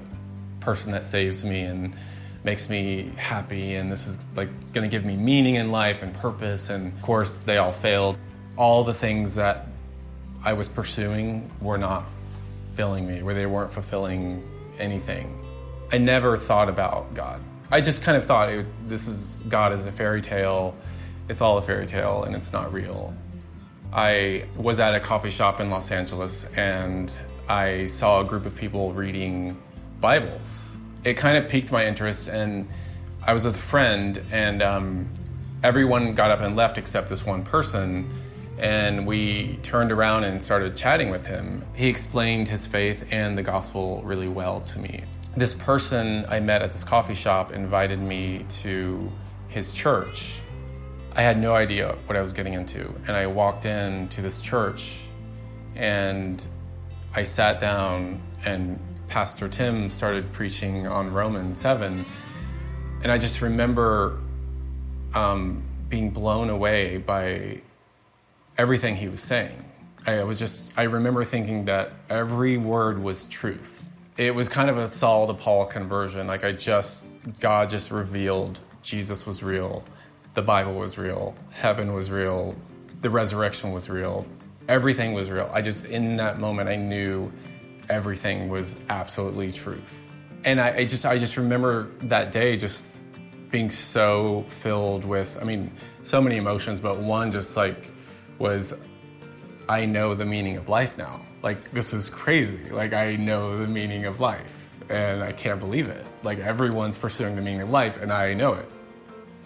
person 0.59 0.91
that 0.91 1.05
saves 1.05 1.43
me, 1.43 1.61
and 1.61 1.95
makes 2.47 2.69
me 2.69 3.11
happy 3.17 3.75
and 3.75 3.91
this 3.91 4.07
is 4.07 4.25
like 4.37 4.47
going 4.71 4.89
to 4.89 4.95
give 4.95 5.03
me 5.03 5.17
meaning 5.17 5.55
in 5.55 5.69
life 5.69 6.01
and 6.01 6.13
purpose 6.13 6.69
and 6.69 6.93
of 6.93 7.01
course 7.01 7.39
they 7.39 7.57
all 7.57 7.73
failed. 7.73 8.17
All 8.55 8.85
the 8.85 8.93
things 8.93 9.35
that 9.35 9.67
i 10.45 10.53
was 10.53 10.69
pursuing 10.69 11.51
were 11.59 11.77
not 11.77 12.05
filling 12.75 13.05
me 13.05 13.21
where 13.21 13.33
they 13.33 13.45
weren't 13.45 13.71
fulfilling 13.73 14.47
anything. 14.79 15.43
I 15.91 15.97
never 15.97 16.37
thought 16.37 16.69
about 16.69 17.13
god. 17.13 17.41
I 17.69 17.81
just 17.81 18.01
kind 18.01 18.15
of 18.15 18.23
thought 18.23 18.49
it, 18.49 18.65
this 18.87 19.09
is 19.09 19.43
god 19.49 19.73
is 19.73 19.85
a 19.85 19.91
fairy 19.91 20.21
tale. 20.21 20.73
It's 21.27 21.41
all 21.41 21.57
a 21.57 21.61
fairy 21.61 21.85
tale 21.85 22.23
and 22.23 22.33
it's 22.33 22.53
not 22.53 22.71
real 22.71 23.13
i 23.97 24.45
was 24.55 24.79
at 24.79 24.95
a 24.95 24.99
coffee 25.01 25.29
shop 25.29 25.59
in 25.59 25.69
los 25.69 25.91
angeles 25.91 26.45
and 26.55 27.11
i 27.49 27.85
saw 27.87 28.21
a 28.21 28.23
group 28.23 28.45
of 28.45 28.55
people 28.55 28.93
reading 28.93 29.61
bibles 29.99 30.77
it 31.07 31.15
kind 31.15 31.37
of 31.37 31.49
piqued 31.49 31.71
my 31.71 31.85
interest, 31.85 32.27
and 32.27 32.67
I 33.23 33.33
was 33.33 33.45
with 33.45 33.55
a 33.55 33.59
friend, 33.59 34.21
and 34.29 34.61
um, 34.61 35.07
everyone 35.63 36.15
got 36.15 36.31
up 36.31 36.41
and 36.41 36.55
left 36.55 36.77
except 36.77 37.07
this 37.09 37.25
one 37.25 37.43
person. 37.43 38.09
and 38.59 39.05
we 39.05 39.59
turned 39.61 39.91
around 39.91 40.23
and 40.23 40.41
started 40.41 40.75
chatting 40.75 41.11
with 41.11 41.27
him. 41.27 41.63
He 41.75 41.89
explained 41.89 42.47
his 42.47 42.65
faith 42.65 43.05
and 43.11 43.37
the 43.37 43.43
gospel 43.43 44.01
really 44.03 44.27
well 44.27 44.61
to 44.61 44.79
me. 44.79 45.03
This 45.35 45.53
person 45.53 46.25
I 46.27 46.39
met 46.39 46.63
at 46.63 46.71
this 46.71 46.83
coffee 46.83 47.13
shop 47.13 47.51
invited 47.51 47.99
me 47.99 48.47
to 48.63 49.11
his 49.47 49.71
church. 49.71 50.41
I 51.17 51.23
had 51.23 51.39
no 51.39 51.55
idea 51.55 51.97
what 52.05 52.15
I 52.15 52.21
was 52.21 52.31
getting 52.31 52.53
into, 52.53 52.93
and 53.07 53.17
I 53.17 53.25
walked 53.25 53.65
into 53.65 54.21
this 54.21 54.39
church 54.39 54.99
and 55.75 56.45
I 57.13 57.23
sat 57.23 57.59
down 57.59 58.21
and 58.45 58.79
Pastor 59.07 59.47
Tim 59.47 59.89
started 59.89 60.31
preaching 60.31 60.85
on 60.85 61.11
Romans 61.11 61.57
7. 61.57 62.05
And 63.01 63.11
I 63.11 63.17
just 63.17 63.41
remember 63.41 64.19
um, 65.15 65.63
being 65.89 66.11
blown 66.11 66.51
away 66.51 66.97
by 66.97 67.61
everything 68.57 68.95
he 68.95 69.07
was 69.07 69.21
saying. 69.21 69.63
I 70.05 70.23
was 70.23 70.37
just, 70.37 70.71
I 70.77 70.83
remember 70.83 71.23
thinking 71.23 71.65
that 71.65 71.93
every 72.09 72.57
word 72.57 73.01
was 73.01 73.27
truth. 73.27 73.89
It 74.17 74.35
was 74.35 74.49
kind 74.49 74.69
of 74.69 74.77
a 74.77 74.87
Saul 74.87 75.27
to 75.27 75.33
Paul 75.33 75.65
conversion. 75.65 76.27
Like 76.27 76.43
I 76.43 76.51
just, 76.51 77.05
God 77.39 77.69
just 77.69 77.91
revealed 77.91 78.59
Jesus 78.81 79.25
was 79.25 79.43
real, 79.43 79.83
the 80.37 80.43
Bible 80.43 80.75
was 80.75 80.99
real, 80.99 81.33
heaven 81.49 81.93
was 81.93 82.11
real, 82.11 82.55
the 83.01 83.09
resurrection 83.09 83.71
was 83.71 83.89
real, 83.89 84.23
everything 84.67 85.13
was 85.13 85.31
real. 85.31 85.49
I 85.51 85.63
just, 85.63 85.87
in 85.87 86.17
that 86.17 86.37
moment, 86.37 86.69
I 86.69 86.75
knew 86.75 87.33
everything 87.89 88.47
was 88.47 88.75
absolutely 88.87 89.51
truth. 89.51 90.11
And 90.45 90.61
I, 90.61 90.75
I 90.75 90.85
just, 90.85 91.07
I 91.07 91.17
just 91.17 91.37
remember 91.37 91.89
that 92.01 92.31
day 92.31 92.55
just 92.55 93.01
being 93.49 93.71
so 93.71 94.43
filled 94.43 95.05
with, 95.05 95.39
I 95.41 95.43
mean, 95.43 95.71
so 96.03 96.21
many 96.21 96.37
emotions, 96.37 96.81
but 96.81 96.99
one 96.99 97.31
just 97.31 97.57
like 97.57 97.91
was 98.37 98.85
I 99.67 99.85
know 99.85 100.13
the 100.13 100.25
meaning 100.25 100.57
of 100.57 100.69
life 100.69 100.99
now. 100.99 101.19
Like, 101.41 101.71
this 101.71 101.93
is 101.93 102.11
crazy. 102.11 102.69
Like, 102.69 102.93
I 102.93 103.15
know 103.15 103.57
the 103.57 103.65
meaning 103.65 104.05
of 104.05 104.19
life, 104.19 104.71
and 104.87 105.23
I 105.23 105.31
can't 105.31 105.59
believe 105.59 105.89
it. 105.89 106.05
Like, 106.21 106.37
everyone's 106.37 106.95
pursuing 106.95 107.35
the 107.35 107.41
meaning 107.41 107.61
of 107.61 107.71
life, 107.71 107.99
and 107.99 108.13
I 108.13 108.35
know 108.35 108.53
it. 108.53 108.69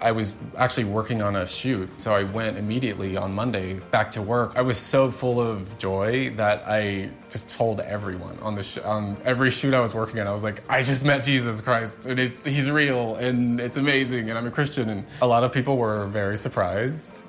I 0.02 0.12
was 0.12 0.36
actually 0.58 0.86
working 0.86 1.22
on 1.22 1.36
a 1.36 1.46
shoot, 1.46 1.88
so 2.02 2.14
I 2.14 2.24
went 2.24 2.58
immediately 2.58 3.18
on 3.18 3.34
Monday 3.34 3.80
back 3.92 4.10
to 4.12 4.22
work. 4.22 4.54
I 4.56 4.62
was 4.62 4.80
so 4.80 5.12
full 5.12 5.40
of 5.40 5.78
joy 5.78 6.32
that 6.38 6.64
I 6.68 7.12
just 7.30 7.52
told 7.52 7.80
everyone 7.82 8.40
on 8.40 8.56
the 8.56 8.64
sh- 8.64 8.80
on 8.80 9.16
every 9.24 9.52
shoot 9.52 9.76
I 9.76 9.80
was 9.80 9.94
working 9.94 10.20
on. 10.20 10.26
I 10.26 10.32
was 10.32 10.44
like, 10.44 10.64
I 10.68 10.82
just 10.82 11.06
met 11.06 11.24
Jesus 11.24 11.62
Christ, 11.62 12.08
and 12.08 12.20
it's 12.20 12.44
he's 12.44 12.70
real, 12.70 13.16
and 13.16 13.60
it's 13.60 13.78
amazing, 13.78 14.30
and 14.30 14.40
I'm 14.40 14.48
a 14.48 14.52
Christian. 14.52 14.90
And 14.90 15.06
a 15.22 15.28
lot 15.28 15.44
of 15.44 15.54
people 15.54 15.78
were 15.78 16.08
very 16.08 16.38
surprised. 16.38 17.26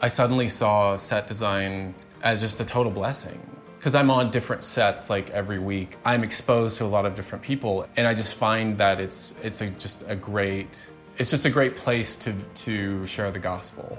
I 0.00 0.08
suddenly 0.08 0.48
saw 0.48 0.96
set 0.96 1.28
design 1.28 1.94
as 2.22 2.40
just 2.40 2.60
a 2.60 2.64
total 2.64 2.90
blessing 2.90 3.40
because 3.78 3.94
I'm 3.94 4.10
on 4.10 4.30
different 4.30 4.64
sets 4.64 5.10
like 5.10 5.30
every 5.30 5.58
week. 5.58 5.96
I'm 6.04 6.24
exposed 6.24 6.78
to 6.78 6.84
a 6.84 6.86
lot 6.86 7.06
of 7.06 7.14
different 7.14 7.42
people, 7.44 7.86
and 7.96 8.06
I 8.08 8.14
just 8.14 8.34
find 8.34 8.78
that 8.78 9.00
it's 9.00 9.36
it's 9.42 9.60
a, 9.60 9.70
just 9.70 10.04
a 10.08 10.16
great 10.16 10.90
it's 11.18 11.30
just 11.30 11.44
a 11.44 11.50
great 11.50 11.76
place 11.76 12.16
to 12.16 12.34
to 12.66 13.06
share 13.06 13.30
the 13.30 13.38
gospel. 13.38 13.98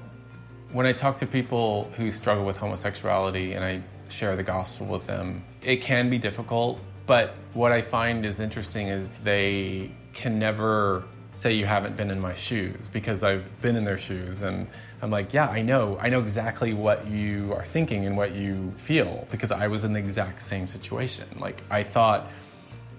When 0.71 0.85
I 0.85 0.93
talk 0.93 1.17
to 1.17 1.27
people 1.27 1.91
who 1.95 2.09
struggle 2.09 2.45
with 2.45 2.57
homosexuality 2.57 3.53
and 3.53 3.63
I 3.63 3.83
share 4.09 4.35
the 4.35 4.43
gospel 4.43 4.87
with 4.87 5.05
them, 5.05 5.43
it 5.61 5.77
can 5.77 6.09
be 6.09 6.17
difficult. 6.17 6.79
But 7.05 7.35
what 7.53 7.71
I 7.71 7.81
find 7.81 8.25
is 8.25 8.39
interesting 8.39 8.87
is 8.87 9.17
they 9.19 9.91
can 10.13 10.39
never 10.39 11.03
say 11.33 11.53
you 11.53 11.65
haven't 11.65 11.97
been 11.97 12.11
in 12.11 12.19
my 12.19 12.33
shoes 12.33 12.89
because 12.89 13.23
I've 13.23 13.61
been 13.61 13.75
in 13.75 13.83
their 13.83 13.97
shoes 13.97 14.41
and 14.41 14.67
I'm 15.01 15.11
like, 15.11 15.33
yeah, 15.33 15.47
I 15.47 15.61
know. 15.61 15.97
I 15.99 16.09
know 16.09 16.21
exactly 16.21 16.73
what 16.73 17.07
you 17.07 17.53
are 17.53 17.65
thinking 17.65 18.05
and 18.05 18.15
what 18.15 18.33
you 18.33 18.71
feel 18.77 19.27
because 19.31 19.51
I 19.51 19.67
was 19.67 19.83
in 19.83 19.93
the 19.93 19.99
exact 19.99 20.41
same 20.41 20.67
situation. 20.67 21.27
Like, 21.39 21.61
I 21.69 21.83
thought 21.83 22.31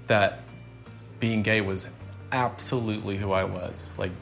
that 0.08 0.40
being 1.18 1.42
gay 1.42 1.60
was 1.60 1.88
absolutely 2.34 3.16
who 3.16 3.32
I 3.32 3.44
was. 3.44 3.96
Like, 3.98 4.12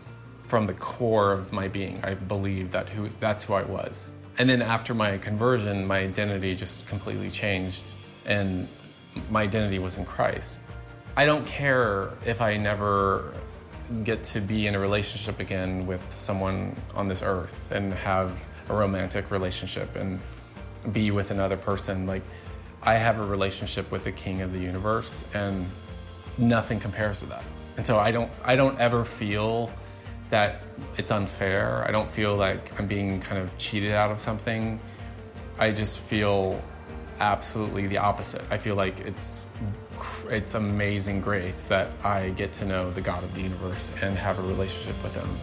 from 0.45 0.67
the 0.67 0.75
core 0.75 1.33
of 1.33 1.51
my 1.51 1.67
being, 1.67 1.99
I 2.05 2.15
believed 2.15 2.73
that 2.73 2.89
who, 2.91 3.09
that's 3.21 3.43
who 3.43 3.55
I 3.55 3.63
was. 3.63 4.07
And 4.39 4.49
then 4.49 4.61
after 4.61 4.93
my 4.95 5.17
conversion, 5.17 5.87
my 5.87 6.01
identity 6.01 6.55
just 6.55 6.87
completely 6.87 7.31
changed, 7.31 7.85
and 8.27 8.69
my 9.31 9.43
identity 9.43 9.79
was 9.79 9.97
in 9.97 10.05
Christ. 10.05 10.61
I 11.17 11.25
don't 11.25 11.47
care 11.47 12.11
if 12.27 12.41
I 12.43 12.57
never 12.59 13.33
get 14.05 14.25
to 14.25 14.41
be 14.41 14.67
in 14.67 14.75
a 14.75 14.79
relationship 14.79 15.41
again 15.41 15.87
with 15.87 16.13
someone 16.13 16.77
on 16.95 17.09
this 17.09 17.23
earth 17.23 17.71
and 17.73 17.93
have 17.93 18.45
a 18.69 18.75
romantic 18.75 19.31
relationship 19.31 19.97
and 19.97 20.21
be 20.93 21.11
with 21.11 21.31
another 21.31 21.57
person. 21.57 22.07
Like, 22.07 22.23
I 22.83 22.95
have 22.95 23.19
a 23.19 23.25
relationship 23.25 23.91
with 23.91 24.05
the 24.05 24.13
king 24.13 24.43
of 24.43 24.53
the 24.53 24.59
universe, 24.59 25.25
and 25.33 25.71
nothing 26.37 26.79
compares 26.79 27.21
to 27.21 27.27
that. 27.27 27.45
And 27.77 27.85
so 27.85 27.99
I 27.99 28.11
don't, 28.11 28.31
I 28.45 28.57
don't 28.57 28.79
ever 28.79 29.05
feel 29.05 29.71
that 30.31 30.63
it's 30.97 31.11
unfair. 31.11 31.85
I 31.87 31.91
don't 31.91 32.11
feel 32.11 32.37
like 32.37 32.79
I'm 32.79 32.87
being 32.87 33.21
kind 33.21 33.41
of 33.41 33.57
cheated 33.59 33.93
out 33.93 34.11
of 34.11 34.21
something. 34.21 34.81
I 35.59 35.73
just 35.73 35.99
feel 35.99 36.63
absolutely 37.21 37.87
the 37.87 37.99
opposite. 37.99 38.43
I 38.51 38.59
feel 38.59 38.75
like 38.75 39.01
it's 39.01 39.47
it's 40.29 40.55
amazing 40.55 41.21
grace 41.21 41.63
that 41.65 41.89
I 42.03 42.31
get 42.31 42.53
to 42.55 42.65
know 42.65 42.91
the 42.91 43.01
God 43.01 43.23
of 43.23 43.35
the 43.35 43.43
universe 43.43 43.89
and 44.03 44.17
have 44.17 44.39
a 44.39 44.43
relationship 44.43 45.01
with 45.03 45.15
Him. 45.15 45.39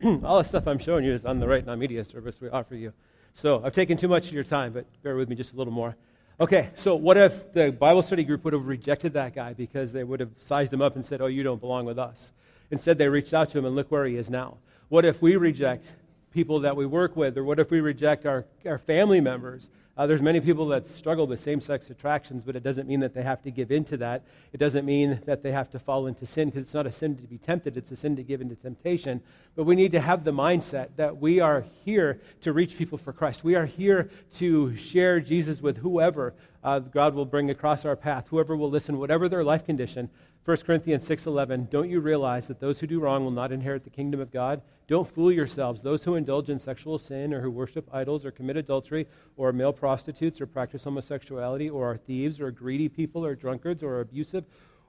All 0.24 0.38
the 0.38 0.44
stuff 0.44 0.68
I'm 0.68 0.78
showing 0.78 1.04
you 1.04 1.12
is 1.12 1.24
on 1.24 1.40
the 1.40 1.48
Right 1.48 1.66
Now 1.66 1.74
Media 1.74 2.04
service 2.04 2.40
we 2.40 2.48
offer 2.48 2.76
you. 2.76 2.92
So 3.34 3.62
I've 3.64 3.72
taken 3.72 3.96
too 3.96 4.08
much 4.08 4.28
of 4.28 4.32
your 4.32 4.44
time, 4.44 4.72
but 4.72 4.86
bear 5.02 5.16
with 5.16 5.28
me 5.28 5.34
just 5.34 5.52
a 5.54 5.56
little 5.56 5.72
more. 5.72 5.96
Okay, 6.40 6.70
so 6.76 6.94
what 6.94 7.16
if 7.16 7.52
the 7.52 7.72
Bible 7.72 8.00
study 8.00 8.22
group 8.22 8.44
would 8.44 8.52
have 8.52 8.66
rejected 8.66 9.14
that 9.14 9.34
guy 9.34 9.54
because 9.54 9.90
they 9.90 10.04
would 10.04 10.20
have 10.20 10.30
sized 10.38 10.72
him 10.72 10.80
up 10.80 10.94
and 10.94 11.04
said, 11.04 11.20
Oh, 11.20 11.26
you 11.26 11.42
don't 11.42 11.60
belong 11.60 11.84
with 11.84 11.98
us? 11.98 12.30
Instead, 12.70 12.96
they 12.96 13.08
reached 13.08 13.34
out 13.34 13.48
to 13.50 13.58
him 13.58 13.64
and 13.64 13.74
look 13.74 13.90
where 13.90 14.04
he 14.04 14.14
is 14.14 14.30
now. 14.30 14.58
What 14.88 15.04
if 15.04 15.20
we 15.20 15.34
reject 15.34 15.86
people 16.32 16.60
that 16.60 16.76
we 16.76 16.86
work 16.86 17.16
with? 17.16 17.36
Or 17.36 17.42
what 17.42 17.58
if 17.58 17.72
we 17.72 17.80
reject 17.80 18.24
our, 18.24 18.44
our 18.64 18.78
family 18.78 19.20
members? 19.20 19.68
Uh, 19.98 20.06
there's 20.06 20.22
many 20.22 20.38
people 20.38 20.68
that 20.68 20.86
struggle 20.86 21.26
with 21.26 21.40
same 21.40 21.60
sex 21.60 21.90
attractions, 21.90 22.44
but 22.44 22.54
it 22.54 22.62
doesn't 22.62 22.86
mean 22.86 23.00
that 23.00 23.14
they 23.14 23.22
have 23.22 23.42
to 23.42 23.50
give 23.50 23.72
in 23.72 23.84
to 23.84 23.96
that. 23.96 24.22
It 24.52 24.58
doesn't 24.58 24.84
mean 24.84 25.20
that 25.26 25.42
they 25.42 25.50
have 25.50 25.70
to 25.72 25.80
fall 25.80 26.06
into 26.06 26.24
sin 26.24 26.50
because 26.50 26.62
it's 26.62 26.74
not 26.74 26.86
a 26.86 26.92
sin 26.92 27.16
to 27.16 27.22
be 27.24 27.36
tempted, 27.36 27.76
it's 27.76 27.90
a 27.90 27.96
sin 27.96 28.14
to 28.14 28.22
give 28.22 28.40
into 28.40 28.54
temptation. 28.54 29.20
But 29.56 29.64
we 29.64 29.74
need 29.74 29.90
to 29.90 30.00
have 30.00 30.22
the 30.22 30.30
mindset 30.30 30.90
that 30.94 31.16
we 31.16 31.40
are 31.40 31.64
here 31.84 32.20
to 32.42 32.52
reach 32.52 32.78
people 32.78 32.96
for 32.96 33.12
Christ. 33.12 33.42
We 33.42 33.56
are 33.56 33.66
here 33.66 34.08
to 34.34 34.76
share 34.76 35.18
Jesus 35.18 35.60
with 35.60 35.78
whoever 35.78 36.32
uh, 36.64 36.78
God 36.80 37.14
will 37.14 37.24
bring 37.24 37.50
across 37.50 37.84
our 37.84 37.96
path, 37.96 38.26
whoever 38.28 38.56
will 38.56 38.70
listen, 38.70 38.98
whatever 38.98 39.28
their 39.28 39.44
life 39.44 39.64
condition. 39.64 40.10
1 40.44 40.56
Corinthians 40.64 41.06
6:11 41.06 41.68
Don't 41.70 41.90
you 41.90 42.00
realize 42.00 42.48
that 42.48 42.60
those 42.60 42.80
who 42.80 42.86
do 42.86 43.00
wrong 43.00 43.22
will 43.22 43.30
not 43.30 43.52
inherit 43.52 43.84
the 43.84 43.90
kingdom 43.90 44.20
of 44.20 44.32
God? 44.32 44.62
Don't 44.86 45.06
fool 45.06 45.30
yourselves. 45.30 45.82
Those 45.82 46.04
who 46.04 46.14
indulge 46.14 46.48
in 46.48 46.58
sexual 46.58 46.98
sin 46.98 47.34
or 47.34 47.42
who 47.42 47.50
worship 47.50 47.88
idols 47.92 48.24
or 48.24 48.30
commit 48.30 48.56
adultery 48.56 49.06
or 49.36 49.52
male 49.52 49.72
prostitutes 49.74 50.40
or 50.40 50.46
practice 50.46 50.84
homosexuality 50.84 51.68
or 51.68 51.92
are 51.92 51.98
thieves 51.98 52.40
or 52.40 52.50
greedy 52.50 52.88
people 52.88 53.24
or 53.24 53.34
drunkards 53.34 53.82
or 53.82 54.00
abusive 54.00 54.44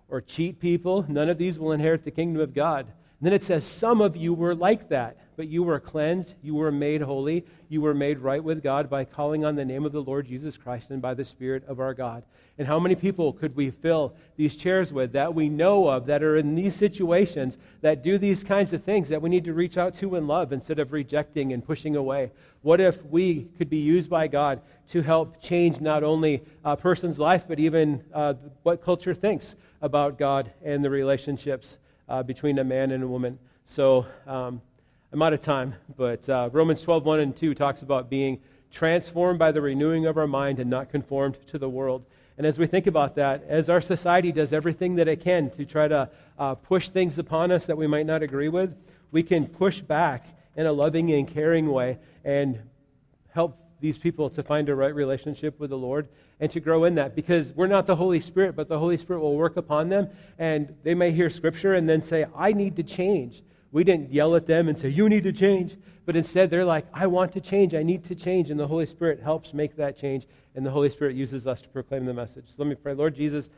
or 0.07 0.21
cheat 0.21 0.59
people, 0.59 1.05
none 1.07 1.29
of 1.29 1.37
these 1.37 1.59
will 1.59 1.71
inherit 1.71 2.03
the 2.03 2.11
kingdom 2.11 2.41
of 2.41 2.53
God. 2.53 2.85
And 2.85 3.25
then 3.25 3.33
it 3.33 3.43
says, 3.43 3.65
Some 3.65 4.01
of 4.01 4.15
you 4.15 4.33
were 4.33 4.55
like 4.55 4.89
that, 4.89 5.17
but 5.39 5.47
you 5.47 5.63
were 5.63 5.79
cleansed, 5.79 6.35
you 6.41 6.53
were 6.53 6.69
made 6.69 6.99
holy, 6.99 7.45
you 7.69 7.79
were 7.79 7.93
made 7.93 8.19
right 8.19 8.43
with 8.43 8.61
God 8.61 8.89
by 8.89 9.05
calling 9.05 9.45
on 9.45 9.55
the 9.55 9.63
name 9.63 9.85
of 9.85 9.93
the 9.93 10.01
Lord 10.01 10.27
Jesus 10.27 10.57
Christ 10.57 10.89
and 10.89 11.01
by 11.01 11.13
the 11.13 11.23
Spirit 11.23 11.63
of 11.65 11.79
our 11.79 11.93
God. 11.93 12.23
And 12.57 12.67
how 12.67 12.77
many 12.77 12.93
people 12.93 13.31
could 13.31 13.55
we 13.55 13.71
fill 13.71 14.13
these 14.35 14.53
chairs 14.53 14.91
with 14.91 15.13
that 15.13 15.33
we 15.33 15.47
know 15.47 15.87
of 15.87 16.07
that 16.07 16.23
are 16.23 16.35
in 16.35 16.55
these 16.55 16.75
situations 16.75 17.57
that 17.79 18.03
do 18.03 18.17
these 18.17 18.43
kinds 18.43 18.73
of 18.73 18.83
things 18.83 19.07
that 19.07 19.21
we 19.21 19.29
need 19.29 19.45
to 19.45 19.53
reach 19.53 19.77
out 19.77 19.93
to 19.99 20.17
and 20.17 20.27
love 20.27 20.51
instead 20.51 20.77
of 20.77 20.91
rejecting 20.91 21.53
and 21.53 21.65
pushing 21.65 21.95
away? 21.95 22.31
What 22.61 22.81
if 22.81 23.01
we 23.05 23.47
could 23.57 23.69
be 23.69 23.77
used 23.77 24.09
by 24.09 24.27
God 24.27 24.59
to 24.89 25.01
help 25.01 25.41
change 25.41 25.79
not 25.79 26.03
only 26.03 26.43
a 26.65 26.75
person's 26.75 27.17
life, 27.17 27.45
but 27.47 27.59
even 27.59 28.03
uh, 28.13 28.33
what 28.63 28.83
culture 28.83 29.13
thinks 29.13 29.55
about 29.81 30.19
God 30.19 30.51
and 30.65 30.83
the 30.83 30.89
relationships 30.89 31.77
uh, 32.09 32.23
between 32.23 32.59
a 32.59 32.65
man 32.65 32.91
and 32.91 33.05
a 33.05 33.07
woman? 33.07 33.39
So, 33.67 34.05
um, 34.27 34.61
I'm 35.11 35.23
out 35.23 35.33
of 35.33 35.41
time, 35.41 35.73
but 35.97 36.29
uh, 36.29 36.51
Romans 36.51 36.83
12, 36.83 37.03
1 37.03 37.19
and 37.19 37.35
2 37.35 37.55
talks 37.55 37.81
about 37.81 38.11
being 38.11 38.39
transformed 38.71 39.39
by 39.39 39.51
the 39.51 39.59
renewing 39.59 40.05
of 40.05 40.17
our 40.17 40.27
mind 40.27 40.59
and 40.59 40.69
not 40.69 40.91
conformed 40.91 41.35
to 41.47 41.57
the 41.57 41.67
world. 41.67 42.05
And 42.37 42.45
as 42.45 42.59
we 42.59 42.67
think 42.67 42.85
about 42.85 43.15
that, 43.15 43.43
as 43.47 43.71
our 43.71 43.81
society 43.81 44.31
does 44.31 44.53
everything 44.53 44.97
that 44.97 45.07
it 45.07 45.21
can 45.21 45.49
to 45.51 45.65
try 45.65 45.87
to 45.87 46.11
uh, 46.37 46.53
push 46.53 46.89
things 46.89 47.17
upon 47.17 47.51
us 47.51 47.65
that 47.65 47.75
we 47.75 47.87
might 47.87 48.05
not 48.05 48.21
agree 48.21 48.49
with, 48.49 48.77
we 49.11 49.23
can 49.23 49.47
push 49.47 49.81
back 49.81 50.27
in 50.55 50.67
a 50.67 50.71
loving 50.71 51.11
and 51.11 51.27
caring 51.27 51.71
way 51.71 51.97
and 52.23 52.59
help 53.33 53.57
these 53.79 53.97
people 53.97 54.29
to 54.29 54.43
find 54.43 54.69
a 54.69 54.75
right 54.75 54.93
relationship 54.93 55.59
with 55.59 55.71
the 55.71 55.77
Lord 55.77 56.07
and 56.39 56.51
to 56.51 56.59
grow 56.59 56.83
in 56.83 56.93
that 56.95 57.15
because 57.15 57.51
we're 57.53 57.65
not 57.65 57.87
the 57.87 57.95
Holy 57.95 58.19
Spirit, 58.19 58.55
but 58.55 58.67
the 58.67 58.77
Holy 58.77 58.97
Spirit 58.97 59.21
will 59.21 59.35
work 59.35 59.57
upon 59.57 59.89
them 59.89 60.07
and 60.37 60.75
they 60.83 60.93
may 60.93 61.11
hear 61.11 61.31
scripture 61.31 61.73
and 61.73 61.89
then 61.89 62.03
say, 62.03 62.27
I 62.35 62.51
need 62.51 62.75
to 62.75 62.83
change 62.83 63.41
We 63.71 63.83
didn't 63.83 64.11
yell 64.11 64.35
at 64.35 64.47
them 64.47 64.67
and 64.67 64.77
say, 64.77 64.89
You 64.89 65.09
need 65.09 65.23
to 65.23 65.31
change. 65.31 65.77
But 66.05 66.15
instead, 66.15 66.49
they're 66.49 66.65
like, 66.65 66.87
I 66.91 67.05
want 67.05 67.33
to 67.33 67.41
change. 67.41 67.75
I 67.75 67.83
need 67.83 68.03
to 68.05 68.15
change. 68.15 68.49
And 68.49 68.59
the 68.59 68.65
Holy 68.65 68.87
Spirit 68.87 69.21
helps 69.21 69.53
make 69.53 69.75
that 69.75 69.95
change. 69.95 70.25
And 70.55 70.65
the 70.65 70.71
Holy 70.71 70.89
Spirit 70.89 71.15
uses 71.15 71.45
us 71.45 71.61
to 71.61 71.69
proclaim 71.69 72.05
the 72.05 72.13
message. 72.15 72.45
So 72.47 72.55
let 72.57 72.67
me 72.67 72.73
pray. 72.73 72.93
Lord 72.95 73.15
Jesus, 73.15 73.51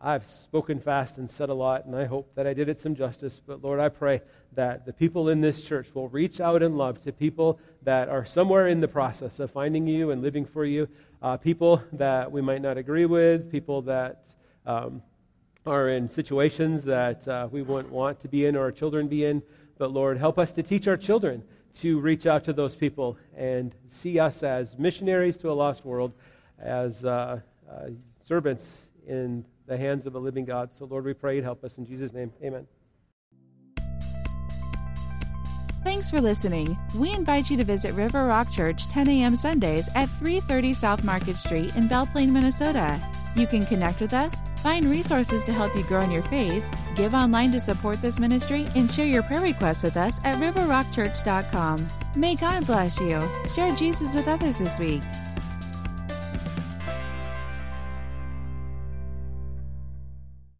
I've 0.00 0.26
spoken 0.26 0.78
fast 0.80 1.16
and 1.18 1.30
said 1.30 1.48
a 1.48 1.54
lot, 1.54 1.86
and 1.86 1.96
I 1.96 2.04
hope 2.04 2.34
that 2.34 2.46
I 2.46 2.52
did 2.52 2.68
it 2.68 2.78
some 2.78 2.94
justice. 2.94 3.40
But 3.44 3.62
Lord, 3.62 3.80
I 3.80 3.88
pray 3.88 4.20
that 4.54 4.84
the 4.84 4.92
people 4.92 5.28
in 5.28 5.40
this 5.40 5.62
church 5.62 5.88
will 5.94 6.08
reach 6.08 6.40
out 6.40 6.62
in 6.62 6.76
love 6.76 7.00
to 7.02 7.12
people 7.12 7.58
that 7.82 8.08
are 8.08 8.26
somewhere 8.26 8.68
in 8.68 8.80
the 8.80 8.88
process 8.88 9.40
of 9.40 9.50
finding 9.50 9.86
you 9.86 10.10
and 10.10 10.22
living 10.22 10.44
for 10.44 10.64
you, 10.64 10.88
uh, 11.22 11.36
people 11.36 11.82
that 11.92 12.30
we 12.30 12.42
might 12.42 12.62
not 12.62 12.76
agree 12.76 13.06
with, 13.06 13.50
people 13.50 13.82
that 13.82 14.24
um, 14.66 15.02
are 15.66 15.88
in 15.88 16.08
situations 16.08 16.84
that 16.84 17.26
uh, 17.26 17.48
we 17.50 17.62
wouldn't 17.62 17.92
want 17.92 18.20
to 18.20 18.28
be 18.28 18.46
in 18.46 18.56
or 18.56 18.62
our 18.62 18.72
children 18.72 19.08
be 19.08 19.24
in. 19.24 19.42
But 19.78 19.92
Lord, 19.92 20.18
help 20.18 20.38
us 20.38 20.52
to 20.52 20.62
teach 20.62 20.88
our 20.88 20.96
children 20.96 21.42
to 21.80 22.00
reach 22.00 22.26
out 22.26 22.44
to 22.44 22.52
those 22.52 22.74
people 22.74 23.18
and 23.36 23.74
see 23.88 24.18
us 24.18 24.42
as 24.42 24.78
missionaries 24.78 25.36
to 25.38 25.50
a 25.50 25.52
lost 25.52 25.84
world, 25.84 26.12
as 26.58 27.04
uh, 27.04 27.40
uh 27.70 27.88
servants 28.24 28.78
in 29.06 29.44
the 29.66 29.76
hands 29.76 30.06
of 30.06 30.14
a 30.14 30.18
living 30.18 30.44
God. 30.44 30.70
So, 30.76 30.84
Lord, 30.84 31.04
we 31.04 31.12
pray 31.12 31.40
help 31.40 31.64
us. 31.64 31.76
In 31.76 31.84
Jesus' 31.84 32.12
name, 32.12 32.32
amen. 32.42 32.66
Thanks 35.84 36.10
for 36.10 36.20
listening. 36.20 36.76
We 36.96 37.12
invite 37.12 37.48
you 37.48 37.56
to 37.58 37.64
visit 37.64 37.92
River 37.94 38.24
Rock 38.24 38.50
Church 38.50 38.88
10 38.88 39.08
a.m. 39.08 39.36
Sundays 39.36 39.88
at 39.94 40.08
330 40.18 40.74
South 40.74 41.04
Market 41.04 41.36
Street 41.36 41.76
in 41.76 41.86
Belle 41.86 42.06
Plaine, 42.06 42.32
Minnesota. 42.32 43.00
You 43.36 43.46
can 43.46 43.66
connect 43.66 44.00
with 44.00 44.14
us, 44.14 44.42
find 44.62 44.86
resources 44.86 45.42
to 45.44 45.52
help 45.52 45.76
you 45.76 45.84
grow 45.84 46.00
in 46.00 46.10
your 46.10 46.22
faith, 46.22 46.64
give 46.96 47.14
online 47.14 47.52
to 47.52 47.60
support 47.60 48.00
this 48.00 48.18
ministry, 48.18 48.66
and 48.74 48.90
share 48.90 49.06
your 49.06 49.22
prayer 49.22 49.42
requests 49.42 49.82
with 49.82 49.96
us 49.96 50.18
at 50.24 50.36
riverrockchurch.com. 50.36 51.86
May 52.16 52.34
God 52.34 52.66
bless 52.66 52.98
you. 52.98 53.22
Share 53.54 53.70
Jesus 53.76 54.14
with 54.14 54.26
others 54.26 54.58
this 54.58 54.78
week. 54.78 55.02